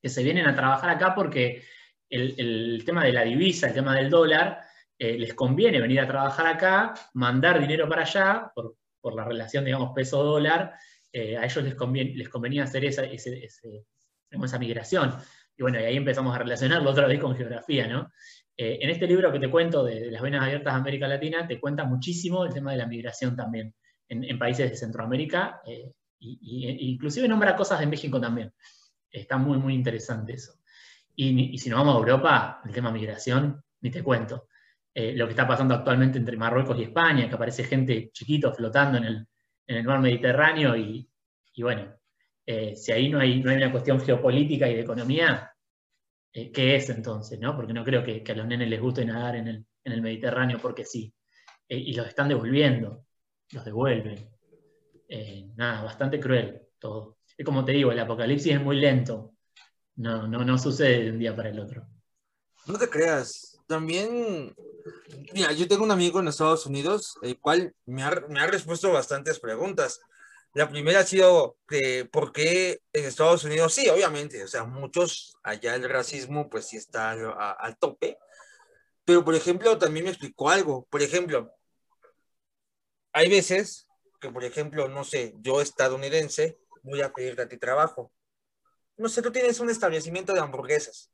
que 0.00 0.08
se 0.08 0.22
vienen 0.22 0.46
a 0.46 0.54
trabajar 0.54 0.90
acá 0.90 1.14
porque 1.14 1.64
el, 2.08 2.82
tema 2.84 3.04
de 3.04 3.12
la 3.12 3.22
divisa, 3.22 3.68
el 3.68 3.74
tema 3.74 3.94
del 3.96 4.10
dólar, 4.10 4.60
eh, 4.98 5.18
les 5.18 5.34
conviene 5.34 5.80
venir 5.80 6.00
a 6.00 6.06
trabajar 6.06 6.46
acá, 6.46 6.94
mandar 7.14 7.58
dinero 7.60 7.88
para 7.88 8.02
allá, 8.02 8.52
por, 8.54 8.76
por 9.00 9.14
la 9.14 9.24
relación, 9.24 9.64
digamos, 9.64 9.92
peso-dólar, 9.94 10.74
eh, 11.12 11.36
a 11.36 11.44
ellos 11.44 11.64
les, 11.64 11.76
les 12.16 12.28
convenía 12.28 12.64
hacer 12.64 12.84
esa, 12.84 13.04
esa 13.04 14.58
migración. 14.58 15.14
Y 15.56 15.62
bueno, 15.62 15.80
y 15.80 15.84
ahí 15.84 15.96
empezamos 15.96 16.34
a 16.34 16.38
relacionarlo 16.38 16.90
otra 16.90 17.06
vez 17.06 17.20
con 17.20 17.36
geografía, 17.36 17.86
¿no? 17.86 18.10
Eh, 18.56 18.78
en 18.80 18.90
este 18.90 19.06
libro 19.06 19.32
que 19.32 19.40
te 19.40 19.50
cuento 19.50 19.82
de, 19.84 20.10
las 20.10 20.22
venas 20.22 20.44
abiertas 20.44 20.74
de 20.74 20.80
América 20.80 21.08
Latina, 21.08 21.46
te 21.46 21.58
cuenta 21.58 21.84
muchísimo 21.84 22.44
el 22.44 22.52
tema 22.52 22.72
de 22.72 22.78
la 22.78 22.86
migración 22.86 23.34
también 23.34 23.74
en, 24.08 24.38
países 24.38 24.70
de 24.70 24.76
Centroamérica, 24.76 25.60
e 25.66 25.92
inclusive 26.20 27.26
nombra 27.26 27.56
cosas 27.56 27.80
de 27.80 27.86
México 27.86 28.20
también. 28.20 28.52
Está 29.10 29.38
muy, 29.38 29.58
muy 29.58 29.74
interesante 29.74 30.34
eso. 30.34 30.54
Y, 31.16 31.56
si 31.58 31.70
nos 31.70 31.78
vamos 31.78 31.94
a 31.94 31.98
Europa, 31.98 32.60
el 32.64 32.72
tema 32.72 32.90
migración, 32.90 33.62
ni 33.80 33.90
te 33.90 34.02
cuento. 34.02 34.48
Eh, 34.92 35.14
lo 35.14 35.26
que 35.26 35.32
está 35.32 35.46
pasando 35.46 35.74
actualmente 35.74 36.18
entre 36.18 36.36
Marruecos 36.36 36.78
y 36.78 36.84
España, 36.84 37.28
que 37.28 37.34
aparece 37.34 37.64
gente 37.64 38.10
chiquito 38.12 38.52
flotando 38.52 38.98
en 38.98 39.04
el, 39.04 39.26
en 39.66 39.76
el 39.76 39.84
mar 39.84 40.00
Mediterráneo 40.00 40.76
y, 40.76 41.08
bueno, 41.58 41.94
eh, 42.46 42.76
si 42.76 42.92
ahí 42.92 43.08
no 43.08 43.20
hay, 43.20 43.40
no 43.40 43.50
hay 43.50 43.56
una 43.56 43.72
cuestión 43.72 44.00
geopolítica 44.00 44.68
y 44.68 44.74
de 44.74 44.80
economía, 44.80 45.50
eh, 46.34 46.52
¿qué 46.52 46.76
es 46.76 46.90
entonces? 46.90 47.40
¿no? 47.40 47.56
Porque 47.56 47.72
no 47.72 47.84
creo 47.84 48.04
que, 48.04 48.22
a 48.30 48.34
los 48.34 48.46
nenes 48.46 48.68
les 48.68 48.80
guste 48.80 49.04
nadar 49.06 49.36
en 49.36 49.48
el, 49.48 50.02
Mediterráneo 50.02 50.58
porque 50.60 50.84
sí. 50.84 51.14
y 51.68 51.94
los 51.94 52.06
están 52.06 52.28
devolviendo, 52.28 53.06
los 53.52 53.64
devuelven. 53.64 54.30
nada, 55.56 55.82
bastante 55.82 56.20
cruel 56.20 56.64
todo. 56.84 57.16
Es 57.36 57.46
como 57.46 57.64
te 57.64 57.72
digo, 57.72 57.90
el 57.92 57.98
apocalipsis 57.98 58.52
es 58.52 58.60
muy 58.60 58.76
lento. 58.76 59.32
No, 59.96 60.28
no, 60.28 60.44
no 60.44 60.58
sucede 60.58 61.04
de 61.04 61.10
un 61.12 61.18
día 61.18 61.34
para 61.34 61.48
el 61.48 61.58
otro. 61.58 61.86
No 62.66 62.78
te 62.78 62.90
creas. 62.90 63.58
También, 63.66 64.54
mira, 65.32 65.52
yo 65.52 65.66
tengo 65.66 65.84
un 65.84 65.90
amigo 65.90 66.20
en 66.20 66.28
Estados 66.28 66.66
Unidos, 66.66 67.16
el 67.22 67.38
cual 67.38 67.74
me 67.86 68.02
ha, 68.02 68.10
me 68.28 68.40
ha 68.40 68.46
respuesto 68.46 68.92
bastantes 68.92 69.40
preguntas. 69.40 70.00
La 70.54 70.68
primera 70.68 71.00
ha 71.00 71.04
sido 71.04 71.58
que, 71.68 72.04
¿por 72.04 72.32
qué 72.32 72.80
en 72.92 73.04
Estados 73.04 73.44
Unidos? 73.44 73.74
Sí, 73.74 73.88
obviamente, 73.88 74.42
o 74.44 74.48
sea, 74.48 74.64
muchos, 74.64 75.36
allá 75.42 75.74
el 75.74 75.88
racismo 75.88 76.48
pues 76.48 76.68
sí 76.68 76.76
está 76.76 77.10
al 77.10 77.78
tope, 77.78 78.18
pero 79.04 79.24
por 79.24 79.34
ejemplo, 79.34 79.76
también 79.78 80.04
me 80.04 80.10
explicó 80.12 80.48
algo. 80.48 80.86
Por 80.86 81.02
ejemplo, 81.02 81.52
hay 83.12 83.28
veces 83.28 83.86
que, 84.20 84.30
por 84.30 84.44
ejemplo, 84.44 84.88
no 84.88 85.04
sé, 85.04 85.34
yo 85.40 85.60
estadounidense, 85.60 86.58
voy 86.82 87.02
a 87.02 87.12
pedirte 87.12 87.42
a 87.42 87.48
ti 87.48 87.58
trabajo 87.58 88.12
no 88.96 89.08
sé, 89.08 89.22
tú 89.22 89.32
tienes 89.32 89.58
un 89.60 89.70
establecimiento 89.70 90.32
de 90.32 90.40
hamburguesas 90.40 91.10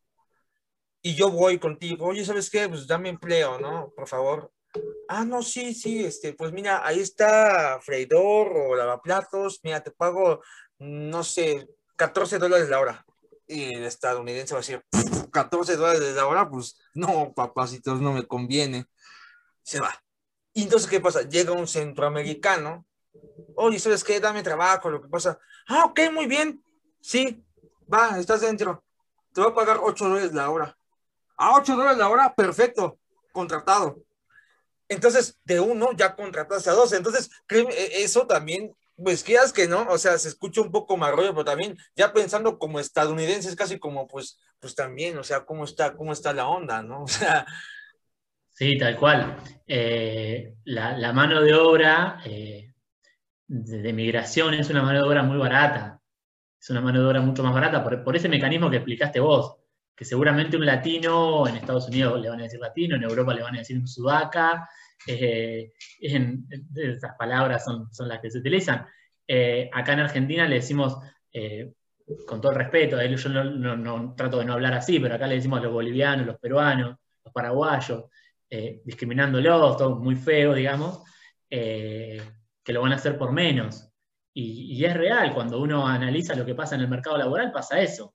y 1.02 1.14
yo 1.14 1.30
voy 1.30 1.58
contigo, 1.58 2.06
oye, 2.06 2.24
¿sabes 2.24 2.50
qué? 2.50 2.68
Pues 2.68 2.86
dame 2.86 3.08
empleo, 3.08 3.58
¿no? 3.58 3.90
Por 3.96 4.06
favor. 4.06 4.52
Ah, 5.08 5.24
no, 5.24 5.42
sí, 5.42 5.74
sí, 5.74 6.04
este, 6.04 6.34
pues 6.34 6.52
mira, 6.52 6.86
ahí 6.86 7.00
está 7.00 7.80
freidor 7.80 8.52
o 8.56 8.76
lavaplatos, 8.76 9.60
mira, 9.64 9.82
te 9.82 9.90
pago, 9.90 10.40
no 10.78 11.24
sé, 11.24 11.68
14 11.96 12.38
dólares 12.38 12.68
la 12.68 12.80
hora. 12.80 13.04
Y 13.46 13.74
el 13.74 13.84
estadounidense 13.84 14.54
va 14.54 14.60
a 14.60 14.62
decir, 14.62 14.84
14 15.32 15.76
dólares 15.76 16.14
la 16.14 16.26
hora, 16.26 16.48
pues 16.48 16.78
no, 16.94 17.32
papacitos, 17.34 18.00
no 18.00 18.12
me 18.12 18.24
conviene. 18.24 18.86
Se 19.62 19.80
va. 19.80 19.92
Y 20.52 20.62
entonces, 20.62 20.88
¿qué 20.88 21.00
pasa? 21.00 21.22
Llega 21.22 21.52
un 21.52 21.66
centroamericano, 21.66 22.86
oye, 23.56 23.78
¿sabes 23.78 24.04
qué? 24.04 24.20
Dame 24.20 24.42
trabajo, 24.42 24.90
lo 24.90 25.00
que 25.00 25.08
pasa. 25.08 25.38
Ah, 25.66 25.86
ok, 25.86 26.00
muy 26.12 26.26
bien. 26.26 26.62
Sí, 27.00 27.44
va, 27.92 28.18
estás 28.18 28.42
dentro. 28.42 28.84
Te 29.32 29.40
voy 29.40 29.50
a 29.50 29.54
pagar 29.54 29.80
8 29.82 30.08
dólares 30.08 30.32
la 30.32 30.50
hora. 30.50 30.76
A 31.36 31.56
8 31.56 31.74
dólares 31.74 31.98
la 31.98 32.08
hora, 32.08 32.34
perfecto, 32.34 32.98
contratado. 33.32 34.02
Entonces, 34.90 35.40
de 35.44 35.60
uno 35.60 35.92
ya 35.96 36.14
contrataste 36.14 36.68
a 36.68 36.74
dos. 36.74 36.92
Entonces, 36.92 37.30
e, 37.48 38.02
eso 38.02 38.26
también, 38.26 38.76
pues 38.96 39.24
quieras 39.24 39.52
que 39.52 39.66
no, 39.66 39.86
o 39.88 39.96
sea, 39.96 40.18
se 40.18 40.28
escucha 40.28 40.60
un 40.60 40.70
poco 40.70 40.98
más 40.98 41.12
rollo, 41.12 41.32
pero 41.32 41.44
también 41.44 41.78
ya 41.96 42.12
pensando 42.12 42.58
como 42.58 42.78
estadounidenses, 42.78 43.56
casi 43.56 43.78
como, 43.78 44.06
pues, 44.06 44.38
pues 44.58 44.74
también, 44.74 45.16
o 45.16 45.24
sea, 45.24 45.46
cómo 45.46 45.64
está, 45.64 45.94
cómo 45.96 46.12
está 46.12 46.34
la 46.34 46.48
onda, 46.48 46.82
¿no? 46.82 47.04
O 47.04 47.08
sea. 47.08 47.46
Sí, 48.50 48.76
tal 48.76 48.96
cual. 48.98 49.38
Eh, 49.66 50.54
la, 50.64 51.12
mano 51.14 51.40
de 51.40 51.54
obra 51.54 52.20
eh, 52.26 52.74
de 53.46 53.92
migración 53.94 54.52
es 54.52 54.68
una 54.68 54.82
mano 54.82 54.98
de 54.98 55.08
obra 55.08 55.22
muy 55.22 55.38
barata 55.38 56.00
es 56.60 56.70
una 56.70 56.80
mano 56.82 57.00
de 57.00 57.06
obra 57.06 57.20
mucho 57.22 57.42
más 57.42 57.54
barata 57.54 57.82
por, 57.82 58.16
ese 58.16 58.28
mecanismo 58.28 58.70
que 58.70 58.76
explicaste 58.76 59.18
vos, 59.18 59.56
que 59.96 60.04
seguramente 60.04 60.56
un 60.56 60.64
latino 60.64 61.46
en 61.46 61.56
Estados 61.56 61.88
Unidos 61.88 62.20
le 62.20 62.30
van 62.30 62.40
a 62.40 62.44
decir 62.44 62.60
latino, 62.60 62.96
en 62.96 63.02
Europa 63.02 63.34
le 63.34 63.42
van 63.42 63.56
a 63.56 63.58
decir 63.58 63.78
un 63.78 63.86
sudaca, 63.86 64.68
eh, 65.06 65.72
estas 66.00 67.16
palabras 67.18 67.64
son, 67.64 67.88
las 68.08 68.20
que 68.20 68.30
se 68.30 68.38
utilizan. 68.38 68.86
Eh, 69.26 69.70
acá 69.72 69.92
en 69.92 70.00
Argentina 70.00 70.46
le 70.46 70.56
decimos, 70.56 70.98
eh, 71.32 71.72
con 72.26 72.40
todo 72.40 72.52
el 72.52 72.58
respeto, 72.58 73.00
yo 73.02 73.28
no, 73.28 74.14
trato 74.16 74.38
de 74.38 74.44
no 74.44 74.54
hablar 74.54 74.74
así, 74.74 74.98
pero 74.98 75.14
acá 75.14 75.26
le 75.26 75.36
decimos 75.36 75.62
los 75.62 75.72
bolivianos, 75.72 76.26
los 76.26 76.38
peruanos, 76.38 76.96
los 77.24 77.32
paraguayos, 77.32 78.04
discriminándolos, 78.84 79.76
todo 79.76 79.96
muy 79.96 80.16
feo, 80.16 80.54
digamos, 80.54 81.04
que 81.48 82.72
lo 82.72 82.82
van 82.82 82.92
a 82.92 82.96
hacer 82.96 83.16
por 83.16 83.30
menos. 83.30 83.90
Y, 84.32 84.84
es 84.84 84.94
real, 84.94 85.34
cuando 85.34 85.60
uno 85.60 85.86
analiza 85.86 86.34
lo 86.34 86.46
que 86.46 86.54
pasa 86.54 86.74
en 86.74 86.82
el 86.82 86.88
mercado 86.88 87.16
laboral, 87.18 87.52
pasa 87.52 87.80
eso. 87.80 88.14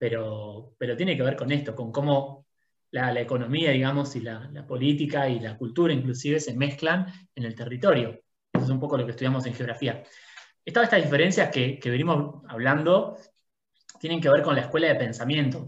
Pero, 0.00 0.74
pero 0.78 0.96
tiene 0.96 1.16
que 1.16 1.22
ver 1.22 1.36
con 1.36 1.52
esto, 1.52 1.76
con 1.76 1.92
cómo 1.92 2.46
la, 2.90 3.20
economía, 3.20 3.70
digamos, 3.70 4.16
y 4.16 4.20
la, 4.20 4.50
política 4.66 5.28
y 5.28 5.40
la 5.40 5.56
cultura 5.56 5.92
inclusive 5.92 6.40
se 6.40 6.54
mezclan 6.54 7.06
en 7.34 7.44
el 7.44 7.54
territorio. 7.54 8.20
Eso 8.52 8.64
es 8.64 8.70
un 8.70 8.80
poco 8.80 8.96
lo 8.96 9.04
que 9.04 9.12
estudiamos 9.12 9.46
en 9.46 9.54
geografía. 9.54 10.02
Todas 10.72 10.88
estas 10.88 11.02
diferencias 11.04 11.50
que, 11.50 11.78
venimos 11.84 12.42
hablando 12.48 13.16
tienen 13.98 14.20
que 14.20 14.30
ver 14.30 14.42
con 14.42 14.54
la 14.54 14.62
escuela 14.62 14.88
de 14.88 14.94
pensamiento. 14.94 15.66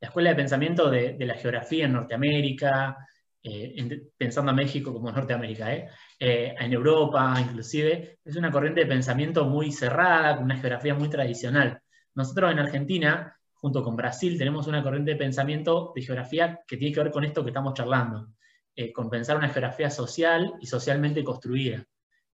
La 0.00 0.08
escuela 0.08 0.30
de 0.30 0.36
pensamiento 0.36 0.90
de, 0.90 1.16
la 1.18 1.34
geografía 1.34 1.86
en 1.86 1.92
Norteamérica, 1.92 2.96
eh, 3.42 4.10
pensando 4.16 4.52
a 4.52 4.54
México 4.54 4.92
como 4.92 5.10
Norteamérica, 5.10 5.74
¿eh? 5.74 5.88
¿eh? 6.18 6.54
en 6.58 6.72
Europa 6.72 7.34
inclusive, 7.40 8.18
es 8.24 8.36
una 8.36 8.50
corriente 8.50 8.80
de 8.80 8.86
pensamiento 8.86 9.46
muy 9.46 9.72
cerrada, 9.72 10.36
con 10.36 10.44
una 10.44 10.56
geografía 10.56 10.94
muy 10.94 11.08
tradicional. 11.08 11.80
Nosotros 12.14 12.52
en 12.52 12.58
Argentina, 12.58 13.39
junto 13.60 13.82
con 13.82 13.96
Brasil, 13.96 14.38
tenemos 14.38 14.66
una 14.66 14.82
corriente 14.82 15.12
de 15.12 15.16
pensamiento 15.16 15.92
de 15.94 16.02
geografía 16.02 16.60
que 16.66 16.76
tiene 16.76 16.94
que 16.94 17.02
ver 17.02 17.12
con 17.12 17.24
esto 17.24 17.42
que 17.42 17.50
estamos 17.50 17.74
charlando, 17.74 18.32
eh, 18.74 18.92
con 18.92 19.10
pensar 19.10 19.36
una 19.36 19.48
geografía 19.48 19.90
social 19.90 20.54
y 20.60 20.66
socialmente 20.66 21.22
construida. 21.22 21.84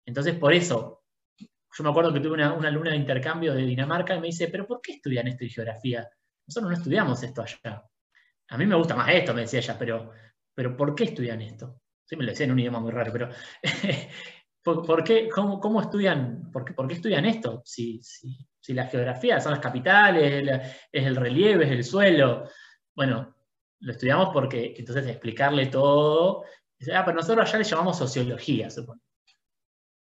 Entonces, 0.06 0.36
por 0.36 0.54
eso, 0.54 1.04
yo 1.38 1.84
me 1.84 1.90
acuerdo 1.90 2.14
que 2.14 2.20
tuve 2.20 2.34
una, 2.34 2.54
una 2.54 2.68
alumna 2.68 2.92
de 2.92 2.98
intercambio 2.98 3.54
de 3.54 3.66
Dinamarca 3.66 4.16
y 4.16 4.20
me 4.20 4.28
dice, 4.28 4.48
pero 4.50 4.68
¿por 4.68 4.82
qué 4.82 4.94
estudian 4.94 5.28
esto 5.28 5.44
de 5.44 5.50
geografía? 5.50 6.08
Nosotros 6.48 6.72
no 6.72 6.78
estudiamos 6.78 7.24
esto 7.24 7.42
allá. 7.42 7.84
A 8.50 8.58
mí 8.58 8.66
me 8.68 8.76
gusta 8.76 8.96
más 8.96 9.10
esto, 9.10 9.34
me 9.34 9.42
decía 9.42 9.60
ella, 9.60 9.76
pero 9.80 10.12
pero 10.56 10.76
¿por 10.76 10.96
qué 10.96 11.04
estudian 11.04 11.42
esto? 11.42 11.82
Sí, 12.06 12.16
me 12.16 12.24
lo 12.24 12.32
decía 12.32 12.46
en 12.46 12.54
un 12.54 12.60
idioma 12.60 12.80
muy 12.80 12.92
raro, 12.92 13.12
pero 13.12 13.30
¿por, 14.66 15.04
qué, 15.04 15.30
cómo, 15.30 15.80
estudian, 15.80 16.52
por 16.52 16.66
qué, 16.66 16.94
estudian 16.94 17.26
esto? 17.26 17.62
Si, 17.64 18.02
la 18.70 18.88
geografía 18.88 19.40
son 19.40 19.52
las 19.52 19.62
capitales, 19.62 20.44
es 20.92 21.06
el 21.06 21.16
relieve, 21.16 21.66
es 21.66 21.72
el 21.72 21.84
suelo. 21.84 22.50
Bueno, 22.96 23.36
lo 23.82 23.92
estudiamos 23.92 24.30
porque 24.34 24.74
entonces 24.76 25.06
explicarle 25.06 25.68
todo. 25.68 26.44
ah, 26.94 27.04
pero 27.06 27.16
nosotros 27.16 27.48
allá 27.48 27.60
le 27.60 27.64
llamamos 27.64 27.98
sociología, 27.98 28.70
supone. 28.72 29.02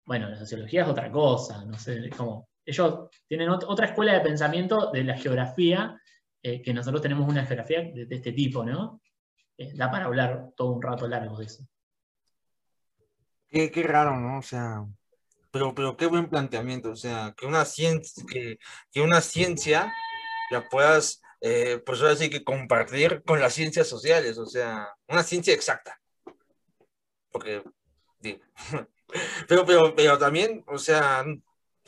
Bueno, 0.05 0.29
la 0.29 0.35
sociología 0.35 0.81
es 0.83 0.89
otra 0.89 1.09
cosa, 1.11 1.63
no 1.65 1.77
sé, 1.77 2.09
como 2.09 2.49
ellos 2.65 3.09
tienen 3.27 3.49
otra 3.49 3.87
escuela 3.87 4.13
de 4.13 4.21
pensamiento 4.21 4.91
de 4.91 5.03
la 5.03 5.17
geografía, 5.17 5.99
eh, 6.43 6.61
que 6.61 6.73
nosotros 6.73 7.01
tenemos 7.01 7.29
una 7.29 7.45
geografía 7.45 7.81
de, 7.81 8.05
de 8.05 8.15
este 8.15 8.33
tipo, 8.33 8.65
¿no? 8.65 9.01
Eh, 9.57 9.71
da 9.75 9.89
para 9.89 10.05
hablar 10.05 10.49
todo 10.55 10.71
un 10.71 10.81
rato 10.81 11.07
largo 11.07 11.37
de 11.37 11.45
eso. 11.45 11.63
Qué, 13.49 13.71
qué 13.71 13.83
raro, 13.83 14.15
¿no? 14.15 14.39
O 14.39 14.41
sea, 14.41 14.85
pero, 15.51 15.73
pero 15.73 15.97
qué 15.97 16.05
buen 16.05 16.29
planteamiento, 16.29 16.91
o 16.91 16.95
sea, 16.95 17.33
que 17.35 17.45
una 17.45 17.65
ciencia, 17.65 18.23
que, 18.29 18.59
que 18.91 19.01
una 19.01 19.21
ciencia 19.21 19.91
la 20.51 20.67
puedas, 20.69 21.21
eh, 21.41 21.81
pues 21.85 22.01
ahora 22.01 22.15
sí 22.15 22.29
que 22.29 22.43
compartir 22.43 23.23
con 23.25 23.39
las 23.39 23.53
ciencias 23.53 23.87
sociales, 23.87 24.37
o 24.37 24.45
sea, 24.45 24.89
una 25.07 25.23
ciencia 25.23 25.53
exacta. 25.53 25.99
Porque, 27.31 27.63
digo, 28.19 28.39
pero, 29.47 29.65
pero, 29.65 29.95
pero 29.95 30.17
también, 30.17 30.63
o 30.67 30.77
sea, 30.77 31.25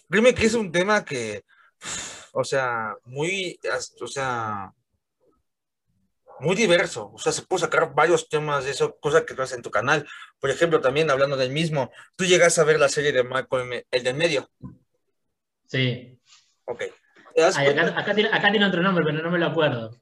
créeme 0.09 0.33
que 0.33 0.45
es 0.47 0.53
un 0.55 0.71
tema 0.71 1.05
que, 1.05 1.43
o 2.33 2.43
sea, 2.43 2.95
muy, 3.05 3.59
o 4.01 4.07
sea, 4.07 4.73
muy 6.41 6.55
diverso. 6.55 7.11
O 7.13 7.17
sea, 7.17 7.31
se 7.31 7.43
puede 7.43 7.61
sacar 7.61 7.93
varios 7.93 8.27
temas 8.27 8.65
de 8.65 8.71
eso, 8.71 8.97
cosas 8.99 9.23
que 9.23 9.33
tú 9.33 9.41
haces 9.41 9.57
en 9.57 9.63
tu 9.63 9.71
canal. 9.71 10.07
Por 10.39 10.49
ejemplo, 10.49 10.81
también 10.81 11.09
hablando 11.09 11.37
del 11.37 11.51
mismo, 11.51 11.91
tú 12.15 12.25
llegas 12.25 12.57
a 12.59 12.63
ver 12.63 12.79
la 12.79 12.89
serie 12.89 13.11
de 13.11 13.23
Malcolm, 13.23 13.71
el 13.89 14.03
del 14.03 14.15
medio. 14.15 14.49
Sí. 15.67 16.19
Ok. 16.65 16.83
acá, 17.95 18.13
tiene, 18.13 18.65
otro 18.65 18.81
nombre, 18.81 19.05
pero 19.05 19.23
no 19.23 19.31
me 19.31 19.39
lo 19.39 19.45
acuerdo. 19.45 19.97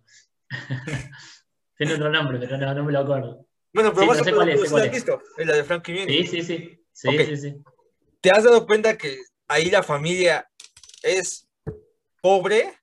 tiene 1.77 1.93
otro 1.93 2.09
nombre, 2.09 2.39
pero 2.39 2.57
no, 2.57 2.83
me 2.83 2.91
lo 2.91 2.99
acuerdo. 2.99 3.45
Bueno, 3.71 3.93
pero 3.93 4.13
sí, 4.15 4.31
cuál 4.31 4.49
es, 4.49 4.69
cuál 4.69 4.89
visto? 4.89 5.21
la 5.37 5.55
de 5.55 5.63
Frankie 5.63 6.05
Sí, 6.07 6.25
sí, 6.25 6.41
sí. 6.41 6.85
Sí, 6.91 7.17
sí, 7.25 7.37
sí. 7.37 7.63
¿Te 8.19 8.31
has 8.31 8.43
dado 8.43 8.65
cuenta 8.65 8.97
que 8.97 9.19
ahí 9.47 9.69
la 9.69 9.83
familia 9.83 10.49
es 11.03 11.47
pobre 12.21 12.73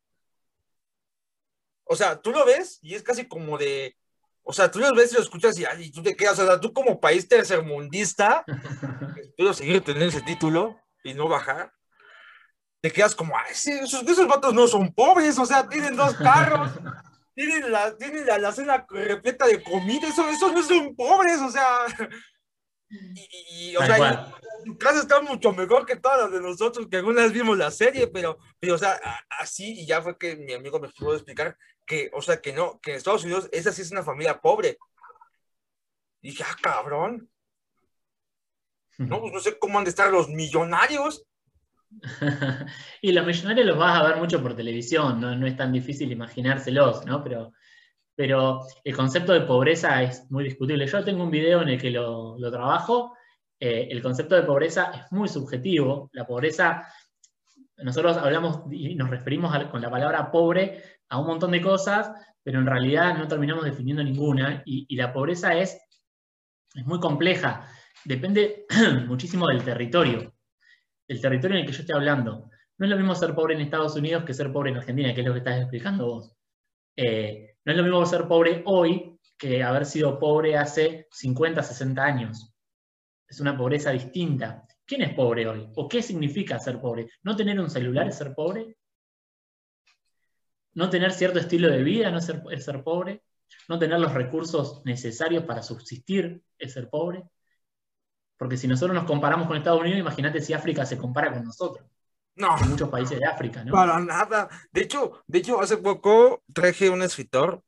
o 1.87 1.97
sea, 1.97 2.21
tú 2.21 2.33
lo 2.33 2.45
ves 2.45 2.79
y 2.83 2.95
es 2.95 3.03
casi 3.03 3.27
como 3.27 3.57
de, 3.57 3.97
o 4.43 4.53
sea, 4.53 4.71
tú 4.71 4.79
lo 4.81 4.93
ves 4.95 5.13
y 5.13 5.17
lo 5.17 5.23
escuchas 5.23 5.57
y, 5.59 5.91
tú 5.91 6.03
te 6.03 6.17
quedas, 6.17 6.39
o 6.39 6.47
sea, 6.47 6.61
tú 6.61 6.73
como 6.73 7.01
país 7.01 7.29
tercermundista, 7.29 8.45
espero 9.23 9.55
seguir 9.55 9.83
teniendo 9.83 10.09
ese 10.09 10.23
título 10.23 10.81
y 11.05 11.15
no 11.15 11.29
bajar, 11.29 11.73
te 12.81 12.91
quedas 12.91 13.15
como, 13.15 13.37
ay, 13.37 13.55
sí, 13.55 13.73
esos, 13.73 14.03
esos 14.03 14.27
vatos 14.27 14.53
no 14.53 14.67
son 14.67 14.93
pobres, 14.93 15.39
o 15.39 15.47
sea, 15.47 15.69
tienen 15.69 15.97
dos 15.97 16.15
carros, 16.15 16.73
tienen 17.35 17.71
la, 17.71 17.97
tienen 17.97 18.27
la, 18.27 18.53
cena 18.53 18.85
repleta 18.89 19.47
de 19.47 19.63
comida, 19.63 20.09
esos, 20.09 20.27
esos 20.27 20.53
no 20.53 20.63
son 20.63 20.97
pobres, 20.97 21.41
o 21.41 21.51
sea, 21.51 21.87
y, 22.89 23.77
o 23.77 23.85
sea, 23.85 24.33
tu 24.65 24.77
casa 24.79 25.01
está 25.01 25.21
mucho 25.21 25.53
mejor 25.53 25.87
que 25.87 25.97
todas 25.97 26.23
las 26.23 26.33
de 26.33 26.41
nosotros, 26.41 26.87
que 26.91 26.97
algunas 26.97 27.33
vimos 27.33 27.57
la 27.57 27.71
serie, 27.71 28.07
pero, 28.09 28.39
pero 28.59 28.75
o 28.75 28.79
sea, 28.79 29.01
así, 29.31 29.81
y 29.81 29.87
ya 29.87 30.03
fue 30.03 30.17
que 30.19 30.37
mi 30.37 30.53
amigo 30.53 30.79
me 30.81 30.89
pudo 30.89 31.15
explicar 31.15 31.57
que, 31.87 32.11
o 32.13 32.21
sea, 32.21 32.41
que 32.41 32.53
no, 32.53 32.81
que 32.81 32.91
en 32.91 32.97
Estados 32.97 33.25
Unidos 33.25 33.49
esa 33.53 33.73
sí 33.73 33.83
es 33.83 33.93
una 33.93 34.03
familia 34.03 34.41
pobre. 34.41 34.79
Y 36.21 36.31
dije, 36.31 36.45
ah, 36.47 36.57
cabrón. 36.61 37.31
No, 38.99 39.21
pues 39.21 39.33
no 39.33 39.41
sé 39.41 39.59
cómo 39.59 39.79
han 39.79 39.85
de 39.85 39.91
estar 39.91 40.11
los 40.11 40.29
millonarios. 40.29 41.25
y 43.01 43.13
los 43.13 43.27
millonarios 43.27 43.67
los 43.67 43.79
vas 43.79 44.01
a 44.01 44.09
ver 44.09 44.17
mucho 44.17 44.43
por 44.43 44.57
televisión, 44.57 45.21
no, 45.21 45.37
no 45.37 45.47
es 45.47 45.57
tan 45.57 45.73
difícil 45.73 46.11
imaginárselos, 46.11 47.07
¿no? 47.07 47.23
Pero, 47.23 47.53
pero 48.15 48.63
el 48.83 48.97
concepto 48.97 49.33
de 49.33 49.43
pobreza 49.43 50.03
es 50.03 50.29
muy 50.31 50.45
discutible. 50.45 50.87
Yo 50.87 51.05
tengo 51.05 51.23
un 51.23 51.31
video 51.31 51.63
en 51.63 51.69
el 51.69 51.81
que 51.81 51.91
lo, 51.91 52.37
lo 52.39 52.51
trabajo. 52.51 53.17
Eh, 53.61 53.89
el 53.91 54.03
concepto 54.03 54.35
de 54.35 54.43
pobreza 54.43 54.91
es 54.93 55.13
muy 55.13 55.29
subjetivo. 55.29 56.11
La 56.13 56.27
pobreza, 56.27 56.89
nosotros 57.77 58.17
hablamos 58.17 58.63
y 58.71 58.95
nos 58.95 59.11
referimos 59.11 59.57
con 59.69 59.81
la 59.81 59.91
palabra 59.91 60.31
pobre 60.31 60.96
a 61.09 61.19
un 61.19 61.27
montón 61.27 61.51
de 61.51 61.61
cosas, 61.61 62.11
pero 62.43 62.59
en 62.59 62.67
realidad 62.67 63.17
no 63.17 63.29
terminamos 63.29 63.65
definiendo 63.65 64.03
ninguna, 64.03 64.63
y, 64.65 64.95
la 64.97 65.13
pobreza 65.13 65.55
es, 65.55 65.79
es 66.75 66.87
muy 66.87 67.01
compleja, 67.01 67.69
depende 68.05 68.67
muchísimo 69.07 69.49
del 69.49 69.65
territorio, 69.65 70.35
el 71.09 71.21
territorio 71.21 71.57
en 71.57 71.61
el 71.63 71.67
que 71.67 71.73
yo 71.73 71.81
estoy 71.81 71.97
hablando. 71.97 72.51
No 72.79 72.87
es 72.87 72.91
lo 72.91 72.97
mismo 72.97 73.15
ser 73.15 73.35
pobre 73.35 73.55
en 73.55 73.63
Estados 73.63 73.97
Unidos 73.97 74.25
que 74.25 74.35
ser 74.35 74.53
pobre 74.53 74.71
en 74.71 74.77
Argentina, 74.77 75.15
que 75.15 75.21
es 75.23 75.27
lo 75.27 75.33
que 75.33 75.39
estás 75.39 75.61
explicando 75.61 76.07
vos. 76.07 76.37
Eh, 76.97 77.57
no 77.65 77.73
es 77.73 77.79
lo 77.79 77.85
mismo 77.85 78.05
ser 78.05 78.29
pobre 78.29 78.63
hoy 78.67 79.19
que 79.39 79.63
haber 79.63 79.87
sido 79.87 80.19
pobre 80.19 80.57
hace 80.57 81.09
50, 81.11 81.63
60 81.63 82.03
años. 82.05 82.55
Es 83.29 83.41
una 83.41 83.57
pobreza 83.57 83.91
distinta. 83.91 84.67
¿Quién 84.87 85.03
es 85.03 85.15
pobre 85.15 85.49
hoy? 85.49 85.69
¿O 85.75 85.89
qué 85.89 86.03
significa 86.03 86.59
ser 86.59 86.81
pobre? 86.81 87.09
¿No 87.23 87.35
tener 87.35 87.59
un 87.59 87.69
celular 87.71 88.09
es 88.09 88.17
ser 88.19 88.35
pobre? 88.35 88.77
No 90.77 90.91
tener 90.91 91.13
cierto 91.13 91.39
estilo 91.39 91.69
de 91.69 91.83
vida 91.83 92.11
no 92.11 92.21
ser, 92.21 92.43
es 92.51 92.65
ser 92.65 92.85
pobre, 92.85 93.23
no 93.67 93.79
tener 93.79 93.99
los 93.99 94.13
recursos 94.13 94.83
necesarios 94.85 95.45
para 95.45 95.63
subsistir 95.63 96.43
es 96.59 96.75
ser 96.75 96.91
pobre. 96.91 97.25
Porque 98.37 98.59
si 98.59 98.69
nosotros 98.69 98.95
nos 98.95 99.07
comparamos 99.07 99.49
con 99.49 99.57
Estados 99.57 99.81
Unidos, 99.81 99.99
imagínate 99.99 100.43
si 100.43 100.53
África 100.53 100.85
se 100.85 100.99
compara 100.99 101.33
con 101.33 101.45
nosotros. 101.45 101.89
No. 102.35 102.55
En 102.61 102.69
muchos 102.69 102.91
países 102.91 103.19
de 103.19 103.25
África, 103.25 103.65
¿no? 103.65 103.73
Para 103.73 103.99
nada. 104.01 104.51
De 104.71 104.83
hecho, 104.83 105.23
de 105.27 105.39
hecho 105.39 105.63
hace 105.63 105.79
poco 105.79 106.43
traje 106.53 106.91
un 106.91 107.01
escritor, 107.01 107.63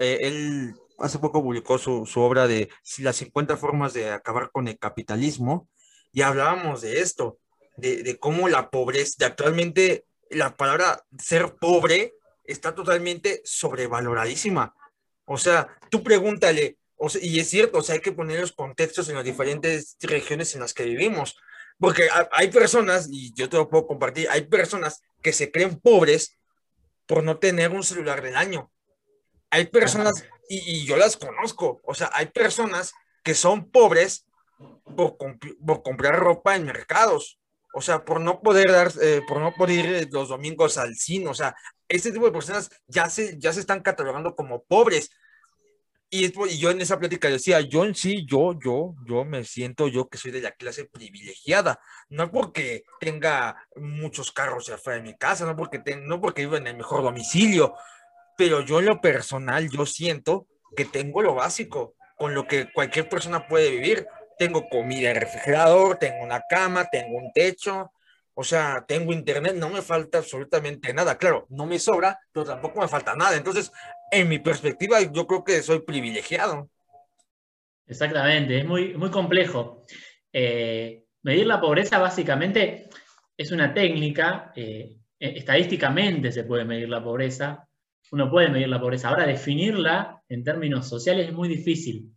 eh, 0.00 0.18
él 0.22 0.74
hace 0.98 1.20
poco 1.20 1.40
publicó 1.40 1.78
su, 1.78 2.06
su, 2.06 2.20
obra 2.20 2.48
de 2.48 2.68
las 2.98 3.14
50 3.14 3.56
formas 3.56 3.94
de 3.94 4.10
acabar 4.10 4.50
con 4.50 4.66
el 4.66 4.76
capitalismo 4.80 5.68
y 6.12 6.22
hablábamos 6.22 6.80
de 6.80 6.98
esto, 7.02 7.38
de, 7.76 8.02
de 8.02 8.18
cómo 8.18 8.48
la 8.48 8.68
pobreza, 8.68 9.14
de 9.20 9.26
actualmente 9.26 10.06
la 10.30 10.56
palabra 10.56 11.04
ser 11.16 11.54
pobre 11.54 12.14
está 12.48 12.74
totalmente 12.74 13.42
sobrevaloradísima. 13.44 14.74
O 15.24 15.36
sea, 15.36 15.68
tú 15.90 16.02
pregúntale, 16.02 16.78
y 17.20 17.38
es 17.38 17.48
cierto, 17.48 17.78
o 17.78 17.82
sea, 17.82 17.96
hay 17.96 18.00
que 18.00 18.12
poner 18.12 18.40
los 18.40 18.52
contextos 18.52 19.08
en 19.08 19.14
las 19.14 19.24
diferentes 19.24 19.96
regiones 20.00 20.54
en 20.54 20.62
las 20.62 20.74
que 20.74 20.84
vivimos. 20.84 21.36
Porque 21.78 22.08
hay 22.32 22.48
personas, 22.50 23.08
y 23.10 23.32
yo 23.34 23.48
te 23.48 23.56
lo 23.56 23.68
puedo 23.68 23.86
compartir, 23.86 24.28
hay 24.30 24.46
personas 24.46 25.02
que 25.22 25.32
se 25.32 25.52
creen 25.52 25.78
pobres 25.78 26.36
por 27.06 27.22
no 27.22 27.38
tener 27.38 27.70
un 27.70 27.84
celular 27.84 28.22
del 28.22 28.36
año. 28.36 28.72
Hay 29.50 29.66
personas, 29.66 30.24
y, 30.48 30.86
yo 30.86 30.96
las 30.96 31.16
conozco, 31.16 31.80
o 31.84 31.94
sea, 31.94 32.10
hay 32.14 32.26
personas 32.26 32.94
que 33.22 33.34
son 33.34 33.70
pobres 33.70 34.26
por, 34.96 35.16
por 35.64 35.82
comprar 35.82 36.18
ropa 36.18 36.56
en 36.56 36.64
mercados. 36.64 37.38
O 37.74 37.80
sea, 37.80 38.04
por 38.04 38.20
no 38.20 38.40
poder 38.40 38.70
dar, 38.72 38.90
eh, 39.00 39.22
por 39.26 39.40
no 39.40 39.52
poder 39.54 39.84
ir 39.84 40.08
los 40.12 40.28
domingos 40.28 40.78
al 40.78 40.94
cine. 40.96 41.28
O 41.28 41.34
sea, 41.34 41.54
este 41.88 42.12
tipo 42.12 42.26
de 42.26 42.32
personas 42.32 42.70
ya 42.86 43.08
se, 43.10 43.38
ya 43.38 43.52
se 43.52 43.60
están 43.60 43.82
catalogando 43.82 44.34
como 44.34 44.62
pobres. 44.64 45.10
Y, 46.10 46.32
yo 46.58 46.70
en 46.70 46.80
esa 46.80 46.98
plática 46.98 47.28
decía, 47.28 47.60
yo 47.60 47.84
en 47.84 47.94
sí, 47.94 48.24
yo, 48.26 48.58
yo, 48.64 48.94
yo 49.04 49.24
me 49.26 49.44
siento 49.44 49.88
yo 49.88 50.08
que 50.08 50.16
soy 50.16 50.30
de 50.30 50.40
la 50.40 50.52
clase 50.52 50.86
privilegiada, 50.86 51.78
no 52.08 52.30
porque 52.30 52.84
tenga 52.98 53.66
muchos 53.76 54.32
carros 54.32 54.70
afuera 54.70 54.98
de 54.98 55.04
mi 55.04 55.18
casa, 55.18 55.44
no 55.44 55.54
porque, 55.54 55.82
no 56.02 56.20
porque 56.20 56.42
vivo 56.42 56.56
en 56.56 56.66
el 56.66 56.78
mejor 56.78 57.02
domicilio, 57.02 57.74
pero 58.38 58.62
yo 58.62 58.78
en 58.78 58.86
lo 58.86 59.02
personal, 59.02 59.68
yo 59.68 59.84
siento 59.84 60.46
que 60.74 60.86
tengo 60.86 61.20
lo 61.20 61.34
básico, 61.34 61.94
con 62.16 62.34
lo 62.34 62.46
que 62.46 62.72
cualquier 62.72 63.08
persona 63.08 63.46
puede 63.46 63.70
vivir. 63.70 64.06
Tengo 64.38 64.68
comida 64.68 65.10
en 65.10 65.16
el 65.16 65.22
refrigerador, 65.22 65.96
tengo 65.96 66.22
una 66.22 66.42
cama, 66.48 66.86
tengo 66.90 67.16
un 67.16 67.32
techo, 67.32 67.90
o 68.34 68.44
sea, 68.44 68.84
tengo 68.86 69.12
internet, 69.12 69.56
no 69.56 69.68
me 69.68 69.82
falta 69.82 70.18
absolutamente 70.18 70.94
nada. 70.94 71.18
Claro, 71.18 71.46
no 71.50 71.66
me 71.66 71.78
sobra, 71.78 72.20
pero 72.30 72.46
tampoco 72.46 72.80
me 72.80 72.86
falta 72.86 73.16
nada. 73.16 73.36
Entonces, 73.36 73.72
en 74.12 74.28
mi 74.28 74.38
perspectiva, 74.38 75.00
yo 75.00 75.26
creo 75.26 75.42
que 75.42 75.60
soy 75.60 75.80
privilegiado. 75.80 76.70
Exactamente, 77.86 78.58
es 78.58 78.64
muy, 78.64 78.94
muy 78.94 79.10
complejo. 79.10 79.84
Eh, 80.32 81.04
medir 81.22 81.46
la 81.46 81.60
pobreza 81.60 81.98
básicamente 81.98 82.88
es 83.36 83.50
una 83.50 83.74
técnica, 83.74 84.52
eh, 84.54 84.98
estadísticamente 85.18 86.30
se 86.30 86.44
puede 86.44 86.64
medir 86.64 86.88
la 86.88 87.02
pobreza, 87.02 87.66
uno 88.12 88.30
puede 88.30 88.50
medir 88.50 88.68
la 88.68 88.80
pobreza. 88.80 89.08
Ahora, 89.08 89.26
definirla 89.26 90.22
en 90.28 90.44
términos 90.44 90.88
sociales 90.88 91.28
es 91.28 91.34
muy 91.34 91.48
difícil. 91.48 92.12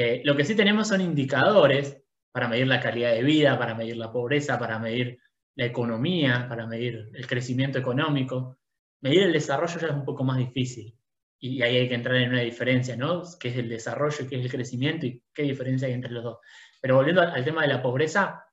Eh, 0.00 0.22
lo 0.22 0.36
que 0.36 0.44
sí 0.44 0.54
tenemos 0.54 0.86
son 0.86 1.00
indicadores 1.00 2.00
para 2.30 2.46
medir 2.46 2.68
la 2.68 2.78
calidad 2.78 3.10
de 3.14 3.24
vida, 3.24 3.58
para 3.58 3.74
medir 3.74 3.96
la 3.96 4.12
pobreza, 4.12 4.56
para 4.56 4.78
medir 4.78 5.18
la 5.56 5.64
economía, 5.64 6.46
para 6.48 6.68
medir 6.68 7.10
el 7.14 7.26
crecimiento 7.26 7.80
económico. 7.80 8.60
Medir 9.00 9.24
el 9.24 9.32
desarrollo 9.32 9.80
ya 9.80 9.88
es 9.88 9.92
un 9.92 10.04
poco 10.04 10.22
más 10.22 10.38
difícil 10.38 10.96
y 11.40 11.62
ahí 11.62 11.78
hay 11.78 11.88
que 11.88 11.96
entrar 11.96 12.14
en 12.14 12.30
una 12.30 12.42
diferencia, 12.42 12.96
¿no? 12.96 13.24
¿Qué 13.40 13.48
es 13.48 13.56
el 13.56 13.68
desarrollo, 13.68 14.28
qué 14.28 14.36
es 14.36 14.44
el 14.44 14.50
crecimiento 14.52 15.04
y 15.04 15.20
qué 15.34 15.42
diferencia 15.42 15.88
hay 15.88 15.94
entre 15.94 16.12
los 16.12 16.22
dos? 16.22 16.38
Pero 16.80 16.94
volviendo 16.94 17.20
al, 17.20 17.44
tema 17.44 17.62
de 17.62 17.68
la 17.68 17.82
pobreza, 17.82 18.44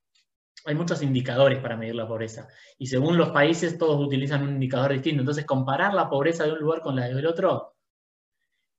hay 0.66 0.74
muchos 0.74 1.04
indicadores 1.04 1.60
para 1.60 1.78
medir 1.78 1.94
la 1.94 2.08
pobreza. 2.08 2.48
Y 2.80 2.88
según 2.88 3.20
los 3.20 3.30
países, 3.30 3.78
todos 3.78 4.04
utilizan 4.04 4.42
un 4.42 4.50
indicador 4.50 4.94
distinto. 4.94 5.20
Entonces, 5.20 5.46
comparar 5.46 5.94
la 5.94 6.10
pobreza 6.10 6.44
de 6.44 6.54
un 6.54 6.60
lugar 6.60 6.82
con 6.82 6.96
la 6.96 7.08
del 7.08 7.28
otro, 7.28 7.76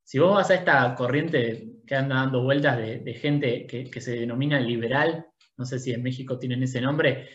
si 0.02 0.18
vos 0.18 0.34
vas 0.34 0.50
a 0.50 0.56
esta 0.56 0.96
corriente 0.96 1.75
que 1.86 1.94
anda 1.94 2.16
dando 2.16 2.42
vueltas 2.42 2.78
de, 2.78 3.14
gente 3.14 3.66
que, 3.66 4.00
se 4.00 4.16
denomina 4.16 4.60
liberal, 4.60 5.26
no 5.56 5.64
sé 5.64 5.78
si 5.78 5.92
en 5.92 6.02
México 6.02 6.38
tienen 6.38 6.62
ese 6.62 6.80
nombre, 6.80 7.28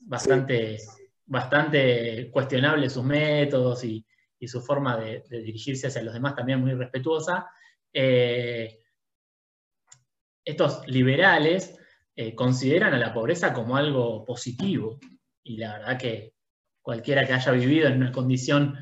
bastante, 0.00 0.78
bastante 1.26 2.30
cuestionable 2.30 2.88
sus 2.88 3.04
métodos 3.04 3.84
y, 3.84 4.04
y 4.38 4.48
su 4.48 4.60
forma 4.60 4.96
de, 4.96 5.22
dirigirse 5.30 5.86
hacia 5.86 6.02
los 6.02 6.14
demás 6.14 6.34
también 6.34 6.60
muy 6.60 6.72
respetuosa, 6.72 7.50
eh, 7.92 8.80
estos 10.44 10.86
liberales 10.86 11.78
eh, 12.14 12.34
consideran 12.34 12.92
a 12.94 12.98
la 12.98 13.12
pobreza 13.12 13.52
como 13.52 13.76
algo 13.76 14.24
positivo. 14.24 14.98
Y 15.42 15.56
la 15.56 15.78
verdad 15.78 15.98
que 15.98 16.34
cualquiera 16.82 17.26
que 17.26 17.32
haya 17.32 17.52
vivido 17.52 17.88
en 17.88 17.96
una 17.96 18.12
condición 18.12 18.76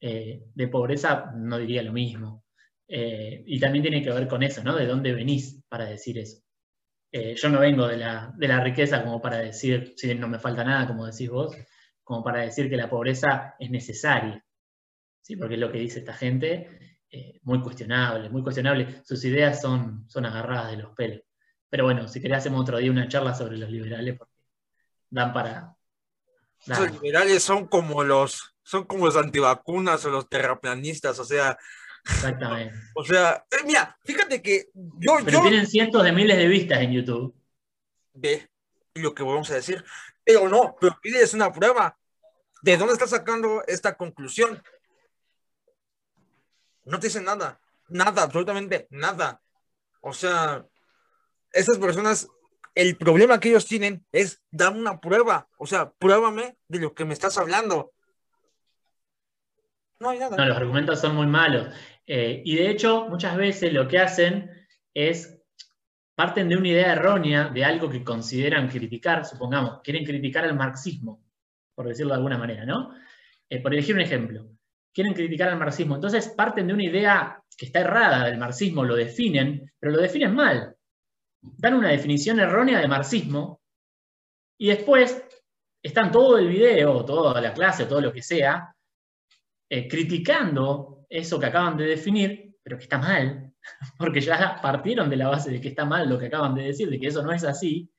eh, 0.00 0.44
de 0.54 0.68
pobreza 0.68 1.32
no 1.36 1.58
diría 1.58 1.82
lo 1.82 1.92
mismo. 1.92 2.44
Y 2.94 3.58
también 3.58 3.82
tiene 3.82 4.02
que 4.02 4.10
ver 4.10 4.28
con 4.28 4.42
eso, 4.42 4.62
¿no? 4.62 4.76
De 4.76 4.86
dónde 4.86 5.12
venís 5.12 5.62
para 5.68 5.86
decir 5.86 6.18
eso. 6.18 6.42
yo 7.12 7.48
no 7.48 7.60
vengo 7.60 7.88
de 7.88 7.96
la, 7.96 8.32
de 8.36 8.48
la 8.48 8.60
riqueza 8.60 9.02
como 9.02 9.20
para 9.20 9.38
decir, 9.38 9.94
si 9.96 10.14
no 10.14 10.28
me 10.28 10.38
falta 10.38 10.62
nada, 10.64 10.86
como 10.86 11.06
decís 11.06 11.30
vos, 11.30 11.56
como 12.04 12.22
para 12.22 12.42
decir 12.42 12.68
que 12.68 12.76
la 12.76 12.90
pobreza 12.90 13.54
es 13.58 13.70
necesaria. 13.70 14.44
¿sí? 15.22 15.36
porque 15.36 15.54
es 15.54 15.60
lo 15.60 15.72
que 15.72 15.78
dice 15.78 16.00
esta 16.00 16.12
gente, 16.12 16.98
eh, 17.10 17.40
muy 17.44 17.62
cuestionable, 17.62 18.28
muy 18.28 18.42
cuestionable. 18.42 19.02
Sus 19.04 19.24
ideas 19.24 19.60
son, 19.60 20.04
son 20.08 20.26
agarradas 20.26 20.72
de 20.72 20.82
los 20.82 20.94
pelos. 20.94 21.20
Pero 21.70 21.84
bueno, 21.84 22.06
si 22.08 22.20
querés 22.20 22.38
hacemos 22.38 22.60
otro 22.60 22.78
día 22.78 22.90
una 22.90 23.08
charla 23.08 23.34
sobre 23.34 23.56
los 23.56 23.70
liberales, 23.70 24.18
porque 24.18 24.34
dan 25.08 25.32
para... 25.32 25.74
Los 26.66 26.92
liberales 26.92 27.42
son 27.42 27.66
como 27.66 28.04
los, 28.04 28.54
son 28.62 28.84
como 28.84 29.06
los 29.06 29.16
antivacunas 29.16 30.04
o 30.04 30.10
los 30.10 30.28
terraplanistas, 30.28 31.18
o 31.18 31.24
sea... 31.24 31.56
Exactamente. 32.04 32.74
O 32.94 33.04
sea, 33.04 33.44
eh, 33.50 33.64
mira, 33.64 33.96
fíjate 34.04 34.42
que 34.42 34.70
yo... 34.74 35.16
Pero 35.24 35.42
tienen 35.42 35.66
cientos 35.66 36.02
de 36.04 36.12
miles 36.12 36.36
de 36.36 36.48
vistas 36.48 36.80
en 36.80 36.92
YouTube. 36.92 37.34
Ve 38.14 38.48
lo 38.94 39.14
que 39.14 39.22
vamos 39.22 39.50
a 39.50 39.54
decir. 39.54 39.84
Pero 40.24 40.48
no, 40.48 40.76
pero 40.80 40.98
es 41.02 41.34
una 41.34 41.52
prueba. 41.52 41.96
¿De 42.62 42.76
dónde 42.76 42.92
está 42.92 43.06
sacando 43.06 43.62
esta 43.66 43.96
conclusión? 43.96 44.62
no 46.84 46.98
te 46.98 47.06
dicen 47.06 47.24
nada, 47.24 47.60
nada, 47.88 48.22
absolutamente 48.22 48.86
nada. 48.90 49.40
O 50.00 50.12
sea, 50.12 50.66
esas 51.52 51.78
personas, 51.78 52.28
el 52.74 52.96
problema 52.96 53.38
que 53.38 53.50
ellos 53.50 53.66
tienen 53.66 54.04
es 54.12 54.42
dar 54.50 54.72
una 54.72 55.00
prueba, 55.00 55.48
o 55.58 55.66
sea, 55.66 55.90
pruébame 55.90 56.56
de 56.68 56.80
lo 56.80 56.94
que 56.94 57.04
me 57.04 57.14
estás 57.14 57.38
hablando. 57.38 57.92
No 60.02 60.10
hay 60.10 60.18
nada. 60.18 60.36
No, 60.36 60.44
los 60.44 60.56
argumentos 60.56 61.00
son 61.00 61.16
muy 61.16 61.26
malos. 61.26 61.68
Eh, 62.06 62.42
y 62.44 62.56
de 62.56 62.70
hecho, 62.70 63.08
muchas 63.08 63.36
veces 63.36 63.72
lo 63.72 63.86
que 63.88 63.98
hacen 63.98 64.50
es 64.92 65.40
parten 66.14 66.48
de 66.48 66.56
una 66.56 66.68
idea 66.68 66.92
errónea 66.92 67.48
de 67.48 67.64
algo 67.64 67.88
que 67.88 68.04
consideran 68.04 68.68
criticar, 68.68 69.24
supongamos, 69.24 69.80
quieren 69.82 70.04
criticar 70.04 70.44
al 70.44 70.56
marxismo, 70.56 71.24
por 71.74 71.86
decirlo 71.86 72.12
de 72.12 72.16
alguna 72.16 72.36
manera, 72.36 72.66
¿no? 72.66 72.94
Eh, 73.48 73.62
por 73.62 73.72
elegir 73.72 73.94
un 73.94 74.02
ejemplo 74.02 74.52
quieren 74.92 75.14
criticar 75.14 75.48
al 75.48 75.58
marxismo. 75.58 75.94
Entonces 75.94 76.28
parten 76.28 76.66
de 76.66 76.74
una 76.74 76.84
idea 76.84 77.42
que 77.56 77.66
está 77.66 77.80
errada 77.80 78.24
del 78.26 78.38
marxismo, 78.38 78.84
lo 78.84 78.94
definen, 78.94 79.72
pero 79.78 79.92
lo 79.92 80.02
definen 80.02 80.34
mal. 80.34 80.76
Dan 81.40 81.74
una 81.74 81.90
definición 81.90 82.40
errónea 82.40 82.78
de 82.78 82.88
marxismo 82.88 83.60
y 84.58 84.68
después 84.68 85.24
están 85.82 86.12
todo 86.12 86.38
el 86.38 86.48
video, 86.48 87.04
toda 87.04 87.40
la 87.40 87.52
clase, 87.52 87.86
todo 87.86 88.00
lo 88.00 88.12
que 88.12 88.22
sea, 88.22 88.74
eh, 89.72 89.88
criticando 89.88 91.06
eso 91.08 91.38
que 91.38 91.46
acaban 91.46 91.76
de 91.76 91.84
definir, 91.84 92.56
pero 92.62 92.76
que 92.76 92.84
está 92.84 92.98
mal, 92.98 93.52
porque 93.98 94.20
ya 94.20 94.58
partieron 94.60 95.08
de 95.10 95.16
la 95.16 95.28
base 95.28 95.50
de 95.50 95.60
que 95.60 95.68
está 95.68 95.84
mal 95.84 96.08
lo 96.08 96.18
que 96.18 96.26
acaban 96.26 96.54
de 96.54 96.64
decir, 96.64 96.90
de 96.90 96.98
que 96.98 97.08
eso 97.08 97.22
no 97.22 97.32
es 97.32 97.44
así. 97.44 97.90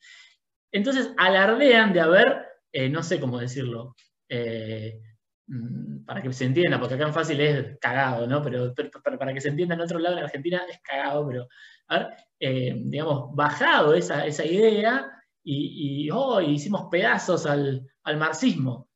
Entonces 0.72 1.14
alardean 1.18 1.94
de 1.94 2.02
haber, 2.02 2.46
eh, 2.72 2.90
no 2.90 3.04
sé 3.04 3.20
cómo 3.20 3.40
decirlo, 3.40 3.96
eh, 4.30 5.00
Mm, 5.48 6.06
para 6.06 6.22
que 6.22 6.32
se 6.32 6.46
entienda, 6.46 6.80
porque 6.80 6.96
acá 6.96 7.06
en 7.06 7.14
fácil 7.14 7.40
es 7.42 7.78
cagado, 7.80 8.26
¿no? 8.28 8.42
Pero, 8.42 8.74
para 9.20 9.34
que 9.34 9.42
se 9.42 9.50
entienda 9.50 9.76
en 9.76 9.82
otro 9.82 10.00
lado, 10.00 10.18
en 10.18 10.24
Argentina 10.24 10.62
es 10.70 10.80
cagado, 10.82 11.28
pero, 11.28 11.48
a 11.90 12.10
digamos, 12.40 13.36
bajado 13.36 13.94
esa, 13.94 14.26
idea 14.46 15.12
y, 15.44 16.10
oh, 16.12 16.42
hicimos 16.42 16.88
pedazos 16.90 17.46
al, 17.46 17.86
marxismo. 18.18 18.90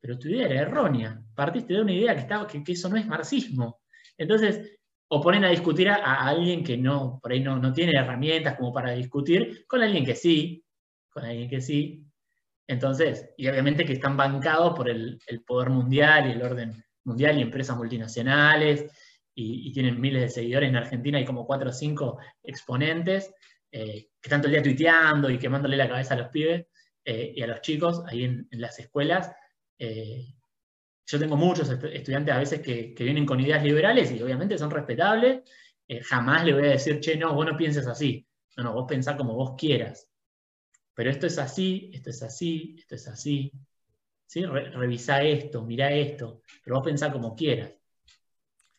Pero 0.00 0.18
tu 0.18 0.28
idea 0.28 0.46
era 0.46 0.62
errónea. 0.62 1.22
Partiste 1.36 1.74
de 1.74 1.82
una 1.82 1.92
idea 1.92 2.14
que, 2.14 2.22
estaba, 2.22 2.46
que, 2.46 2.62
eso 2.66 2.88
no 2.88 2.96
es 2.96 3.06
marxismo. 3.06 3.80
Entonces, 4.18 4.78
o 5.08 5.20
ponen 5.20 5.44
a 5.44 5.50
discutir 5.50 5.88
a, 5.88 6.26
alguien 6.26 6.64
que 6.64 6.76
no, 6.76 7.20
por 7.22 7.30
ahí 7.30 7.40
no, 7.40 7.58
no 7.58 7.72
tiene 7.72 7.92
herramientas 7.96 8.56
como 8.56 8.72
para 8.72 8.90
discutir, 8.90 9.64
con 9.68 9.82
alguien 9.82 10.04
que 10.04 10.16
sí, 10.16 10.64
con 11.08 11.24
alguien 11.24 11.48
que 11.48 11.60
sí, 11.60 12.06
entonces, 12.68 13.30
y 13.36 13.48
obviamente 13.48 13.84
que 13.84 13.92
están 13.92 14.16
bancados 14.16 14.74
por 14.74 14.88
el, 14.88 15.20
poder 15.46 15.70
mundial 15.70 16.28
y 16.28 16.32
el 16.32 16.42
orden 16.42 16.84
mundial 17.04 17.38
y 17.38 17.42
empresas 17.42 17.76
multinacionales, 17.76 18.90
y, 19.38 19.70
tienen 19.72 20.00
miles 20.00 20.22
de 20.22 20.28
seguidores 20.30 20.70
en 20.70 20.76
Argentina, 20.76 21.18
hay 21.18 21.24
como 21.26 21.46
cuatro 21.46 21.68
o 21.68 21.72
cinco 21.72 22.18
exponentes 22.42 23.34
eh, 23.70 24.08
que 24.20 24.28
están 24.28 24.40
todo 24.40 24.48
el 24.48 24.54
día 24.54 24.62
tuiteando 24.62 25.28
y 25.28 25.38
quemándole 25.38 25.76
la 25.76 25.88
cabeza 25.88 26.14
a 26.14 26.16
los 26.16 26.28
pibes 26.28 26.66
eh, 27.04 27.34
y 27.36 27.42
a 27.42 27.46
los 27.46 27.60
chicos 27.60 28.02
ahí 28.06 28.24
en, 28.24 28.48
las 28.52 28.78
escuelas. 28.78 29.30
Eh, 29.78 30.35
yo 31.06 31.18
tengo 31.18 31.36
muchos 31.36 31.70
estudiantes 31.70 32.34
a 32.34 32.38
veces 32.38 32.60
que, 32.60 32.92
que, 32.94 33.04
vienen 33.04 33.24
con 33.24 33.40
ideas 33.40 33.62
liberales 33.62 34.10
y 34.10 34.22
obviamente 34.22 34.58
son 34.58 34.70
respetables. 34.70 35.42
jamás 36.02 36.44
le 36.44 36.54
voy 36.54 36.66
a 36.66 36.70
decir, 36.72 37.00
che, 37.00 37.16
no, 37.16 37.34
vos 37.34 37.46
no 37.46 37.56
pienses 37.56 37.86
así. 37.86 38.26
No, 38.56 38.64
no, 38.64 38.72
vos 38.72 38.86
pensás 38.88 39.16
como 39.16 39.34
vos 39.34 39.54
quieras 39.56 40.08
pero 40.96 41.10
esto 41.10 41.26
es 41.26 41.38
así, 41.38 41.90
esto 41.92 42.08
es 42.08 42.22
así, 42.22 42.74
esto 42.78 42.94
es 42.94 43.06
así. 43.06 43.52
¿sí? 44.24 44.46
revisa 44.46 45.22
esto, 45.22 45.62
mira 45.62 45.92
esto, 45.92 46.40
pero 46.64 46.76
vos 46.76 46.84
pensá 46.86 47.12
como 47.12 47.36
quieras. 47.36 47.70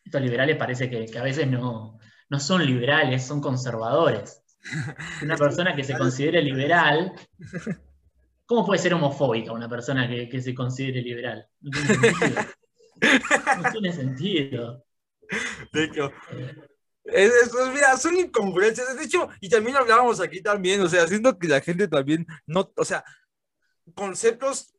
Estos 0.04 0.20
liberales 0.20 0.56
parece 0.56 0.90
que, 0.90 1.16
a 1.16 1.22
veces 1.22 1.46
no, 1.46 2.00
no 2.28 2.40
son 2.40 2.66
liberales, 2.66 3.24
son 3.24 3.40
conservadores. 3.40 4.42
Una 5.22 5.36
persona 5.36 5.76
que 5.76 5.84
se 5.84 5.96
considere 5.96 6.42
liberal, 6.42 7.12
¿cómo 8.48 8.64
puede 8.64 8.80
ser 8.80 8.94
homofóbica 8.94 9.52
una 9.52 9.68
persona 9.68 10.08
que, 10.08 10.40
se 10.40 10.54
considere 10.54 11.02
liberal? 11.02 11.46
No 11.60 11.70
tiene 11.70 11.92
sentido. 12.02 12.44
No 13.62 13.70
tiene 13.70 13.92
sentido. 13.92 14.84
De 15.70 15.84
hecho, 15.84 16.10
es, 17.04 17.52
mira, 17.74 17.96
son 17.98 18.16
incongruencias. 18.16 18.96
De 18.96 19.04
hecho, 19.04 19.28
y 19.40 19.50
también 19.50 19.76
hablábamos 19.76 20.18
aquí 20.20 20.40
también, 20.40 20.80
o 20.80 20.88
sea, 20.88 21.06
siento 21.06 21.38
que 21.38 21.46
la 21.46 21.60
gente 21.60 21.86
también 21.88 22.26
no, 22.46 22.72
o 22.74 22.84
sea, 22.84 23.04
conceptos 23.94 24.74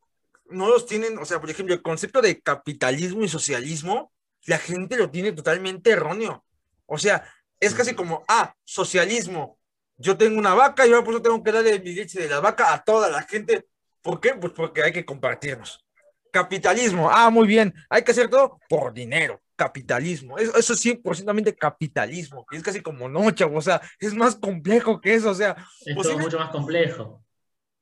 no 0.49 0.67
los 0.67 0.87
tienen, 0.87 1.19
o 1.19 1.25
sea, 1.25 1.39
por 1.39 1.51
ejemplo, 1.51 1.75
el 1.75 1.83
concepto 1.83 2.21
de 2.21 2.41
capitalismo 2.41 3.23
y 3.23 3.29
socialismo, 3.29 4.11
la 4.47 4.57
gente 4.57 4.97
lo 4.97 5.11
tiene 5.11 5.31
totalmente 5.31 5.91
erróneo. 5.91 6.43
O 6.87 6.97
sea, 6.97 7.23
es 7.59 7.75
casi 7.75 7.93
como, 7.93 8.23
ah, 8.27 8.55
socialismo. 8.63 9.58
Yo 9.99 10.17
tengo 10.17 10.39
una 10.39 10.55
vaca 10.55 10.87
y 10.87 10.89
yo 10.89 11.03
por 11.03 11.13
eso 11.13 11.21
tengo 11.21 11.43
que 11.43 11.51
darle 11.51 11.79
mi 11.79 11.93
leche 11.93 12.19
de 12.19 12.29
la 12.29 12.39
vaca 12.39 12.73
a 12.73 12.83
toda 12.83 13.09
la 13.09 13.21
gente. 13.21 13.67
¿Por 14.01 14.19
qué? 14.19 14.33
Pues 14.33 14.53
porque 14.53 14.81
hay 14.81 14.91
que 14.91 15.05
compartirnos. 15.05 15.85
Capitalismo, 16.31 17.09
ah, 17.11 17.29
muy 17.29 17.47
bien, 17.47 17.73
hay 17.89 18.03
que 18.03 18.11
hacer 18.11 18.29
todo 18.29 18.59
por 18.67 18.93
dinero 18.93 19.41
capitalismo. 19.59 20.37
Eso, 20.37 20.57
eso 20.57 20.73
es 20.73 20.85
100% 20.85 21.57
capitalismo. 21.57 22.45
Y 22.49 22.55
es 22.55 22.63
casi 22.63 22.81
como 22.81 23.09
no, 23.09 23.29
chavo. 23.31 23.57
O 23.57 23.61
sea, 23.61 23.81
es 23.99 24.13
más 24.13 24.35
complejo 24.35 25.01
que 25.01 25.13
eso. 25.13 25.29
O 25.31 25.35
sea, 25.35 25.57
es 25.85 25.95
mucho 25.95 26.39
más 26.39 26.49
complejo. 26.49 27.21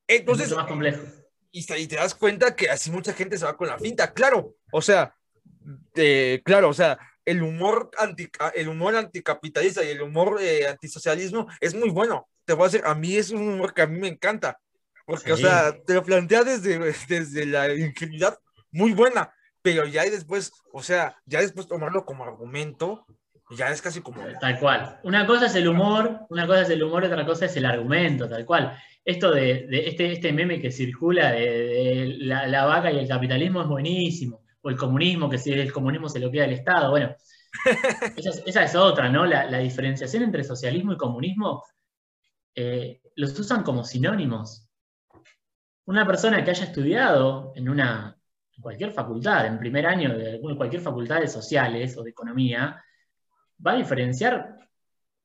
Entonces, 0.07 0.47
mucho 0.47 0.57
más 0.57 0.67
complejo. 0.67 1.03
Y, 1.51 1.65
te 1.65 1.95
das 1.95 2.15
cuenta 2.15 2.55
que 2.55 2.69
así 2.69 2.91
mucha 2.91 3.13
gente 3.13 3.37
se 3.37 3.45
va 3.45 3.55
con 3.55 3.67
la 3.67 3.77
finta. 3.77 4.13
Claro, 4.13 4.55
o 4.71 4.81
sea, 4.81 5.15
claro, 6.43 6.69
o 6.69 6.73
sea, 6.73 6.99
el 7.27 7.43
humor, 7.43 7.91
anti, 7.97 8.29
el 8.55 8.69
humor 8.69 8.95
anticapitalista 8.95 9.83
y 9.83 9.89
el 9.89 10.01
humor 10.01 10.37
eh, 10.41 10.65
antisocialismo 10.65 11.45
es 11.59 11.75
muy 11.75 11.89
bueno. 11.89 12.25
Te 12.45 12.53
voy 12.53 12.63
a 12.63 12.67
decir, 12.69 12.81
a 12.85 12.95
mí 12.95 13.17
es 13.17 13.31
un 13.31 13.41
humor 13.41 13.73
que 13.73 13.81
a 13.81 13.87
mí 13.87 13.99
me 13.99 14.07
encanta. 14.07 14.57
Porque, 15.05 15.33
o 15.33 15.37
sea, 15.37 15.75
te 15.85 15.93
lo 15.93 16.03
plantea 16.03 16.45
desde, 16.45 16.79
desde 17.09 17.45
la 17.45 17.73
ingenuidad 17.73 18.39
muy 18.71 18.93
buena, 18.93 19.33
pero 19.61 19.85
ya 19.85 20.03
después, 20.03 20.53
o 20.71 20.81
sea, 20.81 21.17
ya 21.25 21.41
después 21.41 21.67
tomarlo 21.67 22.05
como 22.05 22.23
argumento, 22.23 23.05
ya 23.49 23.71
es 23.71 23.81
casi 23.81 23.99
como... 23.99 24.21
Tal 24.39 24.57
cual. 24.57 25.01
Una 25.03 25.27
cosa 25.27 25.47
es 25.47 25.55
el 25.55 25.67
humor, 25.67 26.21
una 26.29 26.47
cosa 26.47 26.61
es 26.61 26.69
el 26.69 26.81
humor, 26.81 27.03
otra 27.03 27.25
cosa 27.25 27.45
es 27.45 27.57
el 27.57 27.65
argumento, 27.65 28.29
tal 28.29 28.45
cual. 28.45 28.77
Esto 29.03 29.31
de, 29.31 29.67
este, 29.69 30.13
este 30.13 30.31
meme 30.31 30.61
que 30.61 30.71
circula 30.71 31.33
de, 31.33 32.15
la, 32.19 32.65
vaca 32.65 32.89
y 32.89 32.99
el 32.99 33.07
capitalismo 33.07 33.61
es 33.61 33.67
buenísimo, 33.67 34.41
o 34.67 34.69
el 34.69 34.75
comunismo, 34.75 35.29
que 35.29 35.37
si 35.37 35.53
el 35.53 35.71
comunismo 35.71 36.09
se 36.09 36.19
lo 36.19 36.29
queda 36.29 36.43
el 36.43 36.51
Estado, 36.51 36.89
bueno, 36.89 37.15
esa, 38.45 38.63
es 38.63 38.75
otra, 38.75 39.09
¿no? 39.09 39.25
La, 39.25 39.57
diferenciación 39.59 40.23
entre 40.23 40.43
socialismo 40.43 40.91
y 40.91 40.97
comunismo 40.97 41.63
eh, 42.53 43.01
los 43.15 43.39
usan 43.39 43.63
como 43.63 43.85
sinónimos 43.85 44.67
una 45.85 46.05
persona 46.05 46.43
que 46.43 46.51
haya 46.51 46.65
estudiado 46.65 47.53
en 47.55 47.69
una 47.69 48.13
cualquier 48.59 48.91
facultad, 48.91 49.45
en 49.45 49.57
primer 49.57 49.87
año 49.87 50.17
de 50.17 50.41
cualquier 50.57 50.81
facultad 50.81 51.21
de 51.21 51.29
sociales 51.29 51.95
o 51.97 52.03
de 52.03 52.09
economía, 52.09 52.83
va 53.65 53.71
a 53.71 53.77
diferenciar, 53.77 54.69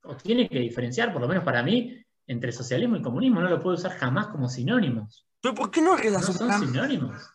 o 0.04 0.14
tiene 0.14 0.48
que 0.48 0.60
diferenciar, 0.60 1.12
por 1.12 1.20
lo 1.20 1.26
menos 1.26 1.42
para 1.42 1.64
mí, 1.64 2.00
entre 2.28 2.52
socialismo 2.52 2.96
y 2.96 3.02
comunismo. 3.02 3.40
No 3.40 3.48
lo 3.48 3.60
puede 3.60 3.74
usar 3.74 3.90
jamás 3.98 4.28
como 4.28 4.48
sinónimos. 4.48 5.26
¿Pero 5.40 5.54
por 5.56 5.72
qué 5.72 5.82
no 5.82 5.96
relacionan? 5.96 6.46
No 6.46 6.58
son 6.58 6.68
sinónimos. 6.68 7.28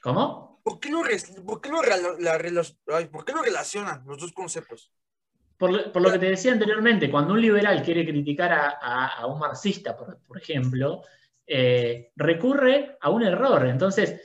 ¿Cómo? 0.00 0.47
¿Por 0.68 0.80
qué 0.80 0.90
no, 0.90 1.02
relacionan 3.42 4.04
los 4.06 4.18
dos 4.18 4.32
conceptos? 4.32 4.92
Por, 5.56 6.00
lo 6.00 6.12
que 6.12 6.18
te 6.18 6.30
decía 6.30 6.52
anteriormente, 6.52 7.10
cuando 7.10 7.34
un 7.34 7.40
liberal 7.40 7.82
quiere 7.82 8.04
criticar 8.04 8.76
a, 8.80 9.26
un 9.26 9.38
marxista, 9.38 9.96
por 9.96 10.38
ejemplo, 10.38 11.02
eh, 11.50 12.12
recurre 12.14 12.98
a 13.00 13.08
un 13.08 13.22
error. 13.22 13.66
Entonces, 13.66 14.20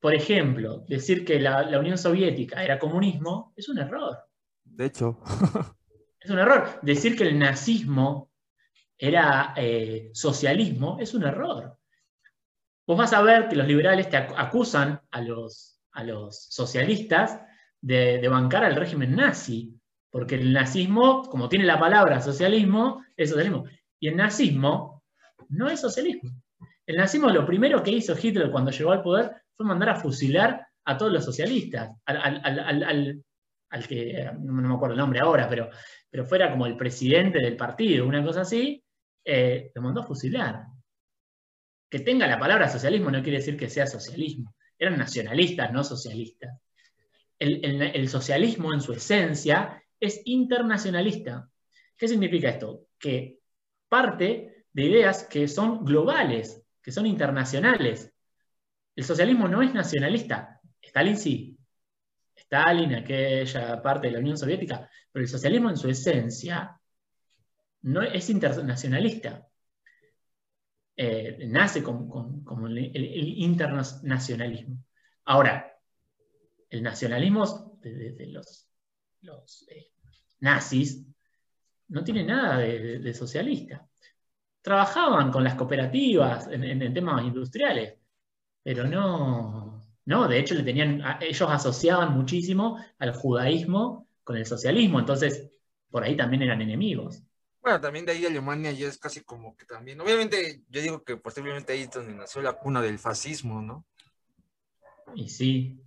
por 0.00 0.14
ejemplo, 0.14 0.84
decir 0.86 1.24
que 1.24 1.40
la, 1.40 1.78
Unión 1.78 1.98
Soviética 1.98 2.62
era 2.62 2.78
comunismo 2.78 3.52
es 3.56 3.68
un 3.68 3.78
error. 3.78 4.16
De 4.64 4.86
hecho. 4.86 5.20
es 6.20 6.30
un 6.30 6.38
error. 6.38 6.78
Decir 6.82 7.16
que 7.16 7.24
el 7.24 7.36
nazismo 7.36 8.30
era 8.96 9.54
eh, 9.56 10.10
socialismo 10.14 10.98
es 11.00 11.14
un 11.14 11.24
error. 11.24 11.76
Vos 12.86 12.98
vas 12.98 13.12
a 13.12 13.22
ver 13.22 13.48
que 13.48 13.56
los 13.56 13.66
liberales 13.66 14.08
te 14.08 14.16
acusan 14.16 15.00
a 15.10 15.20
los, 15.20 15.80
a 15.92 16.02
los 16.04 16.46
socialistas 16.50 17.40
de, 17.80 18.26
bancar 18.28 18.64
al 18.64 18.76
régimen 18.76 19.14
nazi, 19.14 19.78
porque 20.10 20.36
el 20.36 20.52
nazismo, 20.52 21.22
como 21.22 21.48
tiene 21.48 21.64
la 21.64 21.78
palabra 21.78 22.20
socialismo, 22.20 23.04
es 23.16 23.30
socialismo. 23.30 23.64
Y 24.00 24.08
el 24.08 24.16
nazismo 24.16 25.02
no 25.48 25.68
es 25.68 25.80
socialismo. 25.80 26.30
El 26.86 26.96
nazismo 26.96 27.30
lo 27.30 27.46
primero 27.46 27.82
que 27.82 27.92
hizo 27.92 28.16
Hitler 28.20 28.50
cuando 28.50 28.70
llegó 28.70 28.92
al 28.92 29.02
poder 29.02 29.32
fue 29.56 29.66
mandar 29.66 29.90
a 29.90 29.96
fusilar 29.96 30.66
a 30.84 30.96
todos 30.96 31.12
los 31.12 31.24
socialistas, 31.24 31.96
al, 32.04 33.22
que, 33.88 34.30
no, 34.40 34.52
me 34.52 34.74
acuerdo 34.74 34.94
el 34.94 35.00
nombre 35.00 35.20
ahora, 35.20 35.48
pero, 35.48 35.70
pero 36.10 36.24
fuera 36.24 36.50
como 36.50 36.66
el 36.66 36.76
presidente 36.76 37.38
del 37.38 37.56
partido, 37.56 38.06
una 38.06 38.24
cosa 38.24 38.40
así, 38.40 38.82
eh, 39.24 39.70
lo 39.74 39.82
mandó 39.82 40.00
a 40.00 40.06
fusilar. 40.06 40.66
Que 41.92 42.00
tenga 42.00 42.26
la 42.26 42.38
palabra 42.38 42.70
socialismo 42.70 43.10
no 43.10 43.22
quiere 43.22 43.36
decir 43.36 43.54
que 43.54 43.68
sea 43.68 43.86
socialismo. 43.86 44.54
Eran 44.78 44.96
nacionalistas, 44.96 45.70
no 45.74 45.84
socialistas. 45.84 46.58
el 47.38 48.08
socialismo 48.08 48.72
en 48.72 48.80
su 48.80 48.94
esencia 48.94 49.82
es 50.00 50.22
internacionalista. 50.24 51.50
¿Qué 51.94 52.08
significa 52.08 52.48
esto? 52.48 52.86
Que 52.98 53.40
parte 53.90 54.64
de 54.72 54.82
ideas 54.82 55.24
que 55.24 55.46
son 55.48 55.84
globales, 55.84 56.62
que 56.80 56.92
son 56.92 57.04
internacionales. 57.04 58.10
El 58.96 59.04
socialismo 59.04 59.46
no 59.46 59.60
es 59.60 59.74
nacionalista. 59.74 60.62
Stalin 60.80 61.18
sí. 61.18 61.58
Stalin, 62.34 62.94
aquella 62.94 63.82
parte 63.82 64.06
de 64.06 64.14
la 64.14 64.20
Unión 64.20 64.38
Soviética, 64.38 64.88
pero 65.12 65.24
el 65.24 65.28
socialismo 65.28 65.68
en 65.68 65.76
su 65.76 65.90
esencia 65.90 66.74
no 67.82 68.00
es 68.00 68.30
internacionalista. 68.30 69.46
Eh, 70.96 71.38
nace 71.48 71.82
como, 71.82 72.66
el, 72.68 73.38
internacionalismo. 73.38 74.84
Ahora, 75.24 75.72
el 76.70 76.82
nacionalismo 76.82 77.78
de, 77.80 78.26
los, 78.28 78.68
eh, 79.68 79.92
nazis 80.40 81.06
no 81.88 82.04
tiene 82.04 82.24
nada 82.24 82.58
de 82.58 83.14
socialista 83.14 83.86
trabajaban 84.62 85.30
con 85.30 85.44
las 85.44 85.56
cooperativas 85.56 86.48
en, 86.50 86.94
temas 86.94 87.24
industriales, 87.24 87.98
pero 88.62 88.84
no, 88.84 89.82
no, 90.04 90.28
de 90.28 90.38
hecho 90.38 90.54
le 90.54 90.62
tenían, 90.62 91.02
ellos 91.20 91.50
asociaban 91.50 92.14
muchísimo 92.14 92.78
al 92.98 93.12
judaísmo 93.12 94.08
con 94.22 94.36
el 94.36 94.46
socialismo, 94.46 95.00
entonces 95.00 95.50
por 95.90 96.04
ahí 96.04 96.16
también 96.16 96.42
eran 96.42 96.62
enemigos. 96.62 97.22
Bueno, 97.62 97.80
también 97.80 98.04
de 98.04 98.12
ahí 98.12 98.20
de 98.20 98.26
Alemania 98.26 98.72
ya 98.72 98.88
es 98.88 98.98
casi 98.98 99.22
como 99.22 99.56
que 99.56 99.64
también. 99.64 100.00
Obviamente, 100.00 100.62
yo 100.68 100.80
digo 100.80 101.04
que 101.04 101.16
posiblemente 101.16 101.72
ahí 101.72 101.82
es 101.82 101.90
donde 101.90 102.12
nació 102.12 102.42
la 102.42 102.54
cuna 102.54 102.82
del 102.82 102.98
fascismo, 102.98 103.62
¿no? 103.62 103.86
Y 105.14 105.28
sí, 105.28 105.80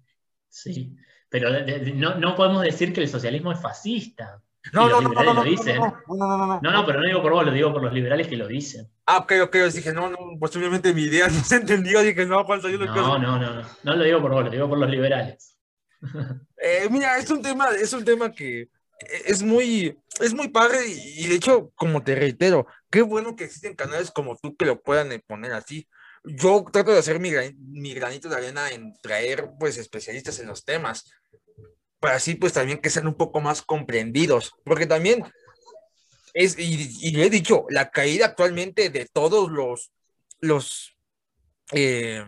sí. 0.47 0.95
Pero 1.29 1.49
no, 1.95 2.15
no, 2.15 2.35
podemos 2.35 2.61
decir 2.61 2.93
que 2.93 3.01
el 3.01 3.09
socialismo 3.09 3.51
es 3.51 3.61
fascista. 3.61 4.41
No, 4.71 4.89
no, 4.89 5.01
no, 5.01 5.09
no, 5.09 5.33
no, 5.33 5.43
dicen. 5.43 5.77
no, 5.77 5.93
no, 6.07 6.37
no, 6.37 6.59
no, 6.61 6.71
no, 6.71 6.85
pero 6.85 6.99
no 6.99 7.07
digo 7.07 7.21
por 7.21 7.33
vos, 7.33 7.45
lo 7.45 7.51
digo 7.51 7.73
por 7.73 7.83
los 7.83 7.93
liberales 7.93 8.27
que 8.27 8.37
lo 8.37 8.47
dicen. 8.47 8.89
Ah, 9.05 9.17
ok, 9.17 9.33
ok, 9.43 9.55
yo 9.57 9.69
dije, 9.69 9.93
no, 9.93 10.09
no, 10.09 10.17
posiblemente 10.39 10.93
mi 10.93 11.03
idea 11.03 11.27
no 11.27 11.43
se 11.43 11.57
entendió, 11.57 12.01
dije, 12.01 12.25
no, 12.25 12.43
Juan, 12.45 12.61
yo 12.61 12.69
no, 12.69 12.85
no, 12.85 13.19
no, 13.19 13.37
no, 13.37 13.67
no 13.83 13.95
lo 13.95 14.03
digo 14.03 14.21
por 14.21 14.31
vos, 14.31 14.45
lo 14.45 14.49
digo 14.49 14.69
por 14.69 14.77
los 14.77 14.89
liberales. 14.89 15.57
mira, 16.89 17.17
es 17.17 17.29
un 17.29 17.41
tema, 17.41 17.67
es 17.71 17.91
un 17.93 18.05
tema 18.05 18.31
que 18.31 18.69
es 19.25 19.43
muy, 19.43 19.97
es 20.19 20.33
muy 20.33 20.49
padre 20.49 20.79
y, 20.87 21.27
de 21.27 21.35
hecho, 21.35 21.71
como 21.75 22.03
te 22.03 22.15
reitero, 22.15 22.67
qué 22.89 23.01
bueno 23.01 23.35
que 23.35 23.45
existen 23.45 23.75
canales 23.75 24.11
como 24.11 24.37
tú 24.37 24.55
que 24.55 24.65
lo 24.65 24.81
puedan 24.81 25.09
poner 25.27 25.53
así. 25.53 25.87
Yo 26.23 26.65
trato 26.71 26.91
de 26.91 26.99
hacer 26.99 27.19
mi, 27.19 27.31
mi 27.59 27.93
granito 27.93 28.29
de 28.29 28.35
arena 28.35 28.71
en 28.71 28.93
traer, 29.01 29.51
pues, 29.59 29.77
especialistas 29.77 30.39
en 30.39 30.47
los 30.47 30.65
temas 30.65 31.05
para 32.05 32.17
así 32.17 32.35
pues 32.35 32.53
también 32.53 32.79
que 32.79 32.91
sean 32.91 33.07
un 33.07 33.15
poco 33.15 33.41
más 33.41 33.63
comprendidos, 33.63 34.53
porque 34.63 34.85
también 34.85 35.23
es, 36.35 36.55
y, 36.59 37.11
le 37.11 37.25
he 37.25 37.29
dicho, 37.31 37.65
la 37.69 37.89
caída 37.89 38.27
actualmente 38.27 38.91
de 38.91 39.05
todos 39.05 39.49
los, 39.49 39.91
los 40.39 40.95
eh, 41.71 42.23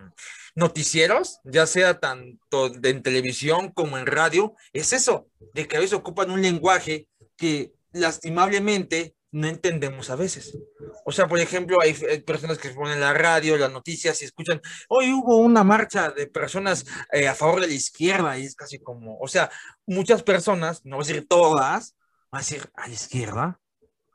noticieros, 0.58 1.40
ya 1.44 1.68
sea 1.68 2.00
tanto 2.00 2.74
en 2.84 3.04
televisión 3.04 3.72
como 3.72 4.00
en 4.00 4.08
radio, 4.08 4.56
es 4.74 4.92
eso, 4.92 5.28
de 5.54 5.68
que 5.68 5.78
a 5.78 5.80
veces 5.80 5.94
ocupan 5.94 6.32
un 6.32 6.42
lenguaje 6.42 7.08
que 7.38 7.74
lastimablemente 7.92 9.16
no 9.32 9.48
entendemos 9.48 10.10
a 10.10 10.16
veces. 10.16 10.58
O 11.06 11.12
sea, 11.12 11.28
por 11.28 11.38
ejemplo, 11.38 11.78
hay, 11.80 11.94
personas 12.22 12.58
que 12.58 12.72
ponen 12.72 13.00
la 13.00 13.14
radio, 13.14 13.56
las 13.56 13.72
noticias 13.72 14.20
y 14.22 14.26
escuchan, 14.26 14.60
hoy 14.90 15.14
hubo 15.14 15.38
una 15.38 15.64
marcha 15.64 16.10
de 16.10 16.26
personas 16.26 16.86
eh, 17.12 17.28
a 17.28 17.36
favor 17.36 17.62
de 17.62 17.68
la 17.68 17.74
izquierda 17.74 18.40
y 18.40 18.46
es 18.46 18.56
casi 18.56 18.80
como, 18.80 19.20
o 19.20 19.28
sea, 19.28 19.52
muchas 19.86 20.24
personas, 20.24 20.84
no 20.86 20.96
voy 20.96 21.06
a 21.06 21.08
decir 21.08 21.28
todas, 21.28 21.96
van 22.32 22.40
a 22.40 22.44
decir 22.44 22.68
a 22.74 22.88
la 22.88 22.94
izquierda, 22.96 23.60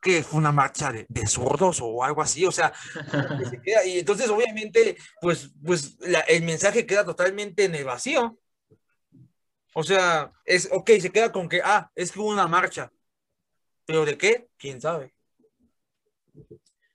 que 0.02 0.24
fue 0.24 0.40
una 0.40 0.50
marcha 0.50 0.92
de, 0.92 1.06
de, 1.08 1.26
zurdos 1.28 1.78
o 1.80 2.02
algo 2.02 2.20
así, 2.20 2.44
o 2.44 2.50
sea, 2.50 2.72
y 3.86 4.00
entonces 4.00 4.28
obviamente, 4.28 4.96
pues, 5.20 5.52
pues 5.64 5.96
el 6.26 6.42
mensaje 6.42 6.84
queda 6.84 7.04
totalmente 7.04 7.64
en 7.64 7.76
el 7.76 7.84
vacío. 7.84 8.36
O 9.74 9.82
sea, 9.82 10.32
es, 10.44 10.68
ok, 10.70 10.90
se 11.00 11.10
queda 11.10 11.30
con 11.30 11.48
que, 11.48 11.62
ah, 11.64 11.90
es 11.94 12.10
que 12.10 12.18
hubo 12.18 12.30
una 12.30 12.48
marcha, 12.48 12.92
pero 13.86 14.04
de 14.04 14.18
qué, 14.18 14.48
quién 14.58 14.80
sabe. 14.80 15.14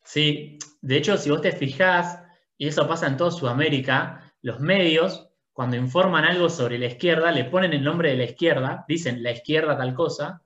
Sí, 0.03 0.59
de 0.81 0.97
hecho, 0.97 1.17
si 1.17 1.29
vos 1.29 1.41
te 1.41 1.53
fijás, 1.53 2.19
y 2.57 2.67
eso 2.67 2.87
pasa 2.87 3.07
en 3.07 3.17
toda 3.17 3.31
Sudamérica, 3.31 4.33
los 4.41 4.59
medios, 4.59 5.29
cuando 5.53 5.77
informan 5.77 6.25
algo 6.25 6.49
sobre 6.49 6.77
la 6.77 6.85
izquierda, 6.85 7.31
le 7.31 7.45
ponen 7.45 7.73
el 7.73 7.83
nombre 7.83 8.11
de 8.11 8.17
la 8.17 8.25
izquierda, 8.25 8.85
dicen 8.87 9.23
la 9.23 9.31
izquierda 9.31 9.77
tal 9.77 9.95
cosa, 9.95 10.43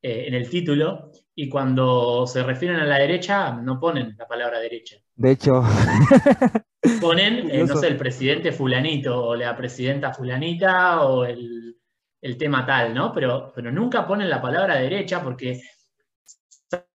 eh, 0.00 0.26
en 0.28 0.34
el 0.34 0.48
título, 0.48 1.10
y 1.36 1.48
cuando 1.48 2.26
se 2.26 2.42
refieren 2.42 2.78
a 2.78 2.84
la 2.84 2.98
derecha, 2.98 3.52
no 3.52 3.80
ponen 3.80 4.14
la 4.16 4.26
palabra 4.26 4.60
derecha. 4.60 4.96
De 5.14 5.32
hecho. 5.32 5.62
Ponen, 7.00 7.50
eh, 7.50 7.64
no 7.64 7.76
sé, 7.76 7.86
el 7.86 7.96
presidente 7.96 8.52
fulanito, 8.52 9.28
o 9.28 9.34
la 9.34 9.56
presidenta 9.56 10.12
fulanita, 10.12 11.02
o 11.06 11.24
el, 11.24 11.76
tema 12.38 12.66
tal, 12.66 12.92
¿no? 12.94 13.12
Pero, 13.12 13.52
pero 13.54 13.72
nunca 13.72 14.06
ponen 14.06 14.28
la 14.28 14.42
palabra 14.42 14.76
derecha 14.76 15.22
porque 15.22 15.62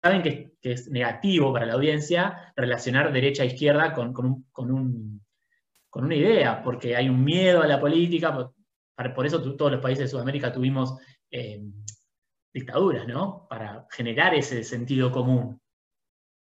saben 0.02 0.22
que, 0.22 0.52
es 0.62 0.90
negativo 0.90 1.54
para 1.54 1.66
la 1.66 1.74
audiencia 1.76 2.52
relacionar 2.54 3.14
derecha 3.14 3.44
e 3.44 3.48
izquierda 3.48 3.94
con, 3.94 4.12
con, 4.12 5.22
una 5.94 6.16
idea, 6.16 6.62
porque 6.62 6.96
hay 6.96 7.08
un 7.08 7.24
miedo 7.24 7.62
a 7.62 7.68
la 7.68 7.80
política, 7.80 8.52
por, 9.16 9.26
eso 9.26 9.42
todos 9.56 9.72
los 9.72 9.82
países 9.82 10.06
de 10.06 10.10
Sudamérica 10.10 10.52
tuvimos 10.52 10.98
eh, 11.32 11.62
dictaduras, 12.54 13.08
¿no? 13.08 13.48
Para 13.50 13.88
generar 13.92 14.34
ese 14.34 14.64
sentido 14.64 15.12
común. 15.12 15.62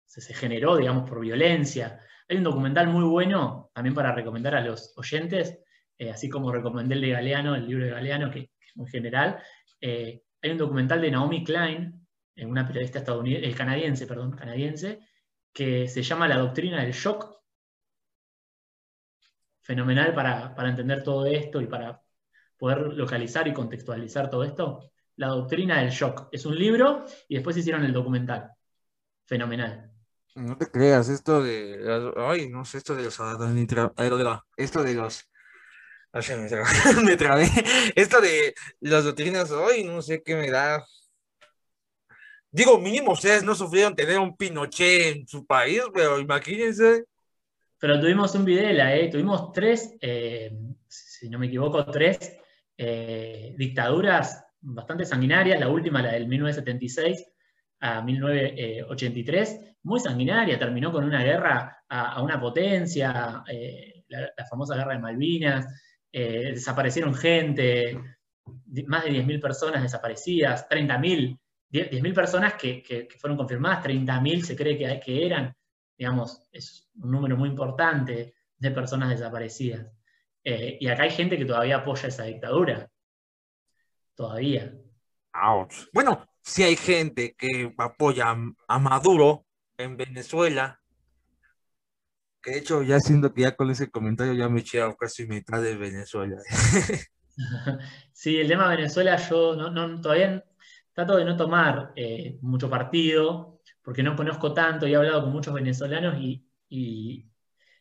Se, 0.06 0.34
generó, 0.34 0.76
digamos, 0.76 1.08
por 1.08 1.20
violencia. 1.20 2.00
Hay 2.28 2.38
un 2.38 2.44
documental 2.44 2.88
muy 2.88 3.04
bueno, 3.04 3.70
también 3.74 3.94
para 3.94 4.14
recomendar 4.14 4.54
a 4.54 4.60
los 4.60 4.96
oyentes, 4.96 5.58
eh, 5.98 6.10
así 6.10 6.28
como 6.28 6.52
recomendé 6.52 6.94
el 6.94 7.02
de 7.02 7.10
Galeano, 7.10 7.54
el 7.54 7.66
libro 7.66 7.84
de 7.84 7.90
Galeano, 7.90 8.30
que, 8.30 8.50
es 8.58 8.76
muy 8.76 8.88
general. 8.88 9.42
Eh, 9.80 10.22
hay 10.42 10.50
un 10.50 10.58
documental 10.58 11.00
de 11.00 11.10
Naomi 11.10 11.44
Klein, 11.44 12.06
una 12.36 12.66
periodista 12.66 13.00
estadounidense, 13.00 13.56
canadiense, 13.56 14.06
perdón, 14.06 14.32
canadiense, 14.32 15.00
que 15.52 15.88
se 15.88 16.02
llama 16.02 16.28
La 16.28 16.38
doctrina 16.38 16.82
del 16.82 16.92
shock. 16.92 17.36
Fenomenal 19.60 20.14
para, 20.14 20.54
para 20.54 20.70
entender 20.70 21.02
todo 21.02 21.26
esto 21.26 21.60
y 21.60 21.66
para 21.66 22.00
poder 22.56 22.94
localizar 22.94 23.46
y 23.48 23.52
contextualizar 23.52 24.30
todo 24.30 24.44
esto. 24.44 24.90
La 25.18 25.28
doctrina 25.28 25.80
del 25.80 25.90
shock. 25.90 26.28
Es 26.30 26.46
un 26.46 26.56
libro 26.56 27.04
y 27.28 27.34
después 27.34 27.56
hicieron 27.56 27.84
el 27.84 27.92
documental. 27.92 28.52
Fenomenal. 29.26 29.90
No 30.36 30.56
te 30.56 30.70
creas, 30.70 31.08
esto 31.08 31.42
de. 31.42 32.12
Ay, 32.16 32.48
no 32.48 32.64
sé, 32.64 32.78
esto 32.78 32.94
de 32.94 33.02
los. 33.02 33.18
Esto 34.56 34.82
de 34.84 34.94
los. 34.94 35.24
me 37.04 37.16
trabé. 37.16 37.48
Esto 37.96 38.20
de 38.20 38.54
las 38.80 39.04
doctrinas, 39.04 39.50
ay, 39.50 39.82
no 39.82 40.00
sé 40.02 40.22
qué 40.22 40.36
me 40.36 40.50
da. 40.50 40.86
Digo, 42.52 42.78
mínimo 42.78 43.12
ustedes 43.12 43.42
no 43.42 43.56
sufrieron 43.56 43.96
tener 43.96 44.20
un 44.20 44.36
Pinochet 44.36 45.16
en 45.16 45.26
su 45.26 45.44
país, 45.44 45.82
pero 45.92 46.20
imagínense. 46.20 47.06
Pero 47.80 48.00
tuvimos 48.00 48.32
un 48.36 48.44
Videla, 48.44 48.94
¿eh? 48.94 49.08
Tuvimos 49.08 49.52
tres, 49.52 49.94
eh, 50.00 50.56
si 50.86 51.28
no 51.28 51.40
me 51.40 51.46
equivoco, 51.46 51.84
tres 51.86 52.38
eh, 52.76 53.54
dictaduras 53.58 54.44
bastante 54.60 55.04
sanguinarias. 55.04 55.60
La 55.60 55.68
última, 55.68 56.02
la 56.02 56.12
del 56.12 56.26
1976 56.26 57.24
a 57.80 58.02
1983, 58.02 59.76
muy 59.82 60.00
sanguinaria, 60.00 60.58
terminó 60.58 60.90
con 60.92 61.04
una 61.04 61.22
guerra 61.22 61.84
a, 61.88 62.22
una 62.22 62.40
potencia, 62.40 63.42
eh, 63.48 64.04
la, 64.08 64.30
famosa 64.48 64.76
guerra 64.76 64.94
de 64.94 64.98
Malvinas, 64.98 65.66
desaparecieron 66.10 67.14
gente, 67.14 68.00
más 68.86 69.04
de 69.04 69.10
10.000 69.10 69.40
personas 69.40 69.82
desaparecidas, 69.82 70.68
30.000 70.68 71.38
10.000 71.70 72.14
personas 72.14 72.54
que, 72.54 73.08
fueron 73.18 73.36
confirmadas, 73.36 73.84
30.000 73.84 74.42
se 74.42 74.56
cree 74.56 74.78
que, 74.78 75.00
que 75.00 75.26
eran, 75.26 75.54
digamos, 75.96 76.48
es 76.52 76.88
un 76.96 77.10
número 77.10 77.36
muy 77.36 77.48
importante 77.48 78.34
de 78.56 78.70
personas 78.70 79.10
desaparecidas. 79.10 79.86
Eh, 80.42 80.78
y 80.80 80.88
acá 80.88 81.02
hay 81.02 81.10
gente 81.10 81.36
que 81.36 81.44
todavía 81.44 81.76
apoya 81.76 82.08
esa 82.08 82.24
dictadura. 82.24 82.90
Todavía. 84.18 84.74
Bueno, 85.92 86.26
si 86.42 86.64
hay 86.64 86.74
gente 86.74 87.36
que 87.38 87.72
apoya 87.78 88.34
a 88.66 88.78
Maduro 88.80 89.46
en 89.76 89.96
Venezuela, 89.96 90.80
que 92.42 92.50
de 92.50 92.58
hecho 92.58 92.82
ya 92.82 92.98
siento 92.98 93.32
que 93.32 93.42
ya 93.42 93.54
con 93.54 93.70
ese 93.70 93.92
comentario 93.92 94.34
ya 94.34 94.48
me 94.48 94.58
eché 94.58 94.80
casi 94.98 95.28
mitad 95.28 95.62
de 95.62 95.76
Venezuela. 95.76 96.36
sí, 98.12 98.36
el 98.38 98.48
tema 98.48 98.68
de 98.68 98.78
Venezuela 98.78 99.16
yo 99.16 99.54
no, 99.54 99.70
no, 99.70 100.00
todavía 100.00 100.44
trato 100.92 101.16
de 101.16 101.24
no 101.24 101.36
tomar 101.36 101.92
eh, 101.94 102.38
mucho 102.40 102.68
partido, 102.68 103.60
porque 103.82 104.02
no 104.02 104.16
conozco 104.16 104.52
tanto 104.52 104.88
y 104.88 104.94
he 104.94 104.96
hablado 104.96 105.22
con 105.22 105.32
muchos 105.32 105.54
venezolanos 105.54 106.18
y, 106.20 107.24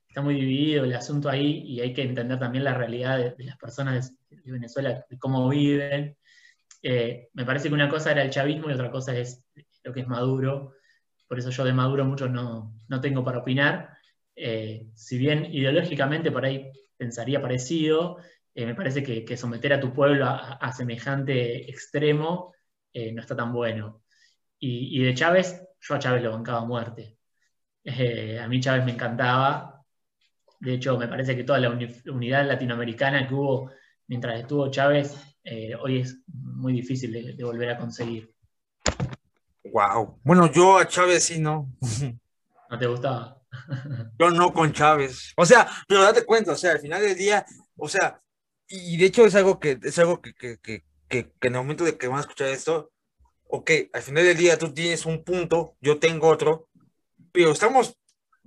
está 0.08 0.22
muy 0.22 0.36
dividido 0.36 0.84
el 0.84 0.94
asunto 0.94 1.30
ahí 1.30 1.64
y 1.66 1.82
hay 1.82 1.94
que 1.94 2.04
entender 2.04 2.38
también 2.38 2.64
la 2.64 2.76
realidad 2.76 3.36
de, 3.36 3.44
las 3.44 3.58
personas 3.58 4.14
de, 4.30 4.52
Venezuela, 4.52 5.04
de 5.10 5.18
cómo 5.18 5.50
viven. 5.50 6.16
Eh, 6.82 7.30
me 7.34 7.46
parece 7.46 7.70
que 7.70 7.74
una 7.74 7.90
cosa 7.90 8.12
era 8.12 8.22
el 8.24 8.30
chavismo 8.30 8.70
y 8.70 8.74
otra 8.74 8.92
cosa 8.92 9.16
es 9.18 9.46
lo 9.84 9.94
que 9.94 10.02
es 10.02 10.08
Maduro. 10.08 10.74
Por 11.28 11.40
eso 11.40 11.50
yo 11.50 11.66
de 11.66 11.74
Maduro 11.74 12.06
mucho 12.06 12.28
no, 12.30 12.74
tengo 13.02 13.24
para 13.24 13.40
opinar. 13.40 13.98
Eh, 14.36 14.88
si 14.94 15.18
bien 15.18 15.46
ideológicamente 15.46 16.32
por 16.32 16.46
ahí 16.46 16.72
pensaría 16.96 17.42
parecido, 17.42 18.18
me 18.56 18.74
parece 18.74 19.04
que, 19.04 19.38
someter 19.38 19.74
a 19.74 19.80
tu 19.80 19.94
pueblo 19.94 20.26
a 20.28 20.72
semejante 20.74 21.70
extremo 21.70 22.56
eh, 22.98 23.12
no 23.12 23.22
está 23.22 23.36
tan 23.36 23.54
bueno. 23.54 24.02
Y, 24.60 25.04
de 25.04 25.14
Chávez, 25.14 25.62
yo 25.80 25.96
a 25.96 26.00
Chávez 26.00 26.24
lo 26.24 26.32
bancaba 26.32 26.62
a 26.62 26.66
muerte. 26.66 27.20
Eh, 27.84 28.40
a 28.40 28.48
mí 28.48 28.60
Chávez 28.60 28.86
me 28.86 28.94
encantaba. 28.94 29.86
De 30.60 30.74
hecho, 30.74 30.98
me 30.98 31.08
parece 31.08 31.36
que 31.36 31.44
toda 31.44 31.60
la 31.60 31.70
unidad 31.70 32.48
latinoamericana 32.48 33.28
que 33.28 33.36
hubo 33.36 33.72
mientras 34.08 34.40
estuvo 34.40 34.72
Chávez, 34.72 35.16
eh, 35.50 35.74
hoy 35.76 36.02
es 36.02 36.18
muy 36.28 36.74
difícil 36.74 37.14
de, 37.38 37.44
volver 37.44 37.70
a 37.70 37.78
conseguir. 37.78 38.34
Wow. 39.64 40.20
Bueno, 40.22 40.52
yo 40.52 40.78
a 40.78 40.88
Chávez 40.88 41.24
sí 41.24 41.40
no. 41.40 41.72
¿No 42.70 42.78
te 42.78 42.86
gustaba? 42.86 43.42
yo 44.20 44.30
no 44.30 44.54
con 44.54 44.74
Chávez. 44.74 45.32
O 45.38 45.46
sea, 45.46 45.66
pero 45.88 46.02
date 46.02 46.26
cuenta, 46.26 46.52
o 46.52 46.56
sea, 46.58 46.74
al 46.74 46.80
final 46.80 47.02
del 47.02 47.18
día, 47.18 47.46
o 47.78 47.88
sea, 47.88 48.22
y 48.68 48.98
de 48.98 49.06
hecho 49.06 49.26
es 49.26 49.36
algo 49.36 49.58
que 49.58 49.80
es 49.82 49.98
algo 50.00 50.22
que, 50.22 50.34
que, 50.58 50.84
en 51.10 51.32
el 51.42 51.52
momento 51.52 51.86
de 51.86 51.98
que 51.98 52.10
van 52.10 52.18
a 52.18 52.22
escuchar 52.22 52.50
esto, 52.50 52.92
ok, 53.48 53.72
al 53.94 54.02
final 54.02 54.26
del 54.26 54.36
día 54.36 54.58
tú 54.58 54.74
tienes 54.74 55.06
un 55.06 55.24
punto, 55.24 55.78
yo 55.80 55.98
tengo 55.98 56.28
otro, 56.28 56.68
pero 57.32 57.52
estamos 57.52 57.98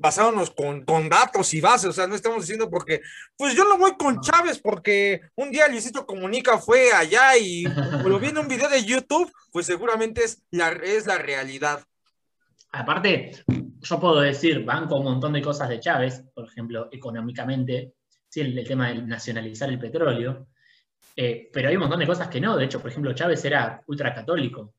basándonos 0.01 0.51
con, 0.51 0.83
con 0.85 1.11
datos 1.11 1.53
y 1.53 1.61
bases, 1.61 1.91
o 1.91 1.93
sea, 1.93 2.07
no 2.07 2.15
estamos 2.15 2.41
diciendo 2.41 2.71
porque, 2.71 3.03
pues 3.37 3.55
yo 3.55 3.65
no 3.65 3.77
voy 3.77 3.93
con 3.99 4.21
Chávez 4.23 4.59
porque 4.59 5.21
un 5.37 5.51
día 5.51 5.69
Luisito 5.69 6.07
Comunica 6.07 6.57
fue 6.57 6.91
allá 6.93 7.37
y 7.37 7.65
lo 8.05 8.19
vi 8.19 8.29
en 8.29 8.39
un 8.39 8.49
video 8.49 8.71
de 8.71 8.83
YouTube, 8.83 9.31
pues 9.53 9.67
seguramente 9.67 10.25
es 10.25 10.43
la, 10.51 10.71
es 10.71 11.07
la 11.07 11.19
realidad. 11.19 11.85
Aparte, 12.73 13.33
yo 13.47 14.01
puedo 14.01 14.21
decir, 14.21 14.65
van 14.65 14.89
con 14.89 15.01
un 15.01 15.05
montón 15.05 15.35
de 15.35 15.43
cosas 15.43 15.69
de 15.69 15.81
Chávez, 15.81 16.25
por 16.35 16.47
ejemplo, 16.47 16.89
económicamente, 16.91 17.93
sí, 18.29 18.41
el 18.41 18.67
tema 18.67 18.89
de 18.89 19.03
nacionalizar 19.03 19.69
el 19.69 19.79
petróleo, 19.79 20.47
eh, 21.15 21.51
pero 21.53 21.69
hay 21.69 21.75
un 21.75 21.81
montón 21.81 22.01
de 22.01 22.07
cosas 22.07 22.29
que 22.29 22.41
no. 22.41 22.57
De 22.57 22.65
hecho, 22.65 22.81
por 22.81 22.91
ejemplo, 22.91 23.13
Chávez 23.13 23.45
era 23.45 23.83
ultracatólico. 23.87 24.73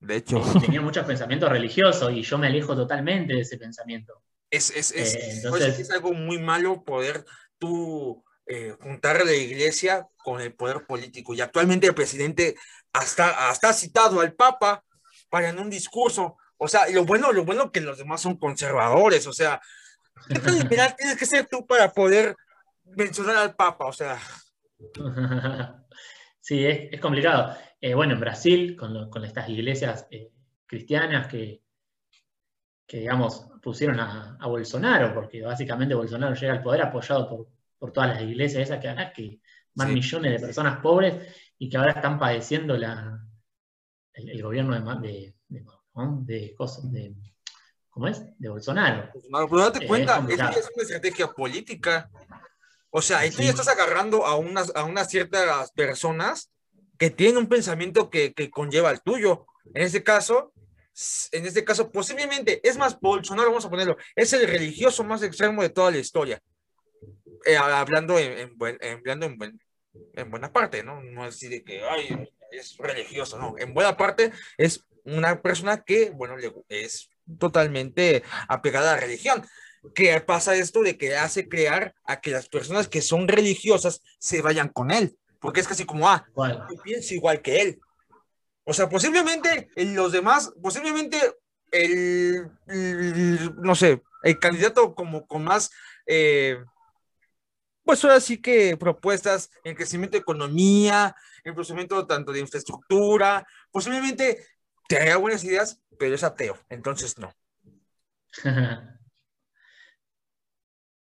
De 0.00 0.16
hecho. 0.16 0.40
tenía 0.60 0.80
muchos 0.80 1.04
pensamientos 1.04 1.50
religiosos 1.50 2.10
y 2.12 2.22
yo 2.22 2.38
me 2.38 2.46
alejo 2.46 2.74
totalmente 2.74 3.34
de 3.34 3.40
ese 3.40 3.58
pensamiento. 3.58 4.22
Es, 4.52 4.70
es, 4.70 4.92
es, 4.92 5.14
eh, 5.16 5.76
es 5.78 5.90
algo 5.90 6.12
muy 6.12 6.38
malo 6.38 6.84
poder 6.84 7.24
tú 7.58 8.22
eh, 8.46 8.76
juntar 8.80 9.24
la 9.24 9.32
iglesia 9.32 10.06
con 10.18 10.40
el 10.40 10.52
poder 10.52 10.84
político. 10.86 11.32
Y 11.32 11.40
actualmente 11.40 11.86
el 11.86 11.94
presidente 11.94 12.54
hasta, 12.92 13.48
hasta 13.48 13.70
ha 13.70 13.72
citado 13.72 14.20
al 14.20 14.34
Papa 14.34 14.84
para 15.30 15.48
en 15.48 15.58
un 15.58 15.70
discurso. 15.70 16.36
O 16.58 16.68
sea, 16.68 16.88
lo 16.90 17.04
bueno, 17.06 17.32
lo 17.32 17.44
bueno 17.44 17.72
que 17.72 17.80
los 17.80 17.96
demás 17.96 18.20
son 18.20 18.36
conservadores. 18.36 19.26
O 19.26 19.32
sea, 19.32 19.60
¿qué 20.28 20.38
tienes 20.98 21.16
que 21.18 21.26
ser 21.26 21.46
tú 21.50 21.66
para 21.66 21.90
poder 21.92 22.36
mencionar 22.84 23.36
al 23.38 23.54
Papa? 23.54 23.86
O 23.86 23.92
sea. 23.92 24.20
sí, 26.40 26.66
es, 26.66 27.00
complicado. 27.00 27.56
Eh, 27.80 27.94
bueno, 27.94 28.12
en 28.14 28.20
Brasil, 28.20 28.76
con, 28.76 29.24
estas 29.24 29.48
iglesias 29.48 30.06
eh, 30.10 30.30
cristianas 30.66 31.28
que, 31.28 31.61
que, 32.92 32.98
digamos, 32.98 33.46
pusieron 33.62 33.98
a, 34.00 34.36
Bolsonaro, 34.46 35.14
porque 35.14 35.40
básicamente 35.40 35.94
Bolsonaro 35.94 36.34
llega 36.34 36.52
al 36.52 36.62
poder 36.62 36.82
apoyado 36.82 37.26
por, 37.26 37.48
por 37.78 37.90
todas 37.90 38.10
las 38.10 38.20
iglesias 38.20 38.64
esas 38.64 38.80
que, 38.80 39.12
que 39.16 39.40
van 39.74 39.94
millones 39.94 40.30
de 40.30 40.46
personas 40.46 40.78
pobres 40.82 41.14
y 41.56 41.70
que 41.70 41.78
ahora 41.78 41.92
están 41.92 42.18
padeciendo 42.18 42.76
la, 42.76 43.18
el, 44.12 44.42
gobierno 44.42 44.78
de, 45.00 45.34
de, 45.48 45.64
de, 46.26 46.54
cosas, 46.54 46.92
de, 46.92 47.14
¿cómo 47.88 48.08
es? 48.08 48.22
De 48.38 48.50
Bolsonaro. 48.50 49.10
pero 49.10 49.62
date 49.62 49.86
eh, 49.86 49.88
cuenta, 49.88 50.22
es, 50.28 50.34
es 50.34 50.70
una 50.74 50.82
estrategia 50.82 51.32
política. 51.32 52.10
O 52.90 53.00
sea, 53.00 53.20
tú 53.30 53.38
ya 53.38 53.48
estás 53.48 53.68
agarrando 53.68 54.26
a 54.26 54.36
unas, 54.36 54.70
a 54.76 54.84
unas 54.84 55.08
ciertas 55.08 55.72
personas 55.72 56.50
que 56.98 57.08
tienen 57.08 57.38
un 57.38 57.46
pensamiento 57.46 58.10
que, 58.10 58.34
que 58.34 58.50
conlleva 58.50 58.90
el 58.90 59.00
tuyo. 59.00 59.46
En 59.72 59.80
este 59.80 60.02
caso, 60.02 60.52
en 61.32 61.46
este 61.46 61.64
caso, 61.64 61.90
posiblemente, 61.90 62.60
es 62.66 62.76
más, 62.76 62.98
Bolsonaro, 63.00 63.48
vamos 63.48 63.64
a 63.64 63.70
ponerlo, 63.70 63.96
es 64.14 64.32
el 64.32 64.46
religioso 64.46 65.04
más 65.04 65.22
extremo 65.22 65.62
de 65.62 65.70
toda 65.70 65.90
la 65.90 65.98
historia. 65.98 66.42
Eh, 67.44 67.56
hablando 67.56 68.18
en, 68.18 68.54
en, 68.60 69.60
en, 70.14 70.30
buena 70.30 70.52
parte, 70.52 70.82
¿no? 70.82 71.02
No 71.02 71.26
es 71.26 71.40
decir 71.40 71.64
que 71.64 71.82
ay, 71.82 72.28
es 72.52 72.76
religioso, 72.78 73.38
no. 73.38 73.54
En 73.58 73.74
buena 73.74 73.96
parte 73.96 74.32
es 74.56 74.84
una 75.04 75.40
persona 75.40 75.82
que, 75.82 76.10
bueno, 76.10 76.36
es 76.68 77.08
totalmente 77.38 78.22
apegada 78.48 78.92
a 78.92 78.94
la 78.94 79.00
religión 79.00 79.44
que 79.94 80.20
pasa 80.20 80.54
esto 80.54 80.82
de 80.82 80.96
que 80.96 81.16
hace 81.16 81.48
crear 81.48 81.94
a 82.04 82.20
que 82.20 82.30
las 82.30 82.48
personas 82.48 82.88
que 82.88 83.02
son 83.02 83.26
religiosas 83.26 84.02
se 84.18 84.40
vayan 84.40 84.68
con 84.68 84.90
él, 84.90 85.16
porque 85.40 85.60
es 85.60 85.68
casi 85.68 85.84
como, 85.84 86.08
ah, 86.08 86.24
yo 86.36 86.82
pienso 86.82 87.14
igual 87.14 87.42
que 87.42 87.60
él. 87.60 87.80
O 88.64 88.72
sea, 88.72 88.88
posiblemente 88.88 89.68
los 89.76 90.12
demás, 90.12 90.52
posiblemente 90.62 91.18
el, 91.72 92.50
no 93.56 93.74
sé, 93.74 94.02
el 94.22 94.38
candidato 94.38 94.94
como 94.94 95.26
con 95.26 95.42
más, 95.44 95.70
eh, 96.06 96.62
pues 97.84 98.04
ahora 98.04 98.20
sí 98.20 98.40
que 98.40 98.76
propuestas 98.76 99.50
en 99.64 99.74
crecimiento 99.74 100.16
de 100.16 100.20
economía, 100.20 101.16
en 101.44 101.54
crecimiento 101.54 102.06
tanto 102.06 102.30
de 102.32 102.40
infraestructura, 102.40 103.44
posiblemente 103.72 104.46
te 104.88 104.98
haga 104.98 105.16
buenas 105.16 105.42
ideas, 105.42 105.80
pero 105.98 106.14
es 106.14 106.22
ateo, 106.22 106.56
entonces 106.68 107.18
no. 107.18 107.32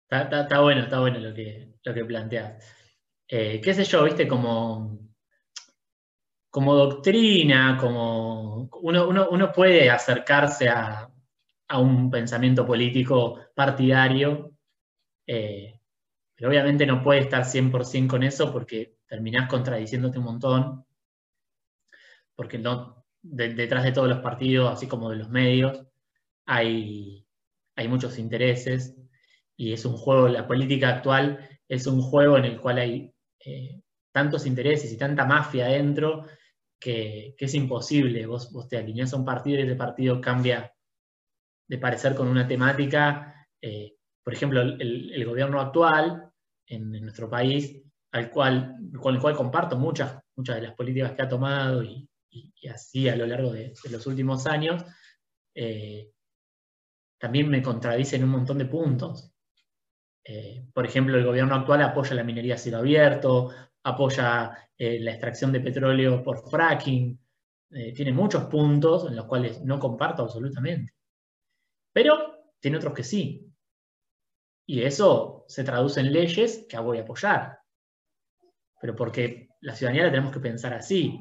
está, 0.09 0.59
bueno, 0.59 0.81
está 0.81 0.99
bueno 0.99 1.19
lo 1.19 1.33
que, 1.33 1.75
lo 1.83 1.93
que 1.93 2.05
planteas. 2.05 2.63
Eh, 3.27 3.61
qué 3.63 3.73
sé 3.73 3.85
yo, 3.85 4.03
viste, 4.03 4.27
como, 4.27 4.99
como 6.55 6.73
doctrina, 6.73 7.77
como 7.77 8.69
uno, 8.81 9.51
puede 9.51 9.89
acercarse 9.89 10.69
a, 10.69 11.11
un 11.77 12.09
pensamiento 12.09 12.65
político 12.65 13.37
partidario, 13.53 14.53
eh, 15.27 15.81
pero 16.33 16.49
obviamente 16.49 16.85
no 16.85 17.03
puede 17.03 17.19
estar 17.19 17.43
100% 17.43 18.07
con 18.07 18.23
eso 18.23 18.53
porque 18.53 18.99
terminás 19.05 19.49
contradiciéndote 19.49 20.19
un 20.19 20.23
montón, 20.23 20.85
porque 22.37 22.57
no, 22.57 23.05
detrás 23.21 23.83
de 23.83 23.91
todos 23.91 24.07
los 24.07 24.19
partidos, 24.19 24.71
así 24.71 24.87
como 24.87 25.09
de 25.09 25.17
los 25.17 25.29
medios, 25.29 25.85
hay, 26.45 27.27
hay 27.75 27.87
muchos 27.89 28.17
intereses 28.17 28.95
y 29.57 29.73
es 29.73 29.83
un 29.83 29.97
juego, 29.97 30.29
la 30.29 30.47
política 30.47 30.87
actual 30.87 31.49
es 31.67 31.85
un 31.85 32.01
juego 32.01 32.37
en 32.37 32.45
el 32.45 32.61
cual 32.61 32.77
hay 32.77 33.13
eh, 33.43 33.81
tantos 34.13 34.45
intereses 34.45 34.93
y 34.93 34.97
tanta 34.97 35.25
mafia 35.25 35.65
adentro 35.65 36.25
que, 36.79 37.35
es 37.37 37.53
imposible. 37.53 38.25
Vos, 38.25 38.51
vos, 38.51 38.67
te 38.67 38.77
alineás 38.77 39.13
a 39.13 39.17
un 39.17 39.25
partido 39.25 39.59
y 39.59 39.63
ese 39.63 39.75
partido 39.75 40.21
cambia 40.21 40.73
de 41.67 41.77
parecer 41.77 42.15
con 42.15 42.27
una 42.27 42.47
temática. 42.47 43.47
Eh, 43.61 43.95
por 44.23 44.33
ejemplo, 44.33 44.61
el, 44.61 45.25
gobierno 45.25 45.59
actual 45.59 46.31
en, 46.67 46.91
nuestro 46.91 47.29
país, 47.29 47.81
al 48.11 48.29
cual, 48.29 48.75
con 48.99 49.15
el 49.15 49.21
cual 49.21 49.35
comparto 49.35 49.77
muchas, 49.77 50.19
muchas 50.35 50.55
de 50.55 50.61
las 50.63 50.75
políticas 50.75 51.11
que 51.13 51.21
ha 51.21 51.29
tomado 51.29 51.83
y, 51.83 52.09
así 52.73 53.07
a 53.07 53.15
lo 53.15 53.25
largo 53.27 53.53
de, 53.53 53.73
los 53.91 54.07
últimos 54.07 54.47
años, 54.47 54.83
eh, 55.53 56.11
también 57.17 57.47
me 57.47 57.61
contradicen 57.61 58.23
un 58.23 58.31
montón 58.31 58.57
de 58.57 58.65
puntos. 58.65 59.31
Eh, 60.23 60.65
por 60.73 60.85
ejemplo, 60.85 61.17
el 61.17 61.23
gobierno 61.23 61.53
actual 61.53 61.83
apoya 61.83 62.15
la 62.15 62.23
minería 62.23 62.55
a 62.55 62.57
cielo 62.57 62.79
abierto, 62.79 63.51
apoya 63.85 64.69
eh, 64.77 64.99
la 64.99 65.11
extracción 65.11 65.51
de 65.51 65.61
petróleo 65.61 66.21
por 66.21 66.49
fracking, 66.49 67.17
eh, 67.71 67.93
tiene 67.93 68.11
muchos 68.11 68.45
puntos 68.45 69.07
en 69.07 69.15
los 69.15 69.25
cuales 69.25 69.61
no 69.63 69.79
comparto 69.79 70.23
absolutamente. 70.23 70.93
Pero 71.93 72.51
tiene 72.59 72.77
otros 72.77 72.93
que 72.93 73.03
sí. 73.03 73.49
Y 74.67 74.81
eso 74.81 75.45
se 75.47 75.63
traduce 75.63 75.99
en 76.01 76.11
leyes 76.11 76.65
que 76.67 76.77
voy 76.79 76.97
a 76.97 77.01
apoyar. 77.01 77.59
Pero 78.81 78.95
porque 78.95 79.49
la 79.61 79.75
ciudadanía 79.75 80.05
la 80.05 80.11
tenemos 80.11 80.33
que 80.33 80.39
pensar 80.39 80.73
así. 80.73 81.19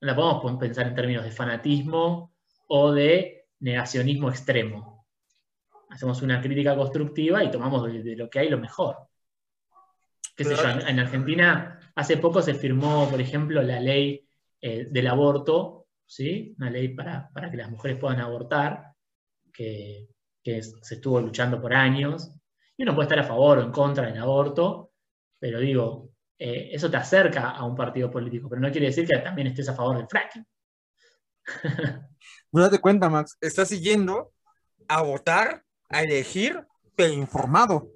No 0.00 0.06
la 0.06 0.14
podemos 0.14 0.60
pensar 0.60 0.86
en 0.86 0.94
términos 0.94 1.24
de 1.24 1.30
fanatismo 1.30 2.34
o 2.68 2.92
de 2.92 3.46
negacionismo 3.60 4.28
extremo 4.30 4.92
hacemos 5.92 6.22
una 6.22 6.40
crítica 6.40 6.74
constructiva 6.74 7.44
y 7.44 7.50
tomamos 7.50 7.84
de, 7.84 8.16
lo 8.16 8.28
que 8.28 8.38
hay 8.40 8.48
lo 8.48 8.58
mejor. 8.58 8.96
en, 10.38 10.98
Argentina 10.98 11.78
hace 11.94 12.16
poco 12.16 12.42
se 12.42 12.54
firmó, 12.54 13.08
por 13.08 13.20
ejemplo, 13.20 13.62
la 13.62 13.80
ley 13.80 14.26
eh, 14.60 14.86
del 14.90 15.06
aborto, 15.06 15.86
¿sí? 16.06 16.54
una 16.58 16.70
ley 16.70 16.88
para, 16.88 17.30
que 17.50 17.56
las 17.56 17.70
mujeres 17.70 17.98
puedan 17.98 18.20
abortar, 18.20 18.92
que, 19.52 20.08
se 20.44 20.94
estuvo 20.94 21.20
luchando 21.20 21.60
por 21.60 21.72
años. 21.72 22.32
Y 22.76 22.82
uno 22.82 22.94
puede 22.94 23.06
estar 23.06 23.18
a 23.20 23.24
favor 23.24 23.58
o 23.58 23.62
en 23.62 23.70
contra 23.70 24.06
del 24.06 24.18
aborto, 24.18 24.92
pero 25.38 25.60
digo, 25.60 26.10
eh, 26.38 26.70
eso 26.72 26.90
te 26.90 26.96
acerca 26.96 27.50
a 27.50 27.64
un 27.64 27.76
partido 27.76 28.10
político, 28.10 28.48
pero 28.48 28.60
no 28.60 28.70
quiere 28.72 28.86
decir 28.86 29.06
que 29.06 29.18
también 29.18 29.48
estés 29.48 29.68
a 29.68 29.74
favor 29.74 29.96
del 29.96 30.08
fracking. 30.08 30.46
No 32.54 32.60
date 32.60 32.78
cuenta, 32.80 33.08
Max, 33.08 33.38
estás 33.40 33.68
siguiendo 33.68 34.34
a 34.86 35.00
votar 35.00 35.64
a 35.88 36.02
elegir, 36.02 36.62
pero 36.94 37.14
informado. 37.14 37.88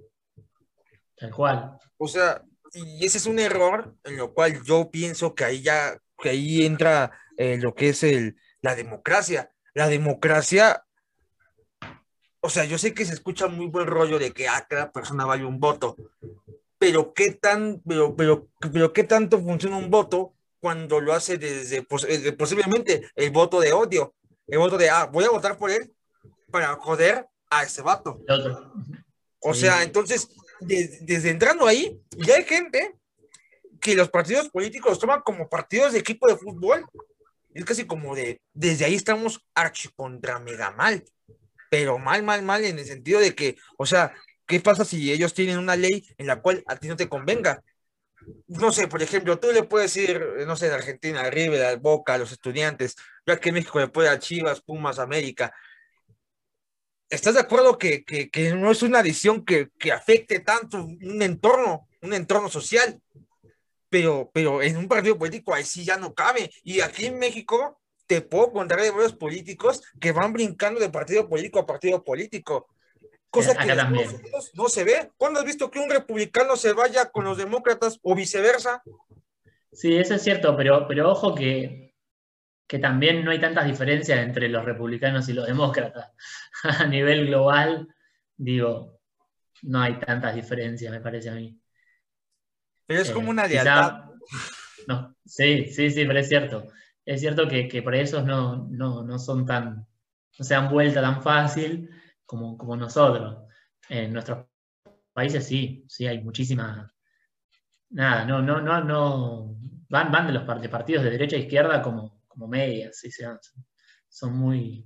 Tal 1.14 1.30
cual. 1.30 1.78
O 1.98 2.08
sea, 2.08 2.42
y 2.76 3.04
ese 3.04 3.18
es 3.18 3.26
un 3.26 3.38
error 3.38 3.94
en 4.04 4.16
lo 4.16 4.34
cual 4.34 4.62
yo 4.62 4.90
pienso 4.90 5.34
que 5.34 5.44
ahí 5.44 5.62
ya, 5.62 5.98
que 6.18 6.30
ahí 6.30 6.66
entra 6.66 7.10
eh, 7.36 7.58
lo 7.60 7.74
que 7.74 7.90
es 7.90 8.02
el, 8.02 8.36
la 8.60 8.74
democracia. 8.74 9.50
La 9.74 9.88
democracia, 9.88 10.84
o 12.40 12.48
sea, 12.48 12.64
yo 12.64 12.78
sé 12.78 12.94
que 12.94 13.04
se 13.04 13.12
escucha 13.12 13.46
muy 13.46 13.66
buen 13.66 13.86
rollo 13.86 14.18
de 14.18 14.32
que 14.32 14.48
a 14.48 14.56
ah, 14.56 14.66
cada 14.66 14.90
persona 14.90 15.26
vale 15.26 15.44
un 15.44 15.60
voto, 15.60 15.96
pero 16.78 17.12
qué 17.12 17.32
tan, 17.32 17.82
pero, 17.86 18.16
pero, 18.16 18.48
pero 18.72 18.92
qué 18.92 19.04
tanto 19.04 19.38
funciona 19.38 19.76
un 19.76 19.90
voto 19.90 20.34
cuando 20.60 21.00
lo 21.00 21.12
hace 21.12 21.36
desde, 21.36 21.82
posiblemente 22.32 23.10
el 23.16 23.30
voto 23.30 23.60
de 23.60 23.72
odio, 23.72 24.14
el 24.46 24.58
voto 24.58 24.78
de, 24.78 24.88
ah, 24.88 25.06
voy 25.06 25.24
a 25.24 25.30
votar 25.30 25.58
por 25.58 25.70
él 25.70 25.92
para 26.50 26.74
joder 26.76 27.26
a 27.50 27.64
ese 27.64 27.82
vato. 27.82 28.20
O 29.40 29.52
sea, 29.52 29.82
entonces, 29.82 30.28
desde 30.60 31.30
entrando 31.30 31.66
ahí, 31.66 32.00
ya 32.10 32.36
hay 32.36 32.44
gente 32.44 32.94
que 33.80 33.94
los 33.94 34.08
partidos 34.08 34.48
políticos 34.48 34.98
toman 34.98 35.20
como 35.20 35.48
partidos 35.48 35.92
de 35.92 36.00
equipo 36.00 36.26
de 36.26 36.36
fútbol. 36.36 36.86
Es 37.54 37.64
casi 37.64 37.86
como 37.86 38.14
de, 38.14 38.40
desde 38.52 38.84
ahí 38.84 38.94
estamos 38.94 39.46
archi 39.54 39.88
contra 39.94 40.38
mega 40.38 40.70
mal. 40.72 41.04
Pero 41.70 41.98
mal, 41.98 42.22
mal, 42.22 42.42
mal 42.42 42.64
en 42.64 42.78
el 42.78 42.84
sentido 42.84 43.20
de 43.20 43.34
que, 43.34 43.56
o 43.76 43.86
sea, 43.86 44.12
¿qué 44.46 44.60
pasa 44.60 44.84
si 44.84 45.12
ellos 45.12 45.34
tienen 45.34 45.58
una 45.58 45.76
ley 45.76 46.06
en 46.18 46.26
la 46.26 46.40
cual 46.40 46.62
a 46.66 46.76
ti 46.76 46.88
no 46.88 46.96
te 46.96 47.08
convenga? 47.08 47.62
No 48.48 48.72
sé, 48.72 48.88
por 48.88 49.02
ejemplo, 49.02 49.38
tú 49.38 49.52
le 49.52 49.62
puedes 49.62 49.96
ir, 49.96 50.20
no 50.46 50.56
sé, 50.56 50.68
de 50.68 50.74
Argentina, 50.74 51.20
a 51.20 51.30
River, 51.30 51.78
Boca, 51.78 52.14
a 52.14 52.18
los 52.18 52.32
estudiantes, 52.32 52.96
ya 53.26 53.38
que 53.38 53.52
México 53.52 53.78
le 53.78 53.88
puede 53.88 54.08
a 54.08 54.18
Chivas, 54.18 54.60
Pumas, 54.60 54.98
América, 54.98 55.52
¿Estás 57.08 57.34
de 57.34 57.40
acuerdo 57.40 57.78
que, 57.78 58.04
no 58.56 58.70
es 58.70 58.82
una 58.82 58.98
adición 58.98 59.44
que, 59.44 59.70
afecte 59.92 60.40
tanto 60.40 60.84
un 60.84 61.22
entorno, 61.22 61.88
un 62.02 62.14
entorno 62.14 62.48
social? 62.48 63.00
Pero, 63.88 64.30
pero 64.34 64.60
en 64.62 64.76
un 64.76 64.88
partido 64.88 65.16
político 65.16 65.54
ahí 65.54 65.64
sí 65.64 65.84
ya 65.84 65.96
no 65.96 66.12
cabe. 66.14 66.50
Y 66.64 66.80
aquí 66.80 67.06
en 67.06 67.18
México 67.18 67.80
te 68.06 68.20
puedo 68.20 68.52
contar 68.52 68.80
de 68.80 68.90
varios 68.90 69.12
políticos 69.12 69.82
que 70.00 70.12
van 70.12 70.32
brincando 70.32 70.80
de 70.80 70.90
partido 70.90 71.28
político 71.28 71.60
a 71.60 71.66
partido 71.66 72.02
político. 72.02 72.68
Cosa 73.30 73.56
que 73.56 73.74
no 74.54 74.68
se 74.68 74.84
ve. 74.84 75.10
¿Cuándo 75.16 75.40
has 75.40 75.46
visto 75.46 75.70
que 75.70 75.78
un 75.78 75.90
republicano 75.90 76.56
se 76.56 76.72
vaya 76.72 77.10
con 77.10 77.24
los 77.24 77.38
demócratas 77.38 78.00
o 78.02 78.14
viceversa? 78.14 78.82
Sí, 79.72 79.96
eso 79.96 80.14
es 80.14 80.22
cierto, 80.22 80.56
pero, 80.56 80.88
pero 80.88 81.10
ojo 81.10 81.34
que 81.34 81.86
que 82.66 82.78
también 82.78 83.24
no 83.24 83.30
hay 83.30 83.40
tantas 83.40 83.66
diferencias 83.66 84.18
entre 84.18 84.48
los 84.48 84.64
republicanos 84.64 85.28
y 85.28 85.32
los 85.32 85.46
demócratas. 85.46 86.12
a 86.80 86.86
nivel 86.86 87.26
global, 87.26 87.88
digo, 88.36 89.00
no 89.62 89.80
hay 89.80 89.98
tantas 89.98 90.34
diferencias, 90.34 90.92
me 90.92 91.00
parece 91.00 91.30
a 91.30 91.34
mí. 91.34 91.58
Pero 92.86 93.02
es 93.02 93.10
como 93.10 93.30
una 93.30 93.46
lealtad. 93.46 94.10
no, 94.88 95.16
sí, 95.24 95.66
sí, 95.66 95.90
sí, 95.90 96.04
pero 96.04 96.18
es 96.18 96.28
cierto. 96.28 96.68
Es 97.04 97.20
cierto 97.20 97.48
que, 97.48 97.68
que 97.68 97.82
por 97.82 97.94
eso 97.94 98.22
no, 98.22 98.68
no, 98.68 99.18
son 99.18 99.46
tan, 99.46 99.86
no 100.38 100.44
se 100.44 100.54
dan 100.54 100.68
vuelta 100.68 101.00
tan 101.00 101.22
fácil 101.22 101.90
como, 102.24 102.56
como 102.56 102.76
nosotros. 102.76 103.44
En 103.88 104.12
nuestros 104.12 104.46
países 105.12 105.46
sí, 105.46 105.84
sí 105.88 106.06
hay 106.06 106.20
muchísima. 106.22 106.92
Nada, 107.90 108.24
no, 108.24 108.42
no, 108.42 108.60
no, 108.60 108.82
no. 108.82 109.56
Van, 109.88 110.10
van 110.10 110.26
de 110.26 110.32
los 110.32 110.42
partidos 110.42 111.04
de 111.04 111.10
derecha 111.10 111.36
e 111.36 111.40
izquierda 111.40 111.80
como, 111.80 112.22
como 112.26 112.48
medias, 112.48 112.98
¿sí? 112.98 113.08
son 114.08 114.36
muy, 114.36 114.84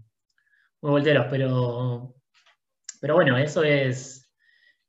muy 0.82 0.90
volteros, 0.90 1.26
pero, 1.30 2.14
pero 3.00 3.14
bueno, 3.14 3.36
eso 3.38 3.62
es, 3.62 4.30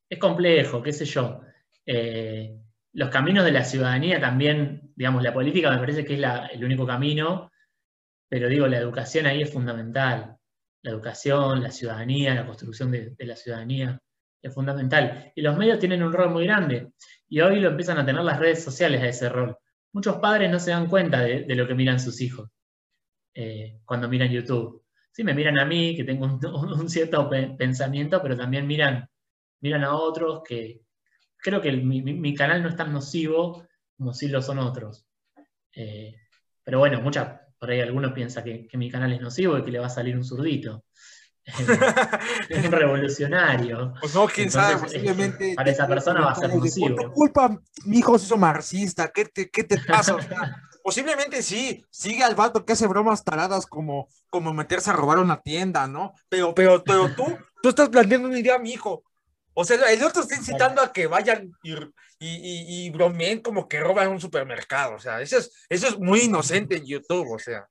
es 0.10 0.20
complejo, 0.20 0.82
qué 0.82 0.94
sé 0.94 1.06
yo. 1.06 1.42
Eh, 1.86 2.58
los 2.94 3.10
caminos 3.10 3.46
de 3.46 3.52
la 3.52 3.64
ciudadanía 3.64 4.20
también, 4.20 4.94
digamos, 4.96 5.24
la 5.24 5.34
política 5.34 5.72
me 5.72 5.80
parece 5.80 6.06
que 6.06 6.16
es 6.16 6.22
el 6.52 6.64
único 6.64 6.86
camino, 6.86 7.52
pero 8.30 8.48
digo, 8.48 8.68
la 8.68 8.78
educación 8.78 9.26
ahí 9.26 9.42
es 9.42 9.52
fundamental. 9.52 10.38
La 10.84 10.92
educación, 10.92 11.62
la 11.62 11.72
ciudadanía, 11.72 12.34
la 12.34 12.46
construcción 12.46 12.92
de, 12.92 13.16
la 13.20 13.36
ciudadanía 13.36 14.00
es 14.42 14.54
fundamental. 14.54 15.32
Y 15.36 15.42
los 15.42 15.58
medios 15.58 15.80
tienen 15.80 16.04
un 16.04 16.14
rol 16.14 16.32
muy 16.32 16.46
grande. 16.46 16.94
Y 17.30 17.42
hoy 17.42 17.60
lo 17.60 17.70
empiezan 17.70 18.00
a 18.00 18.06
tener 18.06 18.24
las 18.24 18.40
redes 18.40 18.64
sociales 18.64 19.02
a 19.02 19.08
ese 19.08 19.30
rol 19.30 19.58
muchos 19.94 20.18
padres 20.18 20.50
no 20.52 20.60
se 20.60 20.72
dan 20.72 20.88
cuenta 20.88 21.22
de, 21.22 21.56
lo 21.56 21.68
que 21.68 21.76
miran 21.76 22.00
sus 22.00 22.22
hijos 22.22 22.50
eh, 23.34 23.80
cuando 23.86 24.10
miran 24.10 24.30
YouTube. 24.30 24.84
Sí, 25.12 25.24
me 25.24 25.34
miran 25.34 25.60
a 25.60 25.66
mí, 25.66 25.96
que 25.96 26.04
tengo 26.04 26.26
un, 26.26 26.40
cierto 26.90 27.30
pensamiento, 27.58 28.22
pero 28.22 28.38
también 28.38 28.66
miran, 28.66 29.10
miran 29.60 29.84
a 29.84 29.96
otros 29.96 30.42
que 30.48 30.82
creo 31.38 31.62
que 31.62 31.72
mi, 31.72 32.36
canal 32.36 32.62
no 32.64 32.70
es 32.70 32.76
tan 32.76 32.94
nocivo 32.94 33.68
como 33.98 34.14
si 34.14 34.28
lo 34.28 34.42
son 34.42 34.60
otros. 34.60 35.06
Eh, 35.74 36.16
pero 36.64 36.80
bueno, 36.80 37.02
mucha, 37.02 37.42
por 37.60 37.72
ahí 37.72 37.82
algunos 37.82 38.14
piensan 38.14 38.44
que, 38.44 38.68
mi 38.74 38.90
canal 38.90 39.12
es 39.14 39.22
nocivo 39.22 39.58
y 39.58 39.64
que 39.64 39.72
le 39.72 39.80
va 39.80 39.88
a 39.88 39.90
salir 39.90 40.16
un 40.16 40.24
zurdito. 40.24 40.86
es 42.50 42.66
un 42.66 42.72
revolucionario. 42.72 43.94
Pues 44.00 44.14
no, 44.14 44.28
quién 44.28 44.52
sabe, 44.52 44.80
posiblemente. 44.80 45.56
Para 45.56 45.72
esa 45.72 45.88
persona 45.88 46.22
va 46.22 46.32
a 46.32 46.36
ser 46.36 46.56
nocivo. 46.56 46.96
Por 46.96 47.06
tu 47.06 47.12
culpa, 47.12 47.60
mi 47.86 47.98
hijo 47.98 48.18
se 48.18 48.26
hizo 48.26 48.38
marxista, 48.38 49.12
¿qué 49.12 49.26
te, 49.26 49.50
qué 49.50 49.64
te 49.64 49.78
pasa? 49.80 50.16
posiblemente 50.84 51.42
sí, 51.42 51.84
sigue 51.90 52.24
al 52.24 52.36
vato 52.36 52.66
que 52.66 52.74
hace 52.74 52.88
bromas 52.88 53.24
taradas 53.24 53.66
como, 53.66 54.08
como 54.30 54.54
meterse 54.54 54.90
a 54.90 54.94
robar 54.94 55.20
una 55.20 55.42
tienda, 55.42 55.88
¿no? 55.88 56.14
Pero, 56.30 56.54
pero, 56.54 56.84
pero 56.84 57.14
tú, 57.16 57.26
tú 57.62 57.70
estás 57.70 57.90
planteando 57.90 58.28
una 58.28 58.40
idea 58.40 58.56
a 58.56 58.60
mi 58.60 58.72
hijo. 58.72 59.04
O 59.54 59.66
sea, 59.66 59.78
el 59.92 60.04
otro 60.04 60.22
está 60.22 60.36
incitando 60.36 60.82
a 60.82 60.94
que 60.94 61.08
vayan 61.08 61.52
y, 61.62 61.74
y, 62.20 62.86
y, 62.86 62.90
bromeen 62.90 63.42
como 63.42 63.68
que 63.68 63.80
roban 63.80 64.08
un 64.08 64.22
supermercado. 64.22 64.96
O 64.96 65.00
sea, 65.00 65.22
eso 65.22 65.38
es, 65.38 65.66
eso 65.70 65.88
es 65.88 66.00
muy 66.00 66.22
inocente 66.22 66.78
en 66.78 66.86
YouTube, 66.86 67.32
o 67.32 67.40
sea. 67.40 67.68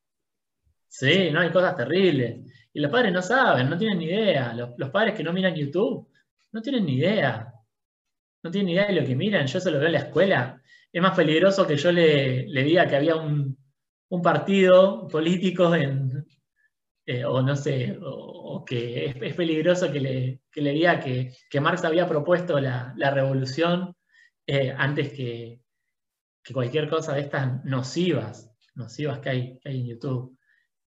Sí, 0.89 1.31
no, 1.31 1.41
hay 1.41 1.51
cosas 1.51 1.77
terribles. 1.77 2.41
Y 2.73 2.81
los 2.81 2.91
padres 2.91 3.13
no 3.13 3.23
saben, 3.23 3.71
no 3.71 3.79
tienen 3.79 3.99
ni 3.99 4.07
idea. 4.07 4.53
Los, 4.53 4.71
los 4.77 4.91
padres 4.91 5.15
que 5.15 5.23
no 5.23 5.33
miran 5.33 5.55
YouTube 5.55 6.07
no 6.53 6.61
tienen 6.61 6.85
ni 6.85 6.97
idea. 6.97 7.55
No 8.43 8.51
tienen 8.51 8.67
ni 8.67 8.73
idea 8.75 8.87
de 8.87 9.01
lo 9.01 9.07
que 9.07 9.17
miran. 9.17 9.47
Yo 9.47 9.61
se 9.61 9.71
lo 9.71 9.79
veo 9.79 9.87
en 9.87 9.93
la 9.93 9.99
escuela. 10.01 10.60
Es 10.93 11.03
más 11.03 11.17
peligroso 11.17 11.67
que 11.67 11.77
yo 11.77 11.93
le, 11.93 12.47
le 12.49 12.65
diga 12.65 12.87
que 12.87 12.97
había 12.97 13.17
un, 13.17 13.57
un 14.11 14.23
partido 14.23 15.07
político 15.09 15.73
eh, 15.75 17.25
o 17.25 17.43
no 17.43 17.57
sé, 17.57 17.99
o, 18.03 18.65
que 18.65 19.07
es, 19.07 19.35
peligroso 19.35 19.91
que 19.91 20.01
le, 20.01 20.41
que 20.51 20.61
le 20.61 20.73
diga 20.73 21.01
que, 21.01 21.33
que, 21.49 21.61
Marx 21.61 21.85
había 21.85 22.09
propuesto 22.09 22.61
la, 22.61 22.93
la 22.97 23.11
revolución 23.11 23.97
eh, 24.47 24.75
antes 24.77 25.13
que, 25.13 25.61
que, 26.43 26.53
cualquier 26.53 26.89
cosa 26.89 27.15
de 27.15 27.23
estas 27.23 27.65
nocivas, 27.65 28.53
nocivas 28.75 29.21
que 29.21 29.31
hay, 29.31 29.59
que 29.61 29.69
hay 29.69 29.81
en 29.81 29.87
YouTube. 29.87 30.37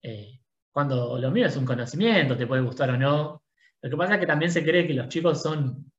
Eh, 0.02 0.40
cuando 0.72 1.18
lo 1.20 1.32
mío 1.32 1.46
es 1.48 1.58
un 1.58 1.66
conocimiento, 1.66 2.38
te 2.38 2.48
puede 2.48 2.62
gustar 2.62 2.90
o 2.92 2.98
no. 2.98 3.44
Lo 3.82 3.90
que 3.90 3.98
pasa 3.98 4.14
es 4.16 4.20
que 4.20 4.28
también 4.28 4.52
se 4.52 4.64
cree 4.64 4.88
que 4.88 4.94
los 4.94 5.10
chicos 5.10 5.42
son, 5.42 5.92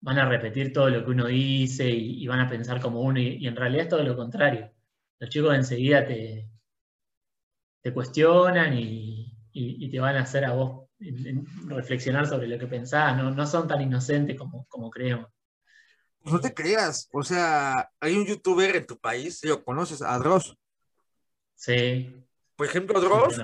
van 0.00 0.18
a 0.18 0.28
repetir 0.28 0.72
todo 0.72 0.88
lo 0.88 1.04
que 1.04 1.10
uno 1.10 1.26
dice 1.26 1.88
y, 1.88 2.26
van 2.26 2.40
a 2.40 2.48
pensar 2.48 2.80
como 2.80 3.02
uno, 3.02 3.20
y, 3.20 3.46
en 3.46 3.56
realidad 3.56 3.84
es 3.84 3.88
todo 3.88 4.02
lo 4.02 4.16
contrario. 4.16 4.70
Los 5.18 5.30
chicos 5.30 5.54
enseguida 5.54 6.06
te, 6.06 6.48
te 7.82 7.92
cuestionan 7.92 8.76
y, 8.78 9.36
y, 9.52 9.90
te 9.90 10.00
van 10.00 10.16
a 10.16 10.22
hacer 10.22 10.44
a 10.44 10.52
vos 10.52 10.88
reflexionar 11.66 12.26
sobre 12.26 12.46
lo 12.46 12.58
que 12.58 12.66
pensás, 12.66 13.16
no, 13.16 13.30
no 13.30 13.46
son 13.46 13.66
tan 13.66 13.80
inocentes 13.80 14.36
como, 14.36 14.66
como 14.66 14.90
creemos. 14.90 15.28
Pues 16.22 16.34
no 16.34 16.40
te 16.40 16.52
creas, 16.52 17.08
o 17.12 17.22
sea, 17.22 17.90
hay 17.98 18.14
un 18.14 18.26
youtuber 18.26 18.76
en 18.76 18.86
tu 18.86 18.98
país, 18.98 19.42
lo 19.44 19.64
conoces, 19.64 20.02
a 20.02 20.18
Dross. 20.18 20.54
Sí. 21.54 22.26
Por 22.56 22.66
ejemplo, 22.66 23.00
Dross, 23.00 23.40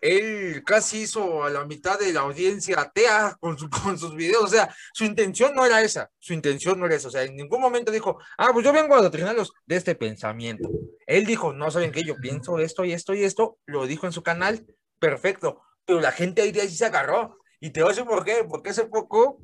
él 0.00 0.62
casi 0.64 1.02
hizo 1.02 1.44
a 1.44 1.50
la 1.50 1.64
mitad 1.64 1.98
de 1.98 2.12
la 2.12 2.20
audiencia 2.20 2.80
atea 2.80 3.36
con, 3.40 3.58
sus 3.58 4.14
videos, 4.14 4.44
o 4.44 4.48
sea, 4.48 4.74
su 4.92 5.04
intención 5.04 5.54
no 5.54 5.64
era 5.64 5.82
esa, 5.82 6.10
su 6.18 6.32
intención 6.32 6.78
no 6.78 6.86
era 6.86 6.96
esa, 6.96 7.08
o 7.08 7.10
sea, 7.10 7.22
en 7.22 7.36
ningún 7.36 7.60
momento 7.60 7.92
dijo, 7.92 8.18
ah, 8.38 8.50
pues 8.52 8.64
yo 8.64 8.72
vengo 8.72 8.94
a 8.94 8.98
adoctrinarlos 8.98 9.52
de 9.66 9.76
este 9.76 9.94
pensamiento. 9.94 10.68
Él 11.06 11.24
dijo, 11.24 11.52
no 11.52 11.70
saben 11.70 11.92
qué, 11.92 12.02
yo 12.02 12.16
pienso 12.16 12.58
esto 12.58 12.84
y 12.84 12.92
esto 12.92 13.14
y 13.14 13.24
esto, 13.24 13.58
lo 13.66 13.86
dijo 13.86 14.06
en 14.06 14.12
su 14.12 14.22
canal, 14.22 14.66
perfecto, 14.98 15.62
pero 15.84 16.00
la 16.00 16.12
gente 16.12 16.42
ahí 16.42 16.52
de 16.52 16.62
ahí 16.62 16.68
se 16.68 16.84
agarró, 16.84 17.38
y 17.60 17.70
te 17.70 17.80
voy 17.82 17.90
a 17.90 17.92
decir 17.92 18.06
por 18.06 18.24
qué, 18.24 18.44
porque 18.48 18.70
hace 18.70 18.86
poco 18.86 19.40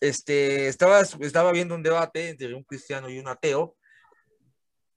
este, 0.00 0.68
estaba, 0.68 1.00
estaba 1.00 1.52
viendo 1.52 1.74
un 1.74 1.82
debate 1.82 2.28
entre 2.28 2.54
un 2.54 2.64
cristiano 2.64 3.08
y 3.08 3.18
un 3.18 3.28
ateo, 3.28 3.76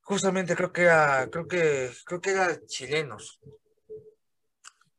justamente 0.02 0.56
creo 0.56 0.72
que 0.72 0.84
era, 0.84 1.30
creo 1.30 1.48
que, 1.48 1.92
creo 2.06 2.22
que 2.22 2.32
eran 2.32 2.66
chilenos. 2.66 3.40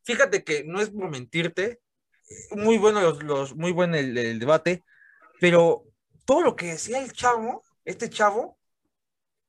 Fíjate 0.09 0.43
que 0.43 0.63
no 0.63 0.81
es 0.81 0.89
por 0.89 1.09
mentirte, 1.09 1.81
muy 2.51 2.77
bueno 2.77 3.01
los, 3.01 3.23
los 3.23 3.55
muy 3.55 3.71
buen 3.71 3.93
el, 3.95 4.39
debate, 4.39 4.83
pero 5.39 5.85
todo 6.25 6.41
lo 6.41 6.55
que 6.55 6.67
decía 6.67 7.03
el 7.03 7.11
chavo, 7.11 7.63
este 7.85 8.09
chavo, 8.09 8.57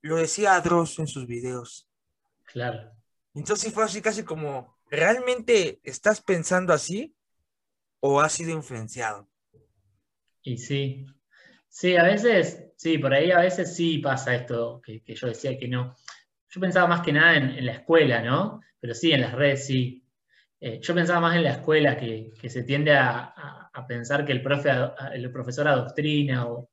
lo 0.03 0.17
decía 0.17 0.61
Dross 0.61 0.99
en 0.99 1.07
sus 1.07 1.27
videos. 1.27 1.89
Claro. 2.45 2.93
Entonces 3.35 3.73
fue 3.73 3.85
así 3.85 4.03
casi 4.03 4.23
como, 4.23 4.79
¿realmente 4.91 5.81
estás 5.83 6.21
pensando 6.21 6.73
así 6.73 7.15
o 8.01 8.21
has 8.21 8.33
sido 8.33 8.51
influenciado? 8.51 9.29
Y 10.43 10.59
sí, 10.59 11.07
Sí, 11.71 11.97
a 11.97 12.03
veces, 12.03 12.73
sí, 12.77 12.99
por 12.99 13.15
ahí 13.15 13.31
a 13.31 13.39
veces 13.39 13.75
sí 13.77 13.99
pasa 13.99 14.35
esto 14.35 14.83
que, 14.85 15.03
yo 15.07 15.29
decía 15.29 15.57
que 15.57 15.69
no. 15.69 15.95
Yo 16.49 16.61
pensaba 16.61 16.89
más 16.89 17.01
que 17.01 17.13
nada 17.13 17.37
en, 17.37 17.65
la 17.65 17.73
escuela, 17.73 18.21
¿no? 18.23 18.61
Pero 18.81 18.93
sí, 18.93 19.13
en 19.13 19.21
las 19.21 19.33
redes 19.33 19.67
sí. 19.67 20.05
Eh, 20.61 20.79
yo 20.83 20.95
pensaba 20.95 21.21
más 21.21 21.37
en 21.37 21.45
la 21.45 21.53
escuela 21.53 21.97
que, 21.97 22.33
se 22.49 22.63
tiende 22.65 22.95
a, 22.97 23.35
pensar 23.89 24.25
que 24.27 24.33
el, 24.33 24.43
profe, 24.43 24.71
el 25.15 25.33
profesor 25.33 25.67
adoctrina 25.67 26.47
o 26.47 26.71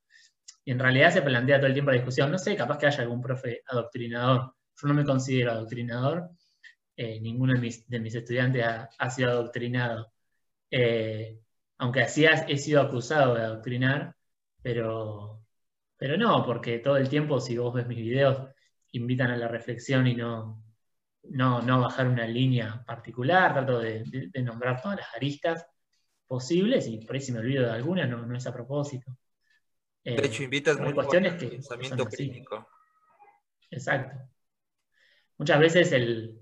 y 0.67 0.71
en 0.71 0.79
realidad 0.79 1.11
se 1.11 1.21
plantea 1.21 1.59
todo 1.59 1.67
el 1.67 1.73
tiempo 1.73 1.91
la 1.91 1.95
discusión. 1.95 2.29
No 2.29 2.38
sé, 2.38 2.53
capaz 2.57 2.77
que 2.77 2.88
haya 2.88 3.01
algún 3.01 3.21
profe 3.21 3.61
adoctrinador. 3.67 4.53
Yo 4.75 4.88
no 4.89 4.93
me 4.93 5.05
considero 5.05 5.51
adoctrinador. 5.51 6.29
Eh, 6.97 7.21
ninguno 7.21 7.53
de 7.53 7.59
mis, 7.61 7.88
de 7.88 8.01
mis 8.01 8.13
estudiantes 8.15 8.65
ha, 8.65 9.09
sido 9.09 9.29
adoctrinado. 9.29 10.11
Eh, 10.69 11.39
aunque 11.77 12.01
así 12.01 12.25
he 12.25 12.57
sido 12.57 12.81
acusado 12.81 13.35
de 13.35 13.43
adoctrinar, 13.43 14.13
pero, 14.61 15.41
pero 15.95 16.17
no, 16.17 16.45
porque 16.45 16.79
todo 16.79 16.97
el 16.97 17.07
tiempo, 17.07 17.39
si 17.39 17.57
vos 17.57 17.73
ves 17.73 17.88
mis 17.88 17.99
videos, 17.99 18.49
invitan 18.91 19.31
a 19.31 19.38
la 19.38 19.47
reflexión 19.47 20.05
y 20.05 20.15
no, 20.15 20.61
no, 21.30 21.61
no 21.61 21.82
bajar 21.82 22.07
una 22.07 22.25
línea 22.25 22.84
particular, 22.86 23.53
trato 23.53 23.80
de, 23.80 24.03
nombrar 24.43 24.82
todas 24.82 24.97
las 24.97 25.15
aristas 25.15 25.65
posibles 26.25 26.88
y 26.88 26.97
por 26.99 27.15
ahí 27.15 27.21
si 27.21 27.32
me 27.32 27.39
olvido 27.39 27.65
de 27.65 27.71
alguna, 27.71 28.05
no, 28.05 28.25
no 28.25 28.38
es 28.38 28.45
a 28.47 28.53
propósito. 28.53 29.17
De 30.03 30.25
hecho, 30.25 30.43
invitas 30.43 30.80
mucho 30.80 30.95
cuestiones 30.95 31.34
que 31.34 31.47
pensamiento 31.47 32.05
crítico. 32.05 32.67
Exacto. 33.69 34.30
Muchas 35.38 35.59
veces 35.59 35.91
el, 35.91 36.39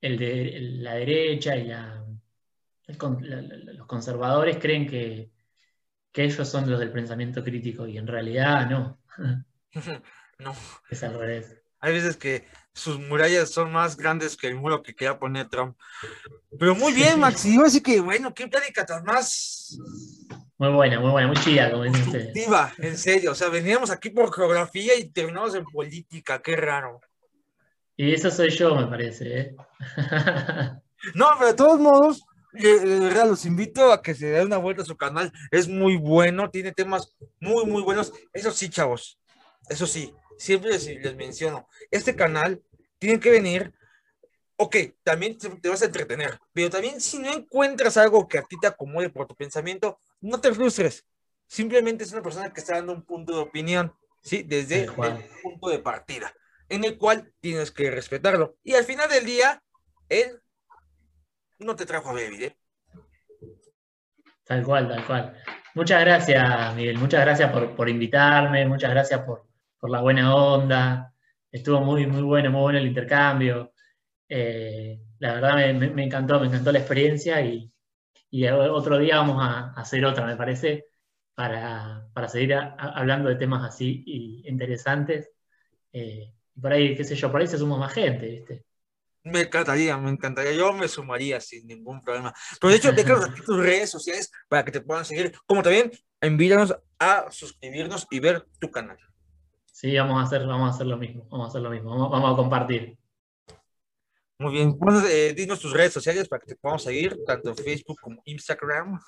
el 0.00 0.16
de 0.16 0.58
la 0.78 0.94
derecha 0.94 1.56
y 1.56 1.64
la, 1.64 2.04
los 2.86 3.86
conservadores 3.86 4.58
creen 4.58 4.86
que, 4.86 5.30
que 6.12 6.24
ellos 6.24 6.48
son 6.48 6.70
los 6.70 6.78
del 6.78 6.92
pensamiento 6.92 7.42
crítico 7.42 7.86
y 7.86 7.98
en 7.98 8.06
realidad 8.06 8.68
no. 8.68 9.00
no. 10.38 10.54
Es 10.88 11.02
al 11.02 11.18
revés. 11.18 11.56
Hay 11.80 11.92
veces 11.92 12.16
que 12.16 12.46
sus 12.72 12.98
murallas 12.98 13.50
son 13.50 13.72
más 13.72 13.96
grandes 13.96 14.36
que 14.36 14.46
el 14.46 14.54
muro 14.54 14.82
que 14.82 14.94
quería 14.94 15.18
poner 15.18 15.48
Trump. 15.48 15.76
Pero 16.58 16.74
muy 16.74 16.92
bien, 16.92 17.18
Maxi. 17.18 17.54
Yo 17.56 17.64
así 17.64 17.80
que, 17.80 18.00
bueno, 18.00 18.32
qué 18.32 18.48
plática 18.48 18.86
más. 19.04 19.78
Muy 20.58 20.70
buena, 20.70 21.00
muy 21.00 21.10
buena, 21.10 21.28
muy 21.28 21.36
chida, 21.36 21.70
como 21.70 21.84
dicen 21.84 22.02
ustedes. 22.02 22.48
en 22.78 22.98
serio. 22.98 23.32
O 23.32 23.34
sea, 23.34 23.48
veníamos 23.48 23.90
aquí 23.90 24.10
por 24.10 24.32
geografía 24.32 24.94
y 24.98 25.08
terminamos 25.08 25.54
en 25.54 25.64
política. 25.64 26.40
Qué 26.42 26.56
raro. 26.56 27.00
Y 27.96 28.14
eso 28.14 28.30
soy 28.30 28.50
yo, 28.50 28.74
me 28.74 28.86
parece. 28.86 29.40
¿eh? 29.40 29.56
no, 31.14 31.28
pero 31.38 31.48
de 31.48 31.54
todos 31.54 31.80
modos, 31.80 32.24
de 32.52 32.98
verdad, 32.98 33.28
los 33.28 33.44
invito 33.44 33.92
a 33.92 34.02
que 34.02 34.14
se 34.14 34.26
den 34.26 34.46
una 34.46 34.56
vuelta 34.56 34.82
a 34.82 34.86
su 34.86 34.96
canal. 34.96 35.32
Es 35.50 35.68
muy 35.68 35.96
bueno, 35.96 36.50
tiene 36.50 36.72
temas 36.72 37.14
muy, 37.40 37.66
muy 37.66 37.82
buenos. 37.82 38.12
Eso 38.32 38.50
sí, 38.50 38.68
chavos. 38.68 39.18
Eso 39.68 39.86
sí, 39.86 40.14
siempre 40.40 40.70
les, 40.70 41.16
menciono. 41.16 41.68
Este 41.90 42.16
canal 42.16 42.62
tiene 42.98 43.20
que 43.20 43.30
venir. 43.30 43.72
Ok, 44.56 44.76
también 45.02 45.38
te 45.38 45.68
vas 45.68 45.82
a 45.82 45.86
entretener, 45.86 46.38
pero 46.52 46.68
también 46.68 47.00
si 47.00 47.18
no 47.18 47.32
encuentras 47.32 47.96
algo 47.96 48.28
que 48.28 48.38
a 48.38 48.42
ti 48.42 48.58
te 48.60 48.66
acomode 48.66 49.08
por 49.08 49.26
tu 49.26 49.34
pensamiento, 49.34 50.00
no 50.20 50.40
te 50.40 50.52
frustres. 50.52 51.06
Simplemente 51.46 52.04
es 52.04 52.12
una 52.12 52.22
persona 52.22 52.52
que 52.52 52.60
está 52.60 52.74
dando 52.74 52.92
un 52.92 53.02
punto 53.02 53.34
de 53.34 53.40
opinión, 53.40 53.94
¿sí? 54.22 54.42
Desde 54.42 54.84
el 54.84 54.92
punto 55.42 55.68
de 55.70 55.78
partida, 55.78 56.34
en 56.68 56.84
el 56.84 56.98
cual 56.98 57.32
tienes 57.40 57.70
que 57.70 57.90
respetarlo. 57.90 58.56
Y 58.62 58.74
al 58.74 58.84
final 58.84 59.08
del 59.08 59.24
día, 59.24 59.62
él 60.10 60.42
no 61.58 61.74
te 61.74 61.86
trajo 61.86 62.10
a 62.10 62.12
Baby, 62.12 62.44
¿eh? 62.44 62.56
Tal 64.44 64.62
cual, 64.62 64.88
tal 64.88 65.06
cual. 65.06 65.42
Muchas 65.74 66.00
gracias, 66.00 66.74
Miguel. 66.74 66.98
Muchas 66.98 67.20
gracias 67.20 67.50
por, 67.52 67.88
invitarme, 67.88 68.66
muchas 68.66 68.90
gracias 68.90 69.20
por, 69.20 69.46
la 69.88 70.00
buena 70.00 70.34
onda. 70.34 71.14
Estuvo 71.50 71.80
muy, 71.80 72.06
muy 72.06 72.22
bueno, 72.22 72.50
muy 72.50 72.60
bueno 72.60 72.78
el 72.78 72.86
intercambio. 72.86 73.72
Eh, 74.28 75.00
la 75.18 75.34
verdad 75.34 75.74
me, 75.74 76.04
encantó, 76.04 76.40
me 76.40 76.46
encantó 76.46 76.72
la 76.72 76.78
experiencia 76.78 77.40
y, 77.42 77.72
otro 78.48 78.98
día 78.98 79.16
vamos 79.16 79.38
a, 79.40 79.72
hacer 79.72 80.04
otra, 80.04 80.26
me 80.26 80.36
parece, 80.36 80.86
para, 81.34 82.08
seguir 82.28 82.54
hablando 82.54 83.28
de 83.28 83.36
temas 83.36 83.64
así 83.68 84.04
interesantes. 84.46 85.30
Eh, 85.92 86.32
por 86.60 86.72
ahí, 86.72 86.96
qué 86.96 87.04
sé 87.04 87.16
yo, 87.16 87.32
por 87.32 87.40
ahí 87.40 87.46
se 87.46 87.58
suma 87.58 87.76
más 87.76 87.92
gente, 87.92 88.26
¿viste? 88.26 88.64
Me 89.22 89.42
encantaría, 89.42 89.96
me 89.98 90.10
encantaría. 90.10 90.52
Yo 90.52 90.72
me 90.72 90.88
sumaría 90.88 91.40
sin 91.40 91.66
ningún 91.66 92.02
problema. 92.02 92.32
Pero 92.60 92.70
de 92.70 92.76
hecho, 92.76 92.92
déjanos 92.92 93.34
tus 93.34 93.58
redes 93.58 93.90
sociales 93.90 94.30
para 94.48 94.64
que 94.64 94.72
te 94.72 94.80
puedan 94.80 95.04
seguir. 95.04 95.32
Como 95.46 95.62
también, 95.62 95.90
envíanos 96.20 96.74
a 96.98 97.30
suscribirnos 97.30 98.06
y 98.10 98.20
ver 98.20 98.46
tu 98.58 98.70
canal. 98.70 98.98
Sí, 99.80 99.96
vamos 99.96 100.20
a 100.20 100.24
hacer, 100.24 100.46
vamos 100.46 100.70
a 100.70 100.74
hacer 100.74 100.86
lo 100.86 100.98
mismo. 100.98 101.26
Vamos 101.30 101.46
a 101.46 101.48
hacer 101.48 101.62
lo 101.62 101.70
mismo. 101.70 101.88
Vamos, 101.88 102.10
vamos 102.10 102.34
a 102.34 102.36
compartir. 102.36 102.98
Muy 104.38 104.52
bien. 104.52 104.78
Eh, 105.10 105.32
dinos 105.34 105.58
tus 105.58 105.72
redes 105.72 105.94
sociales 105.94 106.28
para 106.28 106.40
que 106.40 106.48
te 106.48 106.56
podamos 106.56 106.82
seguir, 106.82 107.16
tanto 107.24 107.48
en 107.48 107.56
Facebook 107.56 107.98
como 107.98 108.20
Instagram. 108.26 109.00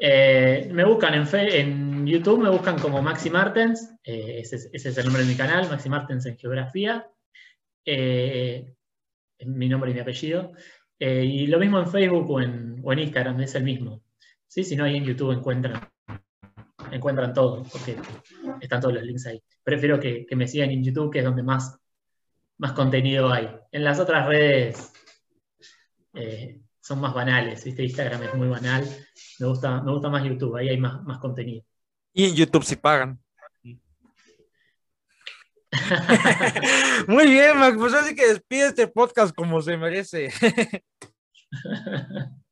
Eh, 0.00 0.70
me 0.72 0.84
buscan 0.86 1.12
en, 1.12 1.28
en 1.34 2.06
YouTube, 2.06 2.42
me 2.42 2.48
buscan 2.48 2.78
como 2.78 3.02
Maxi 3.02 3.28
Martens, 3.28 3.90
eh, 4.02 4.38
ese, 4.38 4.70
es 4.72 4.86
el 4.86 5.04
nombre 5.04 5.22
de 5.22 5.28
mi 5.28 5.36
canal, 5.36 5.68
Maxi 5.68 5.90
Martens 5.90 6.24
en 6.24 6.38
Geografía, 6.38 7.06
mi 7.84 9.68
nombre 9.68 9.90
y 9.90 9.94
mi 9.94 10.00
apellido. 10.00 10.52
y 10.98 11.46
lo 11.48 11.58
mismo 11.58 11.78
en 11.78 11.88
Facebook 11.88 12.30
o 12.30 12.40
en, 12.40 12.80
o 12.82 12.90
en, 12.90 13.00
Instagram, 13.00 13.38
es 13.42 13.54
el 13.54 13.64
mismo. 13.64 14.02
¿Sí? 14.46 14.64
Si 14.64 14.76
no, 14.76 14.84
ahí 14.84 14.96
en 14.96 15.04
YouTube 15.04 15.32
encuentran, 15.32 15.90
encuentran 16.92 17.32
todo, 17.32 17.62
porque 17.64 17.96
están 18.60 18.80
todos 18.80 18.94
los 18.94 19.02
links 19.02 19.26
ahí. 19.26 19.42
Prefiero 19.62 19.98
que, 19.98 20.26
que 20.26 20.36
me 20.36 20.48
sigan 20.48 20.70
en 20.70 20.82
YouTube, 20.82 21.12
que 21.12 21.20
es 21.20 21.24
donde 21.24 21.42
más 21.42 21.78
más 22.58 22.72
contenido 22.72 23.32
hay. 23.32 23.48
En 23.72 23.84
las 23.84 24.00
otras 24.00 24.26
redes 24.26 24.92
eh, 26.14 26.60
son 26.80 27.00
más 27.00 27.14
banales, 27.14 27.64
¿viste? 27.64 27.82
Instagram 27.84 28.22
es 28.22 28.34
muy 28.34 28.48
banal. 28.48 28.84
Me 29.38 29.46
gusta, 29.46 29.82
me 29.82 29.92
gusta 29.92 30.08
más 30.08 30.24
YouTube, 30.24 30.56
ahí 30.56 30.70
hay 30.70 30.78
más, 30.78 31.02
más 31.04 31.18
contenido. 31.18 31.64
Y 32.12 32.24
en 32.24 32.34
YouTube 32.34 32.64
sí 32.64 32.76
pagan. 32.76 33.20
Muy 37.06 37.28
bien, 37.28 37.58
Max, 37.58 37.76
pues 37.78 37.92
así 37.92 38.14
que 38.14 38.28
despide 38.28 38.68
este 38.68 38.88
podcast 38.88 39.34
como 39.34 39.60
se 39.60 39.76
merece. 39.76 40.30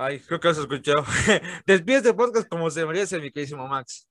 Ay, 0.00 0.20
creo 0.20 0.38
que 0.38 0.46
has 0.46 0.58
escuchado. 0.58 1.04
Despide 1.66 1.96
este 1.96 2.14
podcast 2.14 2.48
como 2.48 2.70
se 2.70 2.86
merece, 2.86 3.18
mi 3.18 3.32
queridísimo 3.32 3.66
Max. 3.66 4.08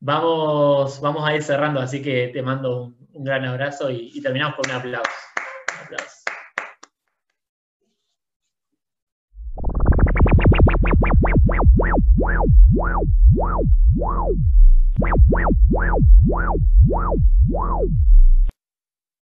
Vamos, 0.00 1.00
vamos 1.00 1.28
a 1.28 1.36
ir 1.36 1.44
cerrando, 1.44 1.78
así 1.78 2.02
que 2.02 2.28
te 2.32 2.42
mando 2.42 2.92
un, 3.12 3.24
gran 3.24 3.44
abrazo 3.44 3.88
y, 3.88 4.20
terminamos 4.20 4.56
con 4.56 4.68
un 4.68 4.76
aplauso. 4.76 5.10
Un 5.78 5.84
aplauso. 5.84 6.20